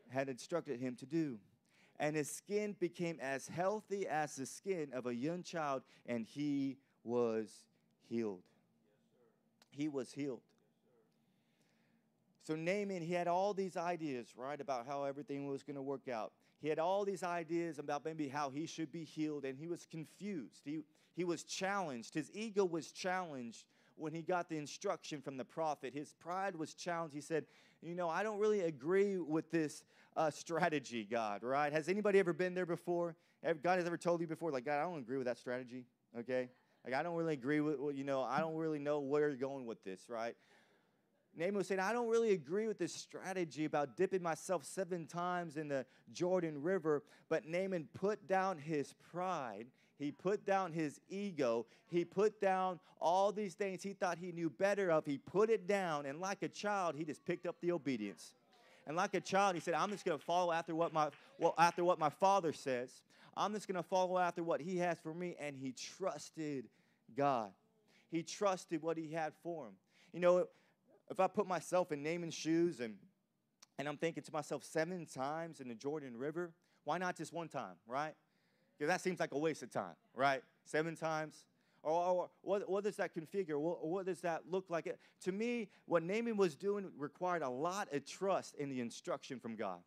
had 0.10 0.30
instructed 0.30 0.80
him 0.80 0.96
to 0.98 1.08
do. 1.08 1.40
And 2.00 2.16
his 2.16 2.30
skin 2.30 2.76
became 2.80 3.18
as 3.20 3.48
healthy 3.48 4.06
as 4.06 4.36
the 4.36 4.46
skin 4.46 4.92
of 4.94 5.08
a 5.08 5.16
young 5.16 5.42
child, 5.42 5.82
and 6.06 6.24
he 6.24 6.78
was 7.04 7.50
healed. 8.08 8.44
he 9.72 9.88
was 9.88 10.12
healed. 10.12 10.42
So 12.44 12.56
Naaman, 12.56 13.02
he 13.02 13.14
had 13.14 13.28
all 13.28 13.56
these 13.56 13.78
ideas, 13.78 14.28
right, 14.38 14.62
about 14.62 14.86
how 14.86 15.06
everything 15.06 15.48
was 15.48 15.64
going 15.64 15.76
to 15.76 15.82
work 15.82 16.08
out. 16.08 16.34
He 16.62 16.68
had 16.68 16.80
all 16.80 17.06
these 17.06 17.24
ideas 17.24 17.80
about 17.80 18.04
maybe 18.04 18.28
how 18.28 18.50
he 18.50 18.66
should 18.66 18.92
be 18.92 19.04
healed, 19.04 19.46
and 19.46 19.58
he 19.58 19.68
was 19.68 19.86
confused. 19.90 20.62
He, 20.66 20.80
he 21.16 21.24
was 21.24 21.44
challenged. 21.44 22.14
His 22.14 22.30
ego 22.34 22.66
was 22.66 22.92
challenged 22.92 23.66
when 23.96 24.14
he 24.14 24.22
got 24.22 24.50
the 24.50 24.58
instruction 24.58 25.22
from 25.22 25.38
the 25.38 25.46
prophet. 25.46 25.94
His 25.94 26.14
pride 26.14 26.56
was 26.56 26.74
challenged. 26.74 27.16
He 27.16 27.22
said, 27.22 27.46
You 27.82 27.96
know, 27.96 28.10
I 28.10 28.24
don't 28.24 28.40
really 28.40 28.62
agree 28.62 29.18
with 29.18 29.52
this 29.52 29.84
uh, 30.18 30.30
strategy, 30.30 31.08
God, 31.10 31.44
right? 31.44 31.72
Has 31.72 31.88
anybody 31.88 32.20
ever 32.20 32.34
been 32.34 32.54
there 32.54 32.66
before? 32.66 33.16
God 33.64 33.78
has 33.78 33.86
ever 33.86 33.98
told 33.98 34.20
you 34.20 34.28
before, 34.28 34.52
like, 34.52 34.66
God, 34.66 34.80
I 34.80 34.84
don't 34.84 35.00
agree 35.00 35.18
with 35.18 35.28
that 35.28 35.38
strategy, 35.38 35.86
okay? 36.18 36.50
Like, 36.84 36.94
I 36.94 37.04
don't 37.04 37.16
really 37.16 37.34
agree 37.34 37.62
with, 37.62 37.96
you 37.96 38.04
know, 38.04 38.22
I 38.22 38.40
don't 38.40 38.56
really 38.56 38.80
know 38.80 39.00
where 39.00 39.30
you're 39.30 39.38
going 39.38 39.66
with 39.66 39.82
this, 39.84 40.10
right? 40.10 40.36
Naaman 41.40 41.56
was 41.56 41.68
saying, 41.68 41.80
I 41.80 41.94
don't 41.94 42.10
really 42.10 42.34
agree 42.34 42.68
with 42.68 42.78
this 42.78 42.94
strategy 42.94 43.64
about 43.64 43.96
dipping 43.96 44.22
myself 44.22 44.66
seven 44.66 45.06
times 45.06 45.56
in 45.56 45.70
the 45.70 45.86
Jordan 46.12 46.62
River. 46.62 47.02
But 47.30 47.48
Naaman 47.48 47.88
put 47.94 48.28
down 48.28 48.58
his 48.58 48.94
pride. 49.12 49.68
He 49.98 50.12
put 50.12 50.46
down 50.46 50.74
his 50.74 51.00
ego. 51.10 51.66
He 51.90 52.04
put 52.04 52.42
down 52.42 52.80
all 53.00 53.32
these 53.32 53.54
things 53.54 53.82
he 53.82 53.94
thought 53.94 54.18
he 54.18 54.34
knew 54.34 54.50
better 54.50 54.92
of. 54.92 55.06
He 55.06 55.18
put 55.18 55.50
it 55.50 55.66
down. 55.66 56.06
And 56.06 56.20
like 56.20 56.44
a 56.44 56.50
child, 56.50 56.96
he 56.96 57.06
just 57.06 57.24
picked 57.26 57.46
up 57.46 57.56
the 57.62 57.72
obedience. 57.72 58.34
And 58.86 58.98
like 58.98 59.14
a 59.14 59.22
child, 59.22 59.56
he 59.56 59.62
said, 59.62 59.76
I'm 59.76 59.92
just 59.92 60.04
going 60.04 60.20
to 60.20 60.26
follow 60.26 60.52
after 60.52 60.76
what, 60.76 60.92
my, 60.92 61.08
well, 61.38 61.54
after 61.58 61.86
what 61.86 62.00
my 62.00 62.10
father 62.10 62.52
says. 62.52 63.02
I'm 63.38 63.54
just 63.54 63.66
going 63.66 63.82
to 63.82 63.88
follow 63.88 64.18
after 64.18 64.44
what 64.44 64.60
he 64.60 64.78
has 64.80 65.00
for 65.00 65.14
me. 65.14 65.38
And 65.40 65.56
he 65.56 65.72
trusted 65.72 66.66
God. 67.16 67.52
He 68.12 68.24
trusted 68.24 68.82
what 68.82 68.98
he 68.98 69.14
had 69.14 69.32
for 69.42 69.68
him. 69.68 69.74
You 70.12 70.20
know, 70.20 70.48
if 71.10 71.20
I 71.20 71.28
put 71.28 71.48
myself 71.48 71.92
in 71.92 72.04
Naaman's 72.04 72.34
shoes 72.34 72.80
and, 72.80 72.96
and 73.78 73.88
I'm 73.88 73.98
thinking 73.98 74.24
to 74.24 74.32
myself 74.32 74.64
seven 74.64 75.06
times 75.06 75.60
in 75.60 75.68
the 75.68 75.76
Jordan 75.76 76.18
River, 76.18 76.52
why 76.84 76.98
not 76.98 77.18
just 77.18 77.34
one 77.34 77.48
time, 77.48 77.76
right? 77.88 78.14
Because 78.78 78.90
that 78.90 79.02
seems 79.02 79.20
like 79.20 79.34
a 79.34 79.38
waste 79.38 79.64
of 79.64 79.72
time, 79.72 79.96
right? 80.14 80.42
Seven 80.66 80.96
times. 80.96 81.46
Or, 81.82 81.92
or 81.92 82.30
what, 82.42 82.70
what, 82.70 82.84
does 82.84 82.98
that 82.98 83.16
configure? 83.16 83.58
What, 83.58 83.86
what, 83.86 84.06
does 84.06 84.22
that 84.22 84.44
look 84.50 84.66
like? 84.70 84.94
To 85.24 85.32
me, 85.32 85.70
what 85.86 86.04
Naaman 86.04 86.38
was 86.38 86.56
doing 86.56 86.90
required 86.98 87.42
a 87.42 87.50
lot 87.50 87.88
of 87.94 88.06
trust 88.06 88.56
in 88.56 88.70
the 88.70 88.82
instruction 88.82 89.40
from 89.40 89.56
God. 89.56 89.80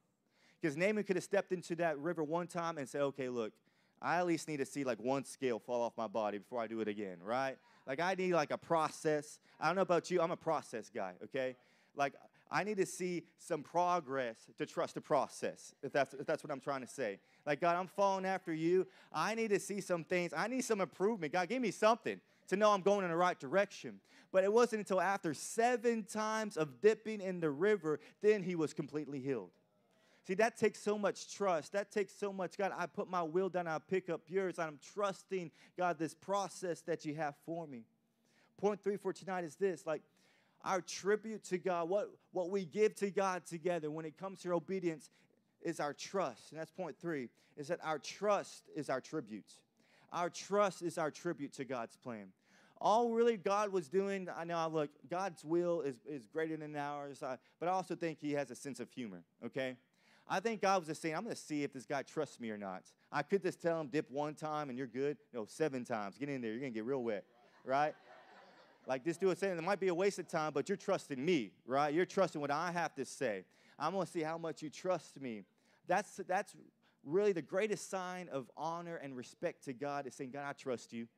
Because 0.61 0.76
Naaman 0.76 1.04
could 1.04 1.16
have 1.16 1.24
stepped 1.24 1.52
into 1.52 1.74
that 1.76 1.98
river 1.98 2.22
one 2.22 2.46
time 2.46 2.78
and 2.78 2.88
said, 2.88 3.02
okay, 3.02 3.28
look, 3.28 3.52
I 4.00 4.16
at 4.16 4.26
least 4.26 4.48
need 4.48 4.58
to 4.58 4.66
see 4.66 4.85
like 4.85 5.00
one 5.00 5.24
scale 5.24 5.58
fall 5.58 5.82
off 5.82 5.92
my 5.96 6.06
body 6.06 6.38
before 6.38 6.61
I 6.61 6.66
do 6.66 6.80
it 6.80 6.88
again, 6.88 7.18
right? 7.22 7.56
Like 7.87 8.01
I 8.01 8.14
need 8.14 8.33
like 8.33 8.51
a 8.51 8.59
process. 8.59 9.38
I 9.61 9.66
don't 9.66 9.77
know 9.77 9.83
about 9.83 10.11
you, 10.11 10.21
I'm 10.21 10.31
a 10.31 10.37
process 10.37 10.90
guy, 10.95 11.14
okay? 11.25 11.57
Like 11.97 12.14
I 12.53 12.64
need 12.64 12.77
to 12.77 12.87
see 12.87 13.25
some 13.38 13.62
progress 13.62 14.37
to 14.59 14.66
trust 14.66 14.95
the 14.95 15.01
process, 15.01 15.75
if 15.83 15.90
that's, 15.90 16.12
if 16.12 16.27
that's 16.27 16.45
what 16.45 16.53
I'm 16.53 16.61
trying 16.61 16.83
to 16.83 16.87
say. 16.87 17.18
Like, 17.47 17.61
God, 17.62 17.77
I'm 17.77 17.87
following 17.87 18.27
after 18.27 18.53
you. 18.53 18.87
I 19.11 19.35
need 19.35 19.49
to 19.49 19.59
see 19.59 19.81
some 19.81 20.05
things. 20.05 20.35
I 20.37 20.49
need 20.49 20.61
some 20.61 20.83
improvement. 20.83 21.33
God, 21.33 21.49
give 21.49 21.62
me 21.62 21.71
something 21.71 22.21
to 22.49 22.57
know 22.57 22.71
I'm 22.71 22.83
going 22.83 23.05
in 23.05 23.11
the 23.11 23.16
right 23.16 23.40
direction. 23.40 24.01
But 24.33 24.45
it 24.45 24.53
wasn't 24.53 24.81
until 24.81 25.01
after 25.01 25.33
seven 25.33 26.05
times 26.05 26.59
of 26.59 26.81
dipping 26.83 27.23
in 27.23 27.40
the 27.40 27.51
river, 27.51 28.01
then 28.21 28.42
he 28.42 28.55
was 28.55 28.75
completely 28.75 29.18
healed. 29.18 29.51
See, 30.26 30.35
that 30.35 30.56
takes 30.56 30.80
so 30.80 30.96
much 30.96 31.35
trust. 31.35 31.72
That 31.72 31.90
takes 31.90 32.14
so 32.14 32.32
much, 32.32 32.56
God, 32.56 32.72
I 32.76 32.87
put 32.87 33.11
my 33.11 33.22
will 33.22 33.48
down, 33.48 33.66
I 33.66 33.78
pick 33.78 34.08
up 34.08 34.22
yours. 34.28 34.58
I'm 34.58 34.78
trusting, 34.94 35.50
God, 35.76 35.98
this 35.98 36.14
process 36.14 36.80
that 36.82 37.04
you 37.04 37.14
have 37.14 37.35
for 37.44 37.66
me. 37.66 37.85
Point 38.56 38.80
three 38.82 38.96
for 38.96 39.12
tonight 39.12 39.44
is 39.44 39.56
this 39.56 39.85
like 39.85 40.02
our 40.64 40.80
tribute 40.80 41.42
to 41.44 41.58
God, 41.58 41.88
what, 41.88 42.11
what 42.30 42.50
we 42.50 42.64
give 42.64 42.94
to 42.96 43.11
God 43.11 43.44
together 43.44 43.90
when 43.90 44.04
it 44.04 44.16
comes 44.16 44.40
to 44.42 44.52
obedience 44.52 45.11
is 45.61 45.80
our 45.80 45.92
trust. 45.92 46.52
And 46.52 46.61
that's 46.61 46.70
point 46.70 46.96
three, 47.00 47.28
is 47.56 47.68
that 47.68 47.80
our 47.82 47.98
trust 47.98 48.68
is 48.76 48.88
our 48.88 49.00
tribute. 49.00 49.52
Our 50.12 50.30
trust 50.30 50.82
is 50.82 50.98
our 50.98 51.11
tribute 51.11 51.52
to 51.54 51.64
God's 51.64 51.96
plan. 51.96 52.28
All 52.80 53.11
really 53.11 53.37
God 53.37 53.72
was 53.72 53.88
doing, 53.88 54.28
I 54.37 54.44
know, 54.44 54.68
look, 54.72 54.90
God's 55.08 55.44
will 55.44 55.82
is, 55.82 55.96
is 56.08 56.26
greater 56.26 56.56
than 56.56 56.76
ours, 56.76 57.22
but 57.58 57.68
I 57.68 57.72
also 57.72 57.94
think 57.94 58.18
He 58.20 58.32
has 58.32 58.50
a 58.50 58.56
sense 58.56 58.80
of 58.80 58.90
humor, 58.90 59.22
okay? 59.44 59.76
I 60.33 60.40
think 60.40 60.62
God 60.62 60.79
was 60.79 60.88
just 60.88 61.03
saying, 61.03 61.14
I'm 61.14 61.25
going 61.25 61.37
to 61.37 61.40
see 61.40 61.62
if 61.62 61.75
this 61.75 61.85
guy 61.85 62.01
trusts 62.01 62.40
me 62.40 62.49
or 62.49 62.57
not. 62.57 62.85
I 63.12 63.21
could 63.21 63.42
just 63.42 63.61
tell 63.61 63.79
him, 63.79 63.88
dip 63.88 64.11
one 64.11 64.35
time 64.35 64.71
and 64.71 64.79
you're 64.79 64.87
good. 64.87 65.18
No, 65.35 65.45
seven 65.45 65.85
times. 65.85 66.16
Get 66.16 66.31
in 66.31 66.40
there. 66.40 66.53
You're 66.53 66.61
going 66.61 66.73
to 66.73 66.75
get 66.75 66.87
real 66.87 67.03
wet, 67.03 67.25
right? 67.66 67.95
Like 68.87 69.05
this 69.05 69.18
dude 69.18 69.37
saying, 69.37 69.59
it 69.59 69.62
might 69.62 69.79
be 69.79 69.88
a 69.88 69.95
waste 69.95 70.18
of 70.18 70.27
time, 70.27 70.53
but 70.55 70.71
you're 70.71 70.77
trusting 70.77 71.23
me, 71.23 71.51
right? 71.66 71.92
You're 71.92 72.07
trusting 72.07 72.40
what 72.40 72.51
I 72.51 72.73
have 72.73 72.95
to 72.95 73.05
say. 73.05 73.45
I'm 73.79 73.92
going 73.92 74.07
to 74.07 74.11
see 74.11 74.23
how 74.23 74.38
much 74.38 74.62
you 74.62 74.71
trust 74.71 75.21
me. 75.21 75.42
That's, 75.87 76.18
that's 76.27 76.55
really 77.05 77.33
the 77.33 77.42
greatest 77.42 77.90
sign 77.90 78.31
of 78.33 78.51
honor 78.57 78.97
and 78.97 79.14
respect 79.14 79.66
to 79.66 79.75
God 79.75 80.07
is 80.07 80.14
saying, 80.14 80.31
God, 80.31 80.47
I 80.49 80.55
trust 80.55 80.95
you. 80.95 81.09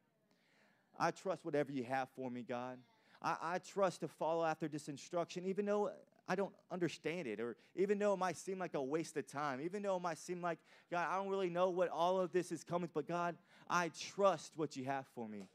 I 0.98 1.12
trust 1.12 1.44
whatever 1.44 1.70
you 1.70 1.84
have 1.84 2.08
for 2.16 2.32
me, 2.32 2.42
God. 2.42 2.78
I, 3.22 3.36
I 3.40 3.58
trust 3.58 4.00
to 4.00 4.08
follow 4.08 4.44
after 4.44 4.66
this 4.66 4.88
instruction, 4.88 5.46
even 5.46 5.66
though 5.66 5.92
I 6.26 6.34
don't 6.34 6.54
understand 6.70 7.26
it, 7.26 7.38
or 7.38 7.56
even 7.76 7.98
though 7.98 8.14
it 8.14 8.18
might 8.18 8.38
seem 8.38 8.58
like 8.58 8.74
a 8.74 8.82
waste 8.82 9.16
of 9.16 9.26
time, 9.26 9.60
even 9.60 9.82
though 9.82 9.96
it 9.96 10.02
might 10.02 10.18
seem 10.18 10.40
like, 10.40 10.58
God, 10.90 11.06
I 11.10 11.16
don't 11.16 11.28
really 11.28 11.50
know 11.50 11.68
what 11.68 11.90
all 11.90 12.18
of 12.18 12.32
this 12.32 12.50
is 12.50 12.64
coming, 12.64 12.88
but 12.94 13.06
God, 13.06 13.36
I 13.68 13.90
trust 14.00 14.52
what 14.56 14.74
you 14.76 14.84
have 14.84 15.06
for 15.14 15.28
me. 15.28 15.48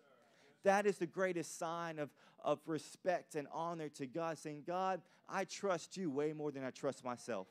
That 0.63 0.85
is 0.85 0.97
the 0.97 1.07
greatest 1.07 1.57
sign 1.57 1.97
of, 1.97 2.09
of 2.43 2.59
respect 2.67 3.35
and 3.35 3.47
honor 3.51 3.89
to 3.89 4.05
God, 4.05 4.37
saying, 4.37 4.63
God, 4.67 5.01
I 5.27 5.45
trust 5.45 5.97
you 5.97 6.11
way 6.11 6.33
more 6.33 6.51
than 6.51 6.63
I 6.63 6.69
trust 6.69 7.03
myself. 7.03 7.47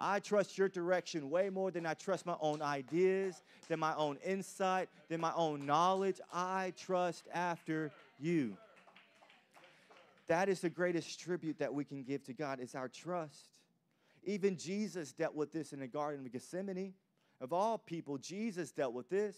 I 0.00 0.18
trust 0.18 0.58
your 0.58 0.68
direction 0.68 1.30
way 1.30 1.50
more 1.50 1.70
than 1.70 1.86
I 1.86 1.94
trust 1.94 2.26
my 2.26 2.36
own 2.40 2.62
ideas, 2.62 3.42
than 3.68 3.78
my 3.78 3.94
own 3.94 4.18
insight, 4.24 4.88
than 5.08 5.20
my 5.20 5.32
own 5.34 5.64
knowledge. 5.64 6.20
I 6.32 6.72
trust 6.76 7.28
after 7.32 7.92
you. 8.18 8.56
That 10.26 10.48
is 10.48 10.60
the 10.60 10.70
greatest 10.70 11.20
tribute 11.20 11.58
that 11.58 11.72
we 11.72 11.84
can 11.84 12.02
give 12.02 12.24
to 12.24 12.32
God 12.32 12.60
is 12.60 12.74
our 12.74 12.88
trust. 12.88 13.58
Even 14.24 14.56
Jesus 14.56 15.12
dealt 15.12 15.34
with 15.34 15.52
this 15.52 15.72
in 15.72 15.80
the 15.80 15.86
Garden 15.86 16.24
of 16.24 16.32
Gethsemane. 16.32 16.94
Of 17.40 17.52
all 17.52 17.76
people, 17.76 18.16
Jesus 18.16 18.70
dealt 18.70 18.94
with 18.94 19.10
this. 19.10 19.36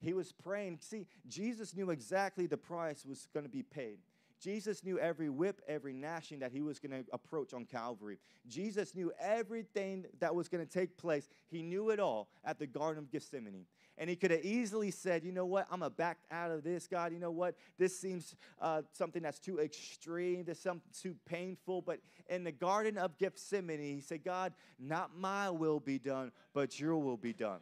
He 0.00 0.12
was 0.14 0.32
praying. 0.32 0.78
See, 0.80 1.06
Jesus 1.26 1.74
knew 1.74 1.90
exactly 1.90 2.46
the 2.46 2.56
price 2.56 3.04
was 3.04 3.28
going 3.32 3.44
to 3.44 3.50
be 3.50 3.62
paid. 3.62 3.98
Jesus 4.40 4.84
knew 4.84 4.98
every 4.98 5.30
whip, 5.30 5.62
every 5.66 5.92
gnashing 5.92 6.40
that 6.40 6.52
he 6.52 6.60
was 6.60 6.78
going 6.78 7.04
to 7.04 7.10
approach 7.12 7.54
on 7.54 7.64
Calvary. 7.64 8.18
Jesus 8.46 8.94
knew 8.94 9.12
everything 9.18 10.04
that 10.20 10.34
was 10.34 10.48
going 10.48 10.64
to 10.64 10.70
take 10.70 10.98
place. 10.98 11.28
He 11.48 11.62
knew 11.62 11.90
it 11.90 12.00
all 12.00 12.28
at 12.44 12.58
the 12.58 12.66
Garden 12.66 13.02
of 13.02 13.10
Gethsemane. 13.10 13.66
And 13.96 14.10
he 14.10 14.16
could 14.16 14.32
have 14.32 14.44
easily 14.44 14.90
said, 14.90 15.22
you 15.22 15.30
know 15.30 15.46
what, 15.46 15.66
I'm 15.70 15.80
going 15.80 15.90
to 15.90 15.96
back 15.96 16.18
out 16.30 16.50
of 16.50 16.64
this, 16.64 16.88
God. 16.88 17.12
You 17.12 17.20
know 17.20 17.30
what, 17.30 17.54
this 17.78 17.96
seems 17.98 18.34
uh, 18.60 18.82
something 18.92 19.22
that's 19.22 19.38
too 19.38 19.60
extreme, 19.60 20.44
this 20.44 20.60
something 20.60 20.90
too 21.00 21.14
painful. 21.26 21.82
But 21.82 22.00
in 22.28 22.42
the 22.42 22.50
Garden 22.52 22.98
of 22.98 23.16
Gethsemane, 23.18 23.78
he 23.78 24.00
said, 24.00 24.24
God, 24.24 24.52
not 24.80 25.16
my 25.16 25.48
will 25.48 25.78
be 25.78 25.98
done, 25.98 26.32
but 26.52 26.80
your 26.80 26.96
will 26.96 27.16
be 27.16 27.32
done. 27.32 27.60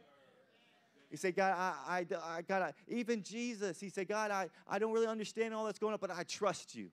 He 1.11 1.17
said, 1.17 1.35
God, 1.35 1.53
I, 1.55 1.99
I, 1.99 2.37
I 2.37 2.41
God, 2.41 2.73
even 2.87 3.21
Jesus, 3.21 3.79
he 3.79 3.89
said, 3.89 4.07
God, 4.07 4.31
I, 4.31 4.49
I 4.67 4.79
don't 4.79 4.91
really 4.91 5.05
understand 5.05 5.53
all 5.53 5.65
that's 5.65 5.77
going 5.77 5.93
on, 5.93 5.99
but 6.01 6.09
I 6.09 6.23
trust 6.23 6.75
you. 6.75 6.89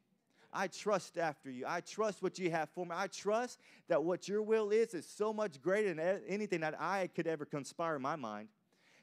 I 0.53 0.67
trust 0.67 1.17
after 1.17 1.51
you. 1.51 1.65
I 1.67 1.81
trust 1.81 2.23
what 2.23 2.39
you 2.39 2.51
have 2.51 2.69
for 2.71 2.85
me. 2.85 2.93
I 2.95 3.07
trust 3.07 3.61
that 3.89 4.03
what 4.03 4.29
your 4.29 4.43
will 4.43 4.71
is 4.71 4.93
is 4.93 5.07
so 5.07 5.33
much 5.33 5.63
greater 5.63 5.95
than 5.95 6.21
anything 6.29 6.61
that 6.61 6.75
I 6.79 7.07
could 7.07 7.27
ever 7.27 7.47
conspire 7.47 7.97
in 7.97 8.03
my 8.03 8.17
mind. 8.17 8.49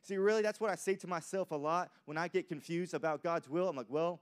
See, 0.02 0.18
really, 0.18 0.42
that's 0.42 0.60
what 0.60 0.70
I 0.70 0.76
say 0.76 0.96
to 0.96 1.08
myself 1.08 1.52
a 1.52 1.56
lot 1.56 1.92
when 2.06 2.18
I 2.18 2.28
get 2.28 2.48
confused 2.48 2.94
about 2.94 3.24
God's 3.24 3.50
will. 3.50 3.68
I'm 3.68 3.76
like, 3.76 3.90
well, 3.90 4.22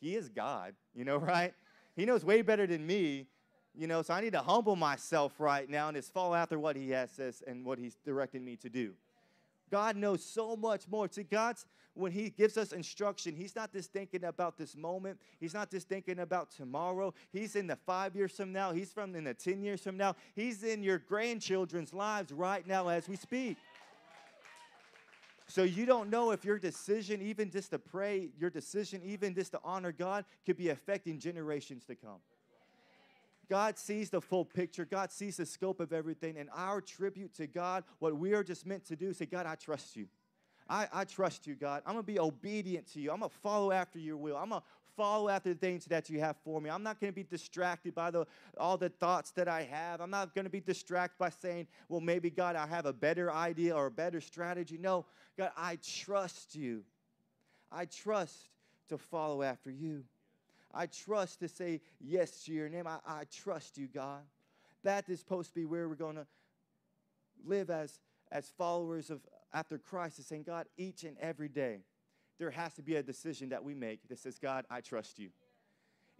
He 0.00 0.14
is 0.14 0.28
God, 0.28 0.74
you 0.94 1.04
know, 1.04 1.16
right? 1.18 1.54
He 1.96 2.04
knows 2.04 2.24
way 2.24 2.42
better 2.42 2.66
than 2.66 2.86
me, 2.86 3.26
you 3.74 3.86
know, 3.86 4.02
so 4.02 4.14
I 4.14 4.20
need 4.20 4.32
to 4.32 4.40
humble 4.40 4.76
myself 4.76 5.32
right 5.38 5.68
now 5.68 5.88
and 5.88 5.96
just 5.96 6.12
follow 6.12 6.34
after 6.34 6.58
what 6.58 6.76
He 6.76 6.90
has 6.90 7.10
says 7.10 7.42
and 7.46 7.64
what 7.64 7.78
He's 7.78 7.96
directing 8.04 8.44
me 8.44 8.56
to 8.56 8.68
do. 8.68 8.94
God 9.70 9.96
knows 9.96 10.22
so 10.22 10.54
much 10.54 10.86
more. 10.86 11.08
See, 11.10 11.22
God's, 11.22 11.64
when 11.94 12.12
He 12.12 12.28
gives 12.28 12.58
us 12.58 12.72
instruction, 12.72 13.34
He's 13.34 13.56
not 13.56 13.72
just 13.72 13.90
thinking 13.90 14.24
about 14.24 14.58
this 14.58 14.76
moment. 14.76 15.18
He's 15.40 15.54
not 15.54 15.70
just 15.70 15.88
thinking 15.88 16.18
about 16.18 16.50
tomorrow. 16.50 17.14
He's 17.32 17.56
in 17.56 17.66
the 17.66 17.76
five 17.76 18.14
years 18.14 18.32
from 18.32 18.52
now. 18.52 18.72
He's 18.72 18.92
from 18.92 19.14
in 19.14 19.24
the 19.24 19.32
10 19.32 19.62
years 19.62 19.80
from 19.80 19.96
now. 19.96 20.14
He's 20.34 20.62
in 20.62 20.82
your 20.82 20.98
grandchildren's 20.98 21.94
lives 21.94 22.32
right 22.32 22.66
now 22.66 22.88
as 22.88 23.08
we 23.08 23.16
speak. 23.16 23.56
So 25.52 25.64
you 25.64 25.84
don't 25.84 26.08
know 26.08 26.30
if 26.30 26.46
your 26.46 26.58
decision, 26.58 27.20
even 27.20 27.50
just 27.50 27.72
to 27.72 27.78
pray, 27.78 28.30
your 28.38 28.48
decision, 28.48 29.02
even 29.04 29.34
just 29.34 29.52
to 29.52 29.60
honor 29.62 29.92
God, 29.92 30.24
could 30.46 30.56
be 30.56 30.70
affecting 30.70 31.18
generations 31.18 31.84
to 31.84 31.94
come. 31.94 32.20
God 33.50 33.76
sees 33.76 34.08
the 34.08 34.22
full 34.22 34.46
picture. 34.46 34.86
God 34.86 35.12
sees 35.12 35.36
the 35.36 35.44
scope 35.44 35.78
of 35.80 35.92
everything. 35.92 36.38
And 36.38 36.48
our 36.56 36.80
tribute 36.80 37.34
to 37.34 37.46
God, 37.46 37.84
what 37.98 38.16
we 38.16 38.32
are 38.32 38.42
just 38.42 38.64
meant 38.64 38.86
to 38.86 38.96
do, 38.96 39.12
say, 39.12 39.26
God, 39.26 39.44
I 39.44 39.56
trust 39.56 39.94
you. 39.94 40.08
I, 40.70 40.88
I 40.90 41.04
trust 41.04 41.46
you, 41.46 41.54
God. 41.54 41.82
I'm 41.84 41.92
going 41.92 42.06
to 42.06 42.12
be 42.12 42.18
obedient 42.18 42.90
to 42.94 43.00
you. 43.00 43.12
I'm 43.12 43.18
going 43.18 43.30
to 43.30 43.36
follow 43.42 43.72
after 43.72 43.98
your 43.98 44.16
will. 44.16 44.38
I'm 44.38 44.48
going 44.48 44.62
to 44.62 44.66
follow 44.96 45.28
after 45.28 45.52
the 45.52 45.58
things 45.58 45.84
that 45.86 46.10
you 46.10 46.20
have 46.20 46.36
for 46.44 46.60
me. 46.60 46.70
I'm 46.70 46.82
not 46.82 47.00
going 47.00 47.12
to 47.12 47.14
be 47.14 47.22
distracted 47.22 47.94
by 47.94 48.10
the, 48.10 48.26
all 48.58 48.76
the 48.76 48.88
thoughts 48.88 49.30
that 49.32 49.48
I 49.48 49.62
have. 49.64 50.00
I'm 50.00 50.10
not 50.10 50.34
going 50.34 50.44
to 50.44 50.50
be 50.50 50.60
distracted 50.60 51.18
by 51.18 51.30
saying, 51.30 51.66
well, 51.88 52.00
maybe, 52.00 52.30
God, 52.30 52.56
I 52.56 52.66
have 52.66 52.86
a 52.86 52.92
better 52.92 53.32
idea 53.32 53.74
or 53.74 53.86
a 53.86 53.90
better 53.90 54.20
strategy. 54.20 54.78
No, 54.78 55.06
God, 55.36 55.50
I 55.56 55.78
trust 55.82 56.54
you. 56.54 56.82
I 57.70 57.86
trust 57.86 58.50
to 58.88 58.98
follow 58.98 59.42
after 59.42 59.70
you. 59.70 60.04
I 60.74 60.86
trust 60.86 61.40
to 61.40 61.48
say 61.48 61.80
yes 62.00 62.44
to 62.44 62.52
your 62.52 62.68
name. 62.68 62.86
I, 62.86 62.98
I 63.06 63.24
trust 63.30 63.78
you, 63.78 63.88
God. 63.88 64.22
That 64.84 65.08
is 65.08 65.20
supposed 65.20 65.50
to 65.50 65.54
be 65.54 65.64
where 65.64 65.88
we're 65.88 65.94
going 65.94 66.16
to 66.16 66.26
live 67.44 67.70
as, 67.70 68.00
as 68.30 68.50
followers 68.56 69.10
of 69.10 69.20
after 69.54 69.78
Christ, 69.78 70.18
is 70.18 70.26
saying, 70.26 70.44
God, 70.44 70.66
each 70.76 71.04
and 71.04 71.16
every 71.20 71.48
day, 71.48 71.80
there 72.42 72.50
has 72.50 72.74
to 72.74 72.82
be 72.82 72.96
a 72.96 73.02
decision 73.04 73.50
that 73.50 73.62
we 73.62 73.72
make 73.72 74.08
that 74.08 74.18
says, 74.18 74.36
God, 74.36 74.64
I 74.68 74.80
trust 74.80 75.20
you. 75.20 75.28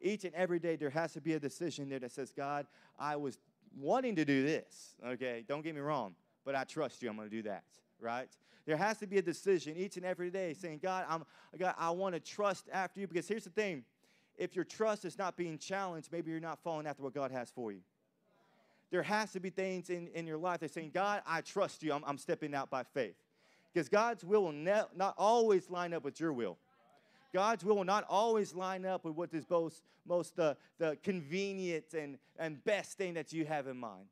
Each 0.01 0.23
and 0.23 0.33
every 0.37 0.61
day, 0.61 0.77
there 0.77 0.89
has 0.89 1.14
to 1.14 1.20
be 1.20 1.35
a 1.35 1.41
decision 1.41 1.89
there 1.89 1.99
that 1.99 2.12
says, 2.12 2.31
God, 2.31 2.68
I 2.97 3.16
was 3.16 3.41
wanting 3.77 4.14
to 4.14 4.25
do 4.25 4.45
this. 4.45 4.95
Okay, 5.05 5.45
don't 5.49 5.62
get 5.62 5.75
me 5.75 5.81
wrong, 5.81 6.14
but 6.45 6.55
I 6.55 6.62
trust 6.62 7.03
you. 7.03 7.11
I'm 7.11 7.16
going 7.16 7.29
to 7.29 7.35
do 7.35 7.43
that, 7.43 7.64
right? 7.99 8.29
There 8.66 8.77
has 8.77 8.99
to 8.99 9.09
be 9.09 9.18
a 9.18 9.23
decision 9.23 9.77
each 9.77 9.97
and 9.97 10.07
every 10.07 10.31
day 10.31 10.55
saying, 10.55 10.79
God, 10.81 11.07
I'm, 11.09 11.25
God, 11.59 11.75
I 11.77 11.91
want 11.91 12.14
to 12.14 12.20
trust 12.20 12.68
after 12.73 13.01
you. 13.01 13.09
Because 13.09 13.27
here's 13.27 13.43
the 13.43 13.51
thing 13.51 13.83
if 14.39 14.55
your 14.55 14.64
trust 14.64 15.05
is 15.05 15.18
not 15.18 15.37
being 15.37 15.59
challenged, 15.59 16.12
maybe 16.12 16.31
you're 16.31 16.39
not 16.39 16.61
following 16.62 16.87
after 16.87 17.03
what 17.03 17.14
God 17.14 17.33
has 17.33 17.51
for 17.51 17.73
you. 17.73 17.81
There 18.93 19.03
has 19.03 19.33
to 19.33 19.41
be 19.41 19.51
things 19.51 19.91
in, 19.91 20.07
in 20.14 20.29
your 20.29 20.39
life 20.39 20.61
that's 20.61 20.75
saying, 20.75 20.93
God, 20.95 21.23
I 21.27 21.41
trust 21.41 21.83
you. 21.83 21.93
I'm, 21.93 22.05
I'm 22.07 22.18
stepping 22.18 22.55
out 22.55 22.70
by 22.70 22.85
faith. 22.85 23.16
Because 23.73 23.89
God's 23.89 24.25
will 24.25 24.45
will 24.45 24.53
ne- 24.53 24.83
not 24.95 25.14
always 25.16 25.70
line 25.70 25.95
up 25.95 26.05
with 26.05 26.20
your 26.20 26.33
will. 26.33 26.59
God's 27.33 27.64
will 27.64 27.77
will 27.77 27.85
not 27.85 28.05
always 28.09 28.55
line 28.55 28.85
up 28.85 29.05
with 29.05 29.14
what 29.14 29.33
is 29.33 29.49
most, 29.49 29.83
most 30.07 30.37
the, 30.37 30.57
the 30.79 30.99
convenient 31.03 31.95
and, 31.95 32.18
and 32.39 32.62
best 32.64 32.99
thing 32.99 33.14
that 33.14 33.33
you 33.33 33.47
have 33.47 33.66
in 33.66 33.79
mind. 33.79 34.07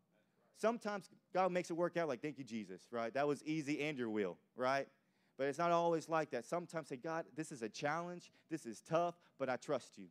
Sometimes 0.57 1.11
God 1.35 1.53
makes 1.53 1.71
it 1.71 1.75
work 1.75 1.97
out 1.97 2.09
like, 2.09 2.23
thank 2.23 2.39
you, 2.39 2.45
Jesus, 2.45 2.83
right? 2.91 3.13
That 3.13 3.27
was 3.27 3.43
easy 3.45 3.83
and 3.83 3.99
your 3.99 4.11
will, 4.11 4.39
right? 4.57 4.87
But 5.39 5.49
it's 5.49 5.59
not 5.59 5.71
always 5.71 6.09
like 6.09 6.31
that. 6.31 6.45
Sometimes 6.45 6.89
say, 6.89 6.97
God, 6.97 7.25
this 7.35 7.51
is 7.51 7.63
a 7.63 7.69
challenge, 7.69 8.31
this 8.51 8.67
is 8.67 8.83
tough, 8.83 9.15
but 9.39 9.49
I 9.49 9.57
trust 9.57 9.97
you. 9.97 10.07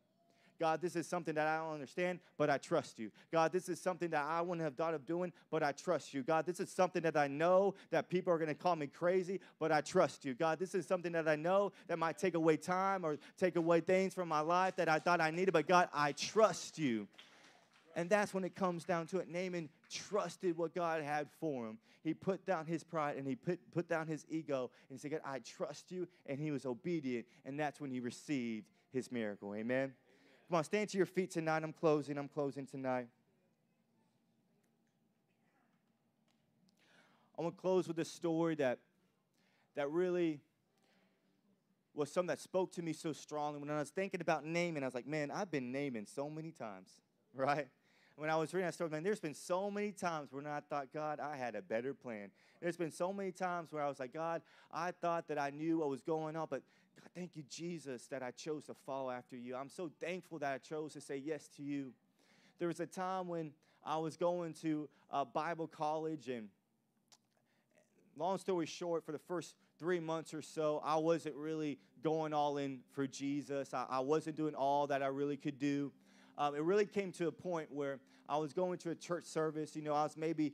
God, 0.60 0.82
this 0.82 0.94
is 0.94 1.06
something 1.06 1.34
that 1.34 1.46
I 1.46 1.56
don't 1.56 1.72
understand, 1.72 2.20
but 2.36 2.50
I 2.50 2.58
trust 2.58 2.98
you. 2.98 3.10
God, 3.32 3.50
this 3.50 3.68
is 3.68 3.80
something 3.80 4.10
that 4.10 4.24
I 4.24 4.42
wouldn't 4.42 4.62
have 4.62 4.74
thought 4.74 4.92
of 4.92 5.06
doing, 5.06 5.32
but 5.50 5.62
I 5.62 5.72
trust 5.72 6.12
you. 6.12 6.22
God, 6.22 6.44
this 6.44 6.60
is 6.60 6.70
something 6.70 7.02
that 7.02 7.16
I 7.16 7.26
know 7.26 7.74
that 7.90 8.10
people 8.10 8.32
are 8.32 8.38
going 8.38 8.48
to 8.48 8.54
call 8.54 8.76
me 8.76 8.86
crazy, 8.86 9.40
but 9.58 9.72
I 9.72 9.80
trust 9.80 10.24
you. 10.24 10.34
God, 10.34 10.58
this 10.58 10.74
is 10.74 10.86
something 10.86 11.12
that 11.12 11.26
I 11.26 11.36
know 11.36 11.72
that 11.88 11.98
might 11.98 12.18
take 12.18 12.34
away 12.34 12.58
time 12.58 13.04
or 13.04 13.18
take 13.38 13.56
away 13.56 13.80
things 13.80 14.12
from 14.12 14.28
my 14.28 14.40
life 14.40 14.76
that 14.76 14.88
I 14.88 14.98
thought 14.98 15.20
I 15.20 15.30
needed, 15.30 15.52
but 15.52 15.66
God, 15.66 15.88
I 15.94 16.12
trust 16.12 16.78
you. 16.78 17.08
And 17.96 18.08
that's 18.08 18.32
when 18.32 18.44
it 18.44 18.54
comes 18.54 18.84
down 18.84 19.06
to 19.08 19.18
it. 19.18 19.28
Naaman 19.28 19.68
trusted 19.90 20.56
what 20.56 20.74
God 20.74 21.02
had 21.02 21.28
for 21.40 21.66
him. 21.66 21.78
He 22.04 22.14
put 22.14 22.46
down 22.46 22.66
his 22.66 22.84
pride 22.84 23.16
and 23.16 23.26
he 23.26 23.34
put, 23.34 23.58
put 23.72 23.88
down 23.88 24.06
his 24.06 24.24
ego 24.30 24.70
and 24.88 24.98
he 24.98 25.00
said, 25.00 25.10
God, 25.10 25.20
I 25.24 25.40
trust 25.40 25.90
you. 25.90 26.06
And 26.26 26.38
he 26.38 26.50
was 26.50 26.66
obedient. 26.66 27.26
And 27.44 27.58
that's 27.58 27.80
when 27.80 27.90
he 27.90 28.00
received 28.00 28.66
his 28.92 29.10
miracle. 29.10 29.54
Amen. 29.54 29.92
Come 30.50 30.56
on, 30.56 30.64
stand 30.64 30.88
to 30.88 30.96
your 30.96 31.06
feet 31.06 31.30
tonight. 31.30 31.62
I'm 31.62 31.72
closing. 31.72 32.18
I'm 32.18 32.26
closing 32.26 32.66
tonight. 32.66 33.06
I 37.38 37.42
want 37.42 37.56
to 37.56 37.60
close 37.60 37.86
with 37.86 38.00
a 38.00 38.04
story 38.04 38.56
that, 38.56 38.80
that 39.76 39.88
really 39.92 40.40
was 41.94 42.10
something 42.10 42.26
that 42.26 42.40
spoke 42.40 42.72
to 42.72 42.82
me 42.82 42.92
so 42.92 43.12
strongly. 43.12 43.60
When 43.60 43.70
I 43.70 43.78
was 43.78 43.90
thinking 43.90 44.20
about 44.20 44.44
Naaman, 44.44 44.82
I 44.82 44.86
was 44.86 44.94
like, 44.94 45.06
man, 45.06 45.30
I've 45.30 45.52
been 45.52 45.70
Naaman 45.70 46.08
so 46.08 46.28
many 46.28 46.50
times, 46.50 46.90
right? 47.34 47.68
when 48.16 48.28
I 48.28 48.36
was 48.36 48.52
reading 48.52 48.66
that 48.66 48.74
story, 48.74 48.90
man, 48.90 49.02
there's 49.02 49.18
been 49.18 49.34
so 49.34 49.70
many 49.70 49.92
times 49.92 50.30
when 50.30 50.46
I 50.46 50.60
thought, 50.60 50.88
God, 50.92 51.20
I 51.20 51.36
had 51.36 51.54
a 51.54 51.62
better 51.62 51.94
plan. 51.94 52.30
There's 52.60 52.76
been 52.76 52.90
so 52.90 53.14
many 53.14 53.32
times 53.32 53.72
where 53.72 53.82
I 53.82 53.88
was 53.88 53.98
like, 53.98 54.12
God, 54.12 54.42
I 54.70 54.90
thought 54.90 55.26
that 55.28 55.38
I 55.38 55.48
knew 55.48 55.78
what 55.78 55.88
was 55.88 56.02
going 56.02 56.36
on, 56.36 56.46
but 56.50 56.60
God, 57.00 57.10
thank 57.14 57.34
you, 57.34 57.44
Jesus, 57.48 58.06
that 58.08 58.22
I 58.22 58.30
chose 58.30 58.64
to 58.66 58.74
follow 58.74 59.10
after 59.10 59.36
you. 59.36 59.56
I'm 59.56 59.70
so 59.70 59.90
thankful 60.00 60.38
that 60.40 60.52
I 60.52 60.58
chose 60.58 60.92
to 60.94 61.00
say 61.00 61.16
yes 61.16 61.48
to 61.56 61.62
you. 61.62 61.92
There 62.58 62.68
was 62.68 62.80
a 62.80 62.86
time 62.86 63.26
when 63.26 63.52
I 63.84 63.96
was 63.96 64.18
going 64.18 64.52
to 64.62 64.88
Bible 65.32 65.66
college, 65.66 66.28
and 66.28 66.48
long 68.16 68.36
story 68.36 68.66
short, 68.66 69.06
for 69.06 69.12
the 69.12 69.18
first 69.18 69.54
three 69.78 70.00
months 70.00 70.34
or 70.34 70.42
so, 70.42 70.82
I 70.84 70.96
wasn't 70.96 71.36
really 71.36 71.78
going 72.02 72.34
all 72.34 72.58
in 72.58 72.80
for 72.92 73.06
Jesus. 73.06 73.72
I, 73.72 73.86
I 73.88 74.00
wasn't 74.00 74.36
doing 74.36 74.54
all 74.54 74.86
that 74.88 75.02
I 75.02 75.06
really 75.06 75.38
could 75.38 75.58
do. 75.58 75.92
Um, 76.36 76.54
it 76.54 76.62
really 76.62 76.86
came 76.86 77.12
to 77.12 77.28
a 77.28 77.32
point 77.32 77.72
where 77.72 77.98
I 78.28 78.36
was 78.36 78.52
going 78.52 78.78
to 78.80 78.90
a 78.90 78.94
church 78.94 79.24
service. 79.24 79.74
You 79.74 79.82
know, 79.82 79.94
I 79.94 80.02
was 80.02 80.18
maybe 80.18 80.52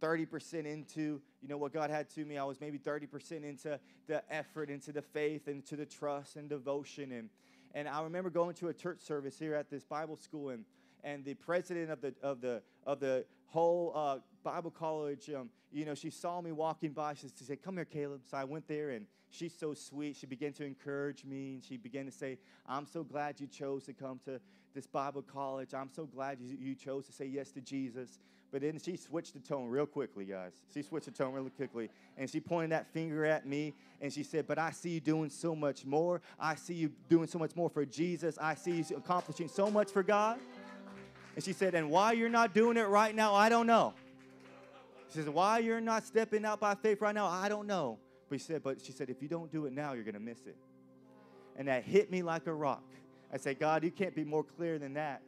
30% 0.00 0.66
into, 0.66 1.20
you 1.40 1.48
know, 1.48 1.56
what 1.56 1.72
God 1.72 1.90
had 1.90 2.08
to 2.10 2.24
me. 2.24 2.38
I 2.38 2.44
was 2.44 2.60
maybe 2.60 2.78
30% 2.78 3.44
into 3.44 3.78
the 4.06 4.22
effort, 4.32 4.70
into 4.70 4.92
the 4.92 5.02
faith, 5.02 5.48
into 5.48 5.76
the 5.76 5.86
trust 5.86 6.36
and 6.36 6.48
devotion. 6.48 7.12
And, 7.12 7.28
and 7.74 7.88
I 7.88 8.02
remember 8.02 8.30
going 8.30 8.54
to 8.56 8.68
a 8.68 8.74
church 8.74 9.00
service 9.00 9.38
here 9.38 9.54
at 9.54 9.70
this 9.70 9.84
Bible 9.84 10.16
school, 10.16 10.50
and, 10.50 10.64
and 11.02 11.24
the 11.24 11.34
president 11.34 11.90
of 11.90 12.00
the, 12.00 12.14
of 12.22 12.40
the, 12.40 12.62
of 12.86 13.00
the 13.00 13.24
whole 13.46 13.92
uh, 13.94 14.18
Bible 14.42 14.70
college, 14.70 15.30
um, 15.30 15.48
you 15.72 15.84
know, 15.84 15.94
she 15.94 16.10
saw 16.10 16.40
me 16.40 16.52
walking 16.52 16.92
by. 16.92 17.14
She 17.14 17.28
said, 17.34 17.62
Come 17.62 17.76
here, 17.76 17.84
Caleb. 17.84 18.22
So 18.30 18.36
I 18.36 18.44
went 18.44 18.68
there, 18.68 18.90
and 18.90 19.06
she's 19.30 19.56
so 19.56 19.74
sweet. 19.74 20.16
She 20.16 20.26
began 20.26 20.52
to 20.54 20.64
encourage 20.64 21.24
me, 21.24 21.54
and 21.54 21.64
she 21.64 21.76
began 21.76 22.04
to 22.04 22.12
say, 22.12 22.38
I'm 22.66 22.86
so 22.86 23.02
glad 23.02 23.40
you 23.40 23.46
chose 23.46 23.84
to 23.84 23.92
come 23.92 24.20
to 24.24 24.40
this 24.74 24.86
Bible 24.86 25.22
college. 25.22 25.72
I'm 25.74 25.90
so 25.90 26.04
glad 26.04 26.38
you, 26.40 26.56
you 26.60 26.74
chose 26.74 27.06
to 27.06 27.12
say 27.12 27.26
yes 27.26 27.50
to 27.52 27.60
Jesus. 27.60 28.18
But 28.54 28.62
then 28.62 28.78
she 28.78 28.96
switched 28.96 29.34
the 29.34 29.40
tone 29.40 29.68
real 29.68 29.84
quickly, 29.84 30.24
guys. 30.24 30.52
She 30.72 30.82
switched 30.82 31.06
the 31.06 31.10
tone 31.10 31.34
really 31.34 31.50
quickly. 31.50 31.90
And 32.16 32.30
she 32.30 32.38
pointed 32.38 32.70
that 32.70 32.86
finger 32.92 33.24
at 33.24 33.48
me 33.48 33.74
and 34.00 34.12
she 34.12 34.22
said, 34.22 34.46
But 34.46 34.60
I 34.60 34.70
see 34.70 34.90
you 34.90 35.00
doing 35.00 35.28
so 35.28 35.56
much 35.56 35.84
more. 35.84 36.22
I 36.38 36.54
see 36.54 36.74
you 36.74 36.92
doing 37.08 37.26
so 37.26 37.40
much 37.40 37.56
more 37.56 37.68
for 37.68 37.84
Jesus. 37.84 38.38
I 38.40 38.54
see 38.54 38.76
you 38.76 38.84
accomplishing 38.96 39.48
so 39.48 39.72
much 39.72 39.90
for 39.90 40.04
God. 40.04 40.38
And 41.34 41.42
she 41.42 41.52
said, 41.52 41.74
And 41.74 41.90
why 41.90 42.12
you're 42.12 42.28
not 42.28 42.54
doing 42.54 42.76
it 42.76 42.86
right 42.86 43.12
now, 43.12 43.34
I 43.34 43.48
don't 43.48 43.66
know. 43.66 43.92
She 45.08 45.18
says, 45.18 45.28
Why 45.28 45.58
you're 45.58 45.80
not 45.80 46.04
stepping 46.04 46.44
out 46.44 46.60
by 46.60 46.76
faith 46.76 47.00
right 47.00 47.12
now, 47.12 47.26
I 47.26 47.48
don't 47.48 47.66
know. 47.66 47.98
But 48.30 48.38
she 48.38 48.46
said, 48.46 48.62
But 48.62 48.80
she 48.80 48.92
said, 48.92 49.10
If 49.10 49.20
you 49.20 49.26
don't 49.26 49.50
do 49.50 49.66
it 49.66 49.72
now, 49.72 49.94
you're 49.94 50.04
going 50.04 50.14
to 50.14 50.20
miss 50.20 50.46
it. 50.46 50.56
And 51.56 51.66
that 51.66 51.82
hit 51.82 52.08
me 52.08 52.22
like 52.22 52.46
a 52.46 52.54
rock. 52.54 52.84
I 53.32 53.36
said, 53.36 53.58
God, 53.58 53.82
you 53.82 53.90
can't 53.90 54.14
be 54.14 54.22
more 54.22 54.44
clear 54.44 54.78
than 54.78 54.94
that. 54.94 55.22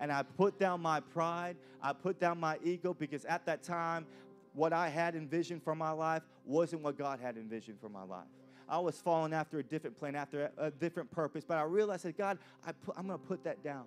And 0.00 0.10
I 0.10 0.22
put 0.22 0.58
down 0.58 0.80
my 0.80 1.00
pride, 1.00 1.56
I 1.82 1.92
put 1.92 2.18
down 2.18 2.40
my 2.40 2.58
ego 2.64 2.94
because 2.98 3.24
at 3.26 3.44
that 3.46 3.62
time, 3.62 4.06
what 4.54 4.72
I 4.72 4.88
had 4.88 5.14
envisioned 5.14 5.62
for 5.62 5.74
my 5.74 5.90
life 5.90 6.22
wasn't 6.44 6.82
what 6.82 6.98
God 6.98 7.20
had 7.20 7.36
envisioned 7.36 7.78
for 7.80 7.88
my 7.88 8.02
life. 8.02 8.26
I 8.68 8.78
was 8.78 9.00
falling 9.00 9.32
after 9.32 9.58
a 9.58 9.62
different 9.62 9.96
plan, 9.96 10.14
after 10.14 10.50
a, 10.56 10.70
different 10.70 11.10
purpose, 11.10 11.44
but 11.46 11.58
I 11.58 11.62
realized 11.62 12.04
that 12.04 12.16
God, 12.16 12.38
I 12.64 12.72
put, 12.72 12.96
I'm 12.96 13.06
going 13.06 13.18
to 13.18 13.24
put 13.24 13.44
that 13.44 13.62
down. 13.62 13.84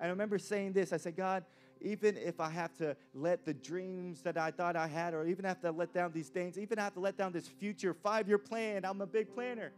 And 0.00 0.08
I 0.08 0.10
remember 0.10 0.38
saying 0.38 0.72
this 0.72 0.92
I 0.92 0.96
said, 0.96 1.16
God, 1.16 1.44
even 1.80 2.16
if 2.16 2.40
I 2.40 2.48
have 2.48 2.74
to 2.78 2.96
let 3.14 3.44
the 3.44 3.52
dreams 3.52 4.22
that 4.22 4.38
I 4.38 4.50
thought 4.50 4.76
I 4.76 4.86
had, 4.86 5.12
or 5.12 5.26
even 5.26 5.44
have 5.44 5.60
to 5.60 5.70
let 5.70 5.92
down 5.92 6.12
these 6.12 6.28
things, 6.28 6.58
even 6.58 6.78
have 6.78 6.94
to 6.94 7.00
let 7.00 7.18
down 7.18 7.32
this 7.32 7.46
future 7.46 7.94
five 7.94 8.26
year 8.26 8.38
plan, 8.38 8.84
I'm 8.84 9.00
a 9.02 9.06
big 9.06 9.32
planner. 9.34 9.72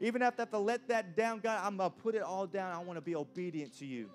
Even 0.00 0.22
if 0.22 0.34
I 0.38 0.42
have 0.42 0.50
to 0.50 0.58
let 0.58 0.88
that 0.88 1.16
down, 1.16 1.38
God, 1.38 1.60
I'm 1.64 1.76
going 1.76 1.90
to 1.90 1.96
put 1.96 2.16
it 2.16 2.22
all 2.22 2.46
down. 2.46 2.74
I 2.74 2.78
want 2.78 2.96
to 2.96 3.00
be 3.00 3.14
obedient 3.14 3.78
to 3.78 3.86
you. 3.86 4.10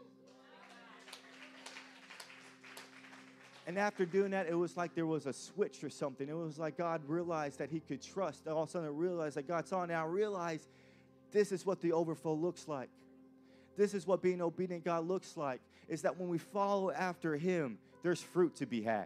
And 3.70 3.78
after 3.78 4.04
doing 4.04 4.32
that, 4.32 4.48
it 4.48 4.56
was 4.56 4.76
like 4.76 4.96
there 4.96 5.06
was 5.06 5.28
a 5.28 5.32
switch 5.32 5.84
or 5.84 5.92
something. 5.92 6.28
It 6.28 6.36
was 6.36 6.58
like 6.58 6.76
God 6.76 7.04
realized 7.08 7.60
that 7.60 7.70
He 7.70 7.82
could 7.82 8.02
trust. 8.02 8.48
All 8.48 8.64
of 8.64 8.70
a 8.70 8.72
sudden, 8.72 8.88
I 8.88 8.92
realized 8.92 9.38
that 9.38 9.48
God 9.48 9.68
saw. 9.68 9.86
Now 9.86 10.06
I 10.06 10.08
realized 10.08 10.68
this 11.32 11.52
is 11.52 11.68
what 11.68 11.80
the 11.80 11.94
overflow 11.94 12.34
looks 12.34 12.68
like. 12.68 12.90
This 13.78 13.94
is 13.94 14.08
what 14.08 14.24
being 14.24 14.42
obedient 14.42 14.84
God 14.84 15.08
looks 15.08 15.38
like. 15.38 15.62
Is 15.88 16.02
that 16.02 16.20
when 16.20 16.30
we 16.30 16.40
follow 16.40 16.90
after 16.90 17.36
Him, 17.36 17.78
there's 18.02 18.24
fruit 18.24 18.56
to 18.56 18.66
be 18.66 18.82
had. 18.82 19.06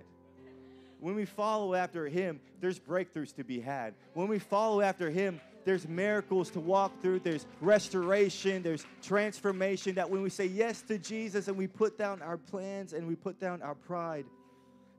When 1.01 1.16
we 1.16 1.26
follow 1.26 1.74
after 1.74 2.07
Him, 2.07 2.39
there's 2.61 2.80
breakthroughs 2.80 3.36
to 3.36 3.43
be 3.43 3.59
had. 3.59 3.95
When 4.14 4.30
we 4.30 4.39
follow 4.39 4.80
after 4.80 5.09
Him, 5.09 5.41
there's 5.66 5.89
miracles 5.89 6.49
to 6.51 6.61
walk 6.61 7.01
through, 7.01 7.20
there's 7.20 7.45
restoration, 7.59 8.64
there's 8.64 8.86
transformation. 9.01 9.95
That 9.95 10.09
when 10.09 10.22
we 10.22 10.30
say 10.30 10.45
yes 10.45 10.82
to 10.84 10.97
Jesus 10.97 11.49
and 11.49 11.57
we 11.57 11.68
put 11.68 11.97
down 11.97 12.22
our 12.22 12.38
plans 12.38 12.93
and 12.93 13.09
we 13.09 13.16
put 13.16 13.41
down 13.41 13.61
our 13.61 13.76
pride, 13.76 14.24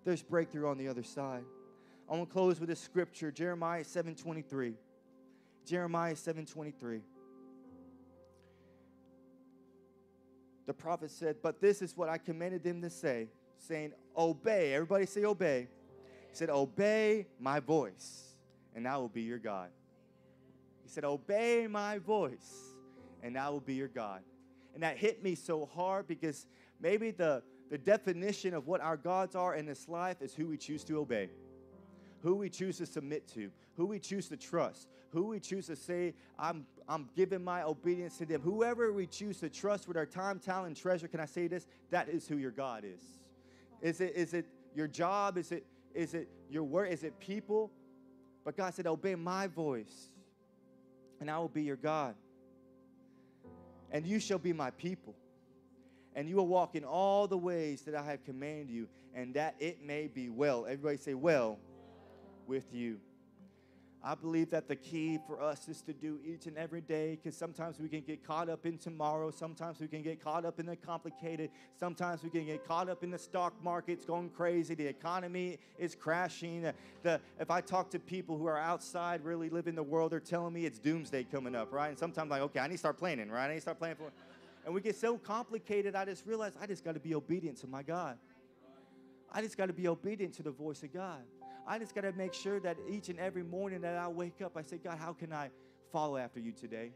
there's 0.04 0.22
breakthrough 0.22 0.68
on 0.68 0.78
the 0.78 0.88
other 0.88 1.02
side. 1.02 1.44
I 2.08 2.16
want 2.16 2.28
to 2.28 2.32
close 2.32 2.60
with 2.60 2.68
this 2.68 2.80
scripture, 2.80 3.30
Jeremiah 3.30 3.84
7:23. 3.84 4.76
Jeremiah 5.64 6.14
7:23. 6.14 7.02
The 10.66 10.74
prophet 10.74 11.10
said, 11.10 11.42
"But 11.42 11.60
this 11.60 11.82
is 11.82 11.96
what 11.96 12.08
I 12.08 12.18
commanded 12.18 12.62
them 12.62 12.80
to 12.82 12.90
say, 12.90 13.30
saying, 13.58 13.92
obey." 14.16 14.74
Everybody 14.74 15.06
say 15.06 15.24
obey. 15.24 15.68
He 16.28 16.34
said, 16.34 16.50
"Obey 16.50 17.26
my 17.38 17.60
voice, 17.60 18.36
and 18.74 18.86
I 18.86 18.96
will 18.96 19.08
be 19.08 19.22
your 19.22 19.38
God." 19.38 19.70
He 20.84 20.90
said, 20.90 21.04
Obey 21.04 21.66
my 21.66 21.98
voice, 21.98 22.74
and 23.22 23.36
I 23.38 23.48
will 23.48 23.60
be 23.60 23.74
your 23.74 23.88
God. 23.88 24.20
And 24.74 24.82
that 24.82 24.98
hit 24.98 25.22
me 25.22 25.34
so 25.34 25.66
hard 25.66 26.06
because 26.06 26.46
maybe 26.78 27.10
the, 27.10 27.42
the 27.70 27.78
definition 27.78 28.54
of 28.54 28.66
what 28.66 28.80
our 28.80 28.96
gods 28.96 29.34
are 29.34 29.54
in 29.54 29.66
this 29.66 29.88
life 29.88 30.20
is 30.20 30.34
who 30.34 30.46
we 30.46 30.56
choose 30.56 30.84
to 30.84 30.98
obey, 30.98 31.30
who 32.22 32.34
we 32.34 32.48
choose 32.48 32.78
to 32.78 32.86
submit 32.86 33.26
to, 33.34 33.50
who 33.76 33.86
we 33.86 33.98
choose 33.98 34.28
to 34.28 34.36
trust, 34.36 34.88
who 35.10 35.24
we 35.24 35.40
choose 35.40 35.66
to 35.66 35.76
say, 35.76 36.14
I'm, 36.38 36.66
I'm 36.88 37.08
giving 37.16 37.42
my 37.42 37.62
obedience 37.62 38.18
to 38.18 38.26
them. 38.26 38.40
Whoever 38.40 38.92
we 38.92 39.06
choose 39.06 39.38
to 39.40 39.48
trust 39.48 39.88
with 39.88 39.96
our 39.96 40.06
time, 40.06 40.38
talent, 40.38 40.76
treasure, 40.76 41.08
can 41.08 41.20
I 41.20 41.26
say 41.26 41.46
this? 41.46 41.66
That 41.90 42.08
is 42.08 42.26
who 42.26 42.36
your 42.36 42.50
God 42.50 42.84
is. 42.84 43.02
Is 43.80 44.00
it, 44.00 44.14
is 44.14 44.34
it 44.34 44.46
your 44.74 44.88
job? 44.88 45.38
Is 45.38 45.52
it, 45.52 45.64
is 45.94 46.14
it 46.14 46.28
your 46.50 46.64
work? 46.64 46.90
Is 46.90 47.04
it 47.04 47.18
people? 47.20 47.70
But 48.44 48.56
God 48.56 48.74
said, 48.74 48.86
Obey 48.86 49.14
my 49.14 49.46
voice 49.46 50.10
and 51.20 51.30
I 51.30 51.38
will 51.38 51.48
be 51.48 51.62
your 51.62 51.76
God. 51.76 52.14
And 53.90 54.06
you 54.06 54.18
shall 54.18 54.38
be 54.38 54.52
my 54.52 54.70
people. 54.72 55.14
And 56.14 56.28
you 56.28 56.36
will 56.36 56.46
walk 56.46 56.74
in 56.74 56.84
all 56.84 57.26
the 57.26 57.38
ways 57.38 57.82
that 57.82 57.94
I 57.94 58.04
have 58.04 58.24
commanded 58.24 58.70
you, 58.70 58.88
and 59.14 59.34
that 59.34 59.56
it 59.58 59.84
may 59.84 60.06
be 60.06 60.28
well. 60.28 60.64
Everybody 60.66 60.96
say, 60.96 61.14
well 61.14 61.58
with 62.46 62.72
you. 62.72 62.98
I 64.06 64.14
believe 64.14 64.50
that 64.50 64.68
the 64.68 64.76
key 64.76 65.18
for 65.26 65.40
us 65.40 65.66
is 65.66 65.80
to 65.82 65.94
do 65.94 66.20
each 66.22 66.44
and 66.44 66.58
every 66.58 66.82
day 66.82 67.16
because 67.16 67.34
sometimes 67.34 67.80
we 67.80 67.88
can 67.88 68.02
get 68.02 68.22
caught 68.22 68.50
up 68.50 68.66
in 68.66 68.76
tomorrow. 68.76 69.30
Sometimes 69.30 69.80
we 69.80 69.88
can 69.88 70.02
get 70.02 70.22
caught 70.22 70.44
up 70.44 70.60
in 70.60 70.66
the 70.66 70.76
complicated. 70.76 71.48
Sometimes 71.80 72.22
we 72.22 72.28
can 72.28 72.44
get 72.44 72.68
caught 72.68 72.90
up 72.90 73.02
in 73.02 73.10
the 73.10 73.18
stock 73.18 73.54
market's 73.62 74.04
going 74.04 74.28
crazy. 74.28 74.74
The 74.74 74.86
economy 74.86 75.58
is 75.78 75.94
crashing. 75.94 76.70
The, 77.02 77.18
if 77.40 77.50
I 77.50 77.62
talk 77.62 77.88
to 77.92 77.98
people 77.98 78.36
who 78.36 78.44
are 78.44 78.58
outside 78.58 79.24
really 79.24 79.48
living 79.48 79.74
the 79.74 79.82
world, 79.82 80.12
they're 80.12 80.20
telling 80.20 80.52
me 80.52 80.66
it's 80.66 80.78
doomsday 80.78 81.24
coming 81.24 81.54
up, 81.54 81.72
right? 81.72 81.88
And 81.88 81.98
sometimes 81.98 82.24
I'm 82.24 82.28
like, 82.28 82.42
okay, 82.42 82.60
I 82.60 82.66
need 82.66 82.74
to 82.74 82.78
start 82.78 82.98
planning, 82.98 83.30
right? 83.30 83.46
I 83.46 83.48
need 83.48 83.54
to 83.54 83.60
start 83.62 83.78
planning 83.78 83.96
for 83.96 84.12
And 84.64 84.74
we 84.74 84.80
get 84.80 84.96
so 84.96 85.18
complicated, 85.18 85.94
I 85.94 86.04
just 86.04 86.26
realize 86.26 86.52
I 86.60 86.66
just 86.66 86.84
got 86.84 86.94
to 86.94 87.00
be 87.00 87.14
obedient 87.14 87.58
to 87.58 87.66
my 87.66 87.82
God. 87.82 88.16
I 89.30 89.42
just 89.42 89.56
got 89.56 89.66
to 89.66 89.72
be 89.72 89.88
obedient 89.88 90.34
to 90.34 90.42
the 90.42 90.50
voice 90.50 90.82
of 90.82 90.92
God. 90.92 91.22
I 91.66 91.78
just 91.78 91.94
got 91.94 92.02
to 92.02 92.12
make 92.12 92.32
sure 92.32 92.60
that 92.60 92.76
each 92.88 93.08
and 93.08 93.18
every 93.18 93.42
morning 93.42 93.80
that 93.82 93.96
I 93.96 94.08
wake 94.08 94.40
up, 94.42 94.56
I 94.56 94.62
say, 94.62 94.78
God, 94.78 94.98
how 94.98 95.12
can 95.12 95.32
I 95.32 95.50
follow 95.92 96.16
after 96.16 96.40
you 96.40 96.52
today? 96.52 96.92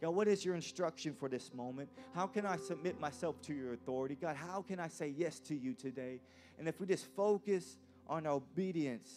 God, 0.00 0.10
what 0.10 0.28
is 0.28 0.44
your 0.44 0.54
instruction 0.54 1.14
for 1.14 1.28
this 1.28 1.52
moment? 1.54 1.88
How 2.14 2.26
can 2.26 2.46
I 2.46 2.56
submit 2.56 3.00
myself 3.00 3.40
to 3.42 3.54
your 3.54 3.74
authority? 3.74 4.16
God, 4.20 4.36
how 4.36 4.62
can 4.62 4.80
I 4.80 4.88
say 4.88 5.14
yes 5.16 5.38
to 5.40 5.54
you 5.54 5.74
today? 5.74 6.20
And 6.58 6.68
if 6.68 6.80
we 6.80 6.86
just 6.86 7.06
focus 7.14 7.78
on 8.08 8.26
obedience, 8.26 9.10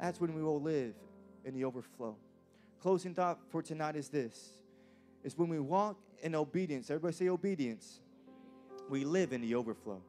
that's 0.00 0.20
when 0.20 0.34
we 0.34 0.42
will 0.42 0.60
live 0.60 0.94
in 1.44 1.54
the 1.54 1.64
overflow. 1.64 2.16
Closing 2.80 3.14
thought 3.14 3.38
for 3.50 3.62
tonight 3.62 3.96
is 3.96 4.08
this 4.08 4.58
is 5.22 5.38
when 5.38 5.48
we 5.48 5.58
walk 5.58 5.96
in 6.22 6.34
obedience, 6.34 6.90
everybody 6.90 7.14
say 7.14 7.28
obedience, 7.28 8.00
we 8.88 9.04
live 9.04 9.32
in 9.32 9.40
the 9.40 9.54
overflow. 9.54 10.00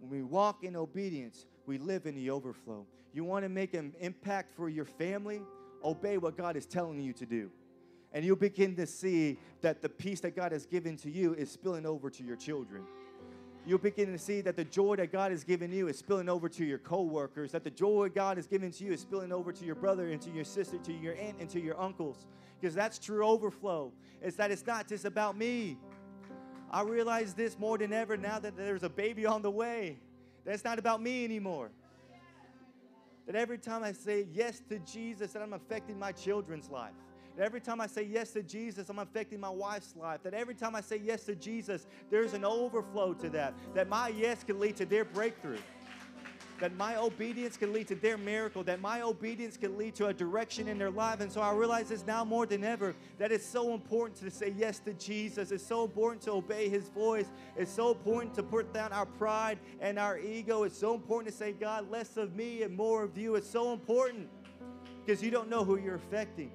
When 0.00 0.10
we 0.10 0.22
walk 0.22 0.64
in 0.64 0.76
obedience, 0.76 1.46
we 1.66 1.78
live 1.78 2.06
in 2.06 2.14
the 2.14 2.30
overflow. 2.30 2.86
You 3.12 3.24
want 3.24 3.44
to 3.44 3.48
make 3.48 3.74
an 3.74 3.94
impact 4.00 4.54
for 4.54 4.68
your 4.68 4.84
family? 4.84 5.42
Obey 5.82 6.18
what 6.18 6.36
God 6.36 6.56
is 6.56 6.66
telling 6.66 7.00
you 7.00 7.12
to 7.14 7.26
do. 7.26 7.50
And 8.12 8.24
you'll 8.24 8.36
begin 8.36 8.74
to 8.76 8.86
see 8.86 9.38
that 9.60 9.82
the 9.82 9.88
peace 9.88 10.20
that 10.20 10.34
God 10.34 10.52
has 10.52 10.66
given 10.66 10.96
to 10.98 11.10
you 11.10 11.34
is 11.34 11.50
spilling 11.50 11.84
over 11.84 12.10
to 12.10 12.24
your 12.24 12.36
children. 12.36 12.84
You'll 13.68 13.76
begin 13.76 14.10
to 14.12 14.18
see 14.18 14.40
that 14.40 14.56
the 14.56 14.64
joy 14.64 14.96
that 14.96 15.12
God 15.12 15.30
has 15.30 15.44
given 15.44 15.70
you 15.70 15.88
is 15.88 15.98
spilling 15.98 16.30
over 16.30 16.48
to 16.48 16.64
your 16.64 16.78
coworkers, 16.78 17.52
that 17.52 17.64
the 17.64 17.70
joy 17.70 18.08
God 18.08 18.38
has 18.38 18.46
given 18.46 18.70
to 18.70 18.84
you 18.84 18.92
is 18.94 19.00
spilling 19.02 19.30
over 19.30 19.52
to 19.52 19.62
your 19.66 19.74
brother 19.74 20.08
and 20.08 20.22
to 20.22 20.30
your 20.30 20.44
sister, 20.44 20.78
to 20.78 20.92
your 20.94 21.14
aunt 21.16 21.36
and 21.38 21.50
to 21.50 21.60
your 21.60 21.78
uncles. 21.78 22.24
Because 22.58 22.74
that's 22.74 22.98
true 22.98 23.26
overflow. 23.26 23.92
It's 24.22 24.38
that 24.38 24.50
it's 24.50 24.66
not 24.66 24.88
just 24.88 25.04
about 25.04 25.36
me. 25.36 25.76
I 26.70 26.80
realize 26.80 27.34
this 27.34 27.58
more 27.58 27.76
than 27.76 27.92
ever 27.92 28.16
now 28.16 28.38
that 28.38 28.56
there's 28.56 28.84
a 28.84 28.88
baby 28.88 29.26
on 29.26 29.42
the 29.42 29.50
way. 29.50 29.98
That 30.46 30.54
it's 30.54 30.64
not 30.64 30.78
about 30.78 31.02
me 31.02 31.22
anymore. 31.26 31.70
That 33.26 33.36
every 33.36 33.58
time 33.58 33.84
I 33.84 33.92
say 33.92 34.28
yes 34.32 34.62
to 34.70 34.78
Jesus, 34.78 35.34
that 35.34 35.42
I'm 35.42 35.52
affecting 35.52 35.98
my 35.98 36.12
children's 36.12 36.70
life. 36.70 36.94
That 37.38 37.44
every 37.44 37.60
time 37.60 37.80
I 37.80 37.86
say 37.86 38.02
yes 38.02 38.32
to 38.32 38.42
Jesus, 38.42 38.88
I'm 38.88 38.98
affecting 38.98 39.38
my 39.38 39.48
wife's 39.48 39.94
life. 39.94 40.24
That 40.24 40.34
every 40.34 40.54
time 40.54 40.74
I 40.74 40.80
say 40.80 41.00
yes 41.02 41.22
to 41.26 41.36
Jesus, 41.36 41.86
there's 42.10 42.34
an 42.34 42.44
overflow 42.44 43.14
to 43.14 43.30
that. 43.30 43.54
That 43.74 43.88
my 43.88 44.08
yes 44.08 44.42
can 44.42 44.58
lead 44.58 44.76
to 44.76 44.84
their 44.84 45.04
breakthrough 45.04 45.58
that 46.60 46.74
my 46.76 46.96
obedience 46.96 47.56
can 47.56 47.72
lead 47.72 47.86
to 47.86 47.94
their 47.94 48.18
miracle, 48.18 48.64
that 48.64 48.80
my 48.80 49.02
obedience 49.02 49.56
can 49.56 49.78
lead 49.78 49.94
to 49.94 50.08
a 50.08 50.12
direction 50.12 50.66
in 50.66 50.76
their 50.76 50.90
life. 50.90 51.20
And 51.20 51.30
so 51.30 51.40
I 51.40 51.52
realize 51.52 51.88
this 51.88 52.04
now 52.04 52.24
more 52.24 52.46
than 52.46 52.64
ever 52.64 52.96
that 53.18 53.30
it's 53.30 53.46
so 53.46 53.74
important 53.74 54.18
to 54.20 54.30
say 54.30 54.52
yes 54.56 54.80
to 54.80 54.92
Jesus. 54.94 55.52
It's 55.52 55.64
so 55.64 55.84
important 55.84 56.22
to 56.22 56.32
obey 56.32 56.68
his 56.68 56.88
voice. 56.88 57.26
It's 57.56 57.70
so 57.70 57.92
important 57.92 58.34
to 58.34 58.42
put 58.42 58.72
down 58.72 58.92
our 58.92 59.06
pride 59.06 59.58
and 59.80 60.00
our 60.00 60.18
ego. 60.18 60.64
It's 60.64 60.76
so 60.76 60.94
important 60.94 61.32
to 61.32 61.38
say, 61.38 61.52
God, 61.52 61.90
less 61.90 62.16
of 62.16 62.34
me 62.34 62.64
and 62.64 62.76
more 62.76 63.04
of 63.04 63.16
you. 63.16 63.36
It's 63.36 63.48
so 63.48 63.72
important 63.72 64.28
because 65.04 65.22
you 65.22 65.30
don't 65.30 65.48
know 65.48 65.64
who 65.64 65.78
you're 65.78 65.94
affecting. 65.94 66.50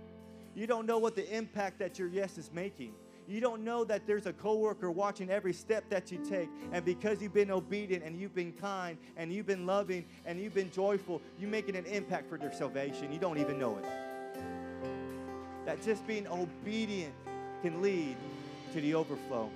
You 0.56 0.68
don't 0.68 0.86
know 0.86 0.98
what 0.98 1.16
the 1.16 1.36
impact 1.36 1.80
that 1.80 1.98
your 1.98 2.08
yes 2.08 2.38
is 2.38 2.52
making. 2.54 2.94
You 3.28 3.40
don't 3.40 3.64
know 3.64 3.84
that 3.86 4.06
there's 4.06 4.26
a 4.26 4.34
coworker 4.34 4.92
watching 4.92 5.30
every 5.30 5.54
step 5.54 5.90
that 5.90 6.12
you 6.12 6.20
take. 6.30 6.50
And 6.72 6.84
because 6.84 7.22
you've 7.22 7.34
been 7.34 7.52
obedient 7.52 8.04
and 8.04 8.20
you've 8.20 8.36
been 8.36 8.52
kind 8.52 8.98
and 9.16 9.32
you've 9.32 9.46
been 9.46 9.66
loving 9.66 10.06
and 10.26 10.40
you've 10.40 10.54
been 10.54 10.72
joyful, 10.72 11.22
you're 11.40 11.50
making 11.50 11.76
an 11.76 11.86
impact 11.86 12.30
for 12.30 12.38
their 12.38 12.54
salvation. 12.54 13.12
You 13.12 13.20
don't 13.20 13.38
even 13.38 13.58
know 13.58 13.78
it. 13.78 13.86
That 15.66 15.82
just 15.82 16.06
being 16.06 16.28
obedient 16.28 17.14
can 17.62 17.82
lead 17.82 18.18
to 18.74 18.82
the 18.82 18.94
overflow. 18.96 19.50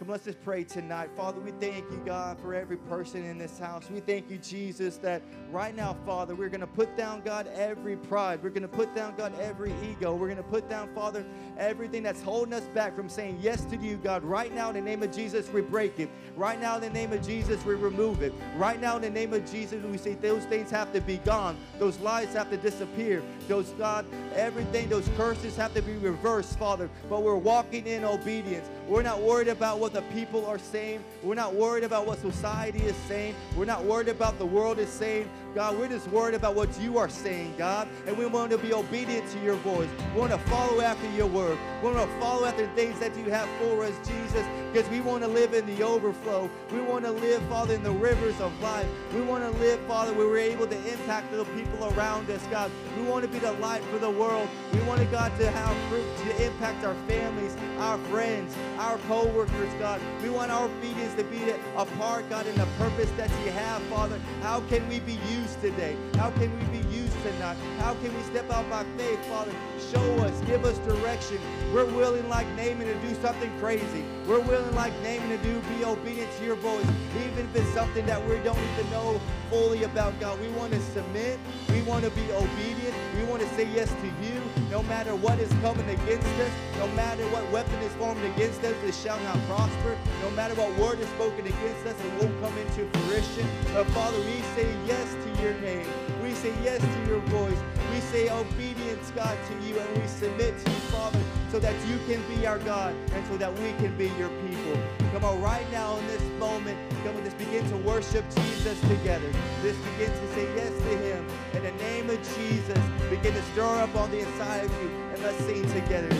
Come, 0.00 0.08
let's 0.08 0.24
just 0.24 0.42
pray 0.42 0.64
tonight. 0.64 1.10
Father, 1.14 1.42
we 1.42 1.50
thank 1.60 1.84
you, 1.90 2.00
God, 2.06 2.40
for 2.40 2.54
every 2.54 2.78
person 2.78 3.22
in 3.22 3.36
this 3.36 3.58
house. 3.58 3.84
We 3.90 4.00
thank 4.00 4.30
you, 4.30 4.38
Jesus, 4.38 4.96
that 4.96 5.20
right 5.52 5.76
now, 5.76 5.94
Father, 6.06 6.34
we're 6.34 6.48
going 6.48 6.62
to 6.62 6.66
put 6.66 6.96
down, 6.96 7.20
God, 7.20 7.46
every 7.48 7.98
pride. 7.98 8.42
We're 8.42 8.48
going 8.48 8.62
to 8.62 8.68
put 8.68 8.94
down, 8.94 9.14
God, 9.14 9.38
every 9.38 9.74
ego. 9.84 10.14
We're 10.14 10.28
going 10.28 10.38
to 10.38 10.42
put 10.42 10.70
down, 10.70 10.88
Father, 10.94 11.26
everything 11.58 12.02
that's 12.02 12.22
holding 12.22 12.54
us 12.54 12.64
back 12.72 12.96
from 12.96 13.10
saying 13.10 13.40
yes 13.42 13.66
to 13.66 13.76
you, 13.76 13.98
God. 13.98 14.24
Right 14.24 14.54
now, 14.54 14.70
in 14.70 14.74
the 14.76 14.80
name 14.80 15.02
of 15.02 15.14
Jesus, 15.14 15.50
we 15.50 15.60
break 15.60 16.00
it. 16.00 16.08
Right 16.34 16.58
now, 16.58 16.76
in 16.76 16.80
the 16.80 16.88
name 16.88 17.12
of 17.12 17.20
Jesus, 17.20 17.62
we 17.66 17.74
remove 17.74 18.22
it. 18.22 18.32
Right 18.56 18.80
now, 18.80 18.96
in 18.96 19.02
the 19.02 19.10
name 19.10 19.34
of 19.34 19.44
Jesus, 19.52 19.84
we 19.84 19.98
say 19.98 20.14
those 20.14 20.46
things 20.46 20.70
have 20.70 20.94
to 20.94 21.02
be 21.02 21.18
gone. 21.18 21.58
Those 21.78 21.98
lies 21.98 22.32
have 22.32 22.48
to 22.48 22.56
disappear. 22.56 23.22
Those, 23.48 23.68
God, 23.76 24.06
everything, 24.34 24.88
those 24.88 25.10
curses 25.18 25.56
have 25.56 25.74
to 25.74 25.82
be 25.82 25.92
reversed, 25.98 26.58
Father. 26.58 26.88
But 27.10 27.22
we're 27.22 27.34
walking 27.34 27.86
in 27.86 28.02
obedience. 28.02 28.66
We're 28.90 29.02
not 29.02 29.22
worried 29.22 29.46
about 29.46 29.78
what 29.78 29.92
the 29.92 30.02
people 30.12 30.44
are 30.46 30.58
saying. 30.58 31.04
We're 31.22 31.36
not 31.36 31.54
worried 31.54 31.84
about 31.84 32.08
what 32.08 32.18
society 32.18 32.80
is 32.80 32.96
saying. 33.06 33.36
We're 33.56 33.64
not 33.64 33.84
worried 33.84 34.08
about 34.08 34.36
the 34.38 34.46
world 34.46 34.80
is 34.80 34.88
saying. 34.88 35.30
God, 35.54 35.76
we're 35.76 35.88
just 35.88 36.06
worried 36.08 36.34
about 36.36 36.54
what 36.54 36.68
you 36.80 36.96
are 36.96 37.08
saying, 37.08 37.54
God. 37.58 37.88
And 38.06 38.16
we 38.16 38.24
want 38.24 38.52
to 38.52 38.58
be 38.58 38.72
obedient 38.72 39.28
to 39.32 39.40
your 39.42 39.56
voice. 39.56 39.88
We 40.14 40.20
want 40.20 40.32
to 40.32 40.38
follow 40.38 40.80
after 40.80 41.10
your 41.10 41.26
word. 41.26 41.58
We 41.82 41.90
want 41.90 42.08
to 42.08 42.20
follow 42.20 42.46
after 42.46 42.66
the 42.66 42.72
things 42.74 43.00
that 43.00 43.16
you 43.16 43.24
have 43.30 43.48
for 43.58 43.82
us, 43.82 43.94
Jesus, 44.06 44.46
because 44.72 44.88
we 44.90 45.00
want 45.00 45.24
to 45.24 45.28
live 45.28 45.52
in 45.52 45.66
the 45.66 45.82
overflow. 45.82 46.48
We 46.72 46.80
want 46.80 47.04
to 47.04 47.10
live, 47.10 47.42
Father, 47.48 47.74
in 47.74 47.82
the 47.82 47.90
rivers 47.90 48.40
of 48.40 48.52
life. 48.62 48.86
We 49.12 49.22
want 49.22 49.42
to 49.42 49.50
live, 49.60 49.80
Father, 49.88 50.12
where 50.12 50.28
we're 50.28 50.38
able 50.38 50.68
to 50.68 50.76
impact 50.92 51.32
the 51.32 51.44
people 51.46 51.92
around 51.94 52.30
us, 52.30 52.46
God. 52.48 52.70
We 52.96 53.02
want 53.02 53.24
to 53.24 53.28
be 53.28 53.40
the 53.40 53.52
light 53.54 53.82
for 53.84 53.98
the 53.98 54.10
world. 54.10 54.48
We 54.72 54.80
want, 54.82 55.00
God, 55.10 55.36
to 55.38 55.50
have 55.50 55.76
fruit 55.88 56.06
to 56.28 56.46
impact 56.46 56.84
our 56.84 56.94
families, 57.08 57.56
our 57.78 57.98
friends, 58.04 58.54
our 58.78 58.98
co-workers, 59.08 59.72
God. 59.80 60.00
We 60.22 60.30
want 60.30 60.52
our 60.52 60.66
obedience 60.66 61.14
to 61.14 61.24
be 61.24 61.42
a 61.76 61.86
part, 61.96 62.28
God, 62.30 62.46
in 62.46 62.54
the 62.54 62.68
purpose 62.78 63.10
that 63.16 63.30
you 63.44 63.50
have, 63.50 63.82
Father. 63.84 64.20
How 64.42 64.60
can 64.68 64.86
we 64.88 65.00
be 65.00 65.14
used? 65.14 65.39
Used 65.40 65.60
today? 65.60 65.96
How 66.16 66.30
can 66.30 66.50
we 66.58 66.78
be 66.78 66.89
tonight? 67.22 67.56
How 67.78 67.94
can 67.94 68.16
we 68.16 68.22
step 68.24 68.50
out 68.50 68.68
by 68.70 68.84
faith, 68.96 69.24
Father? 69.26 69.52
Show 69.92 70.16
us, 70.24 70.40
give 70.42 70.64
us 70.64 70.78
direction. 70.78 71.38
We're 71.72 71.84
willing, 71.84 72.28
like 72.28 72.46
Naaman, 72.56 72.86
to 72.86 72.94
do 73.06 73.14
something 73.22 73.50
crazy. 73.58 74.04
We're 74.26 74.40
willing, 74.40 74.74
like 74.74 74.92
Naaman, 75.02 75.28
to 75.30 75.38
do 75.38 75.60
be 75.76 75.84
obedient 75.84 76.30
to 76.38 76.44
your 76.44 76.56
voice, 76.56 76.86
even 77.24 77.46
if 77.46 77.56
it's 77.56 77.74
something 77.74 78.06
that 78.06 78.20
we 78.28 78.36
don't 78.38 78.58
even 78.72 78.90
know 78.90 79.20
fully 79.50 79.84
about, 79.84 80.18
God. 80.20 80.40
We 80.40 80.48
want 80.48 80.72
to 80.72 80.80
submit. 80.80 81.38
We 81.70 81.82
want 81.82 82.04
to 82.04 82.10
be 82.10 82.30
obedient. 82.32 82.94
We 83.16 83.24
want 83.24 83.42
to 83.42 83.48
say 83.54 83.68
yes 83.74 83.88
to 83.88 84.06
you, 84.24 84.40
no 84.70 84.82
matter 84.84 85.14
what 85.14 85.38
is 85.38 85.52
coming 85.60 85.88
against 85.88 86.26
us, 86.26 86.50
no 86.78 86.86
matter 86.88 87.24
what 87.28 87.48
weapon 87.50 87.78
is 87.82 87.92
formed 87.94 88.22
against 88.34 88.62
us, 88.64 88.74
it 88.84 88.94
shall 88.94 89.20
not 89.20 89.38
prosper. 89.46 89.96
No 90.22 90.30
matter 90.30 90.54
what 90.54 90.74
word 90.78 91.00
is 91.00 91.08
spoken 91.10 91.46
against 91.46 91.86
us, 91.86 91.96
it 92.00 92.22
won't 92.22 92.40
come 92.40 92.56
into 92.58 92.86
fruition. 92.98 93.46
But 93.74 93.86
Father, 93.88 94.18
we 94.20 94.40
say 94.54 94.68
yes 94.86 95.14
to 95.24 95.42
your 95.42 95.54
name. 95.60 95.86
We 96.30 96.36
say 96.36 96.54
yes 96.62 96.80
to 96.80 97.10
your 97.10 97.18
voice. 97.22 97.58
We 97.92 97.98
say 97.98 98.30
obedience, 98.30 99.10
God, 99.16 99.36
to 99.48 99.66
you, 99.66 99.76
and 99.76 100.00
we 100.00 100.06
submit 100.06 100.56
to 100.64 100.70
you, 100.70 100.76
Father, 100.94 101.18
so 101.50 101.58
that 101.58 101.74
you 101.88 101.98
can 102.06 102.22
be 102.32 102.46
our 102.46 102.60
God 102.60 102.94
and 103.12 103.26
so 103.26 103.36
that 103.36 103.52
we 103.58 103.72
can 103.82 103.98
be 103.98 104.06
your 104.16 104.28
people. 104.46 104.80
Come 105.10 105.24
on, 105.24 105.42
right 105.42 105.68
now 105.72 105.96
in 105.96 106.06
this 106.06 106.22
moment, 106.38 106.78
come 107.02 107.16
on, 107.16 107.24
just 107.24 107.36
begin 107.36 107.68
to 107.70 107.76
worship 107.78 108.24
Jesus 108.36 108.80
together. 108.82 109.28
Just 109.60 109.82
begin 109.82 110.12
to 110.12 110.34
say 110.34 110.46
yes 110.54 110.70
to 110.70 110.98
him. 110.98 111.26
In 111.54 111.64
the 111.64 111.72
name 111.82 112.08
of 112.08 112.18
Jesus, 112.36 112.78
begin 113.10 113.34
to 113.34 113.42
stir 113.50 113.82
up 113.82 113.92
on 113.96 114.12
the 114.12 114.20
inside 114.20 114.66
of 114.66 114.70
you, 114.70 114.88
and 115.12 115.22
let's 115.24 115.38
sing 115.38 115.62
together. 115.72 116.06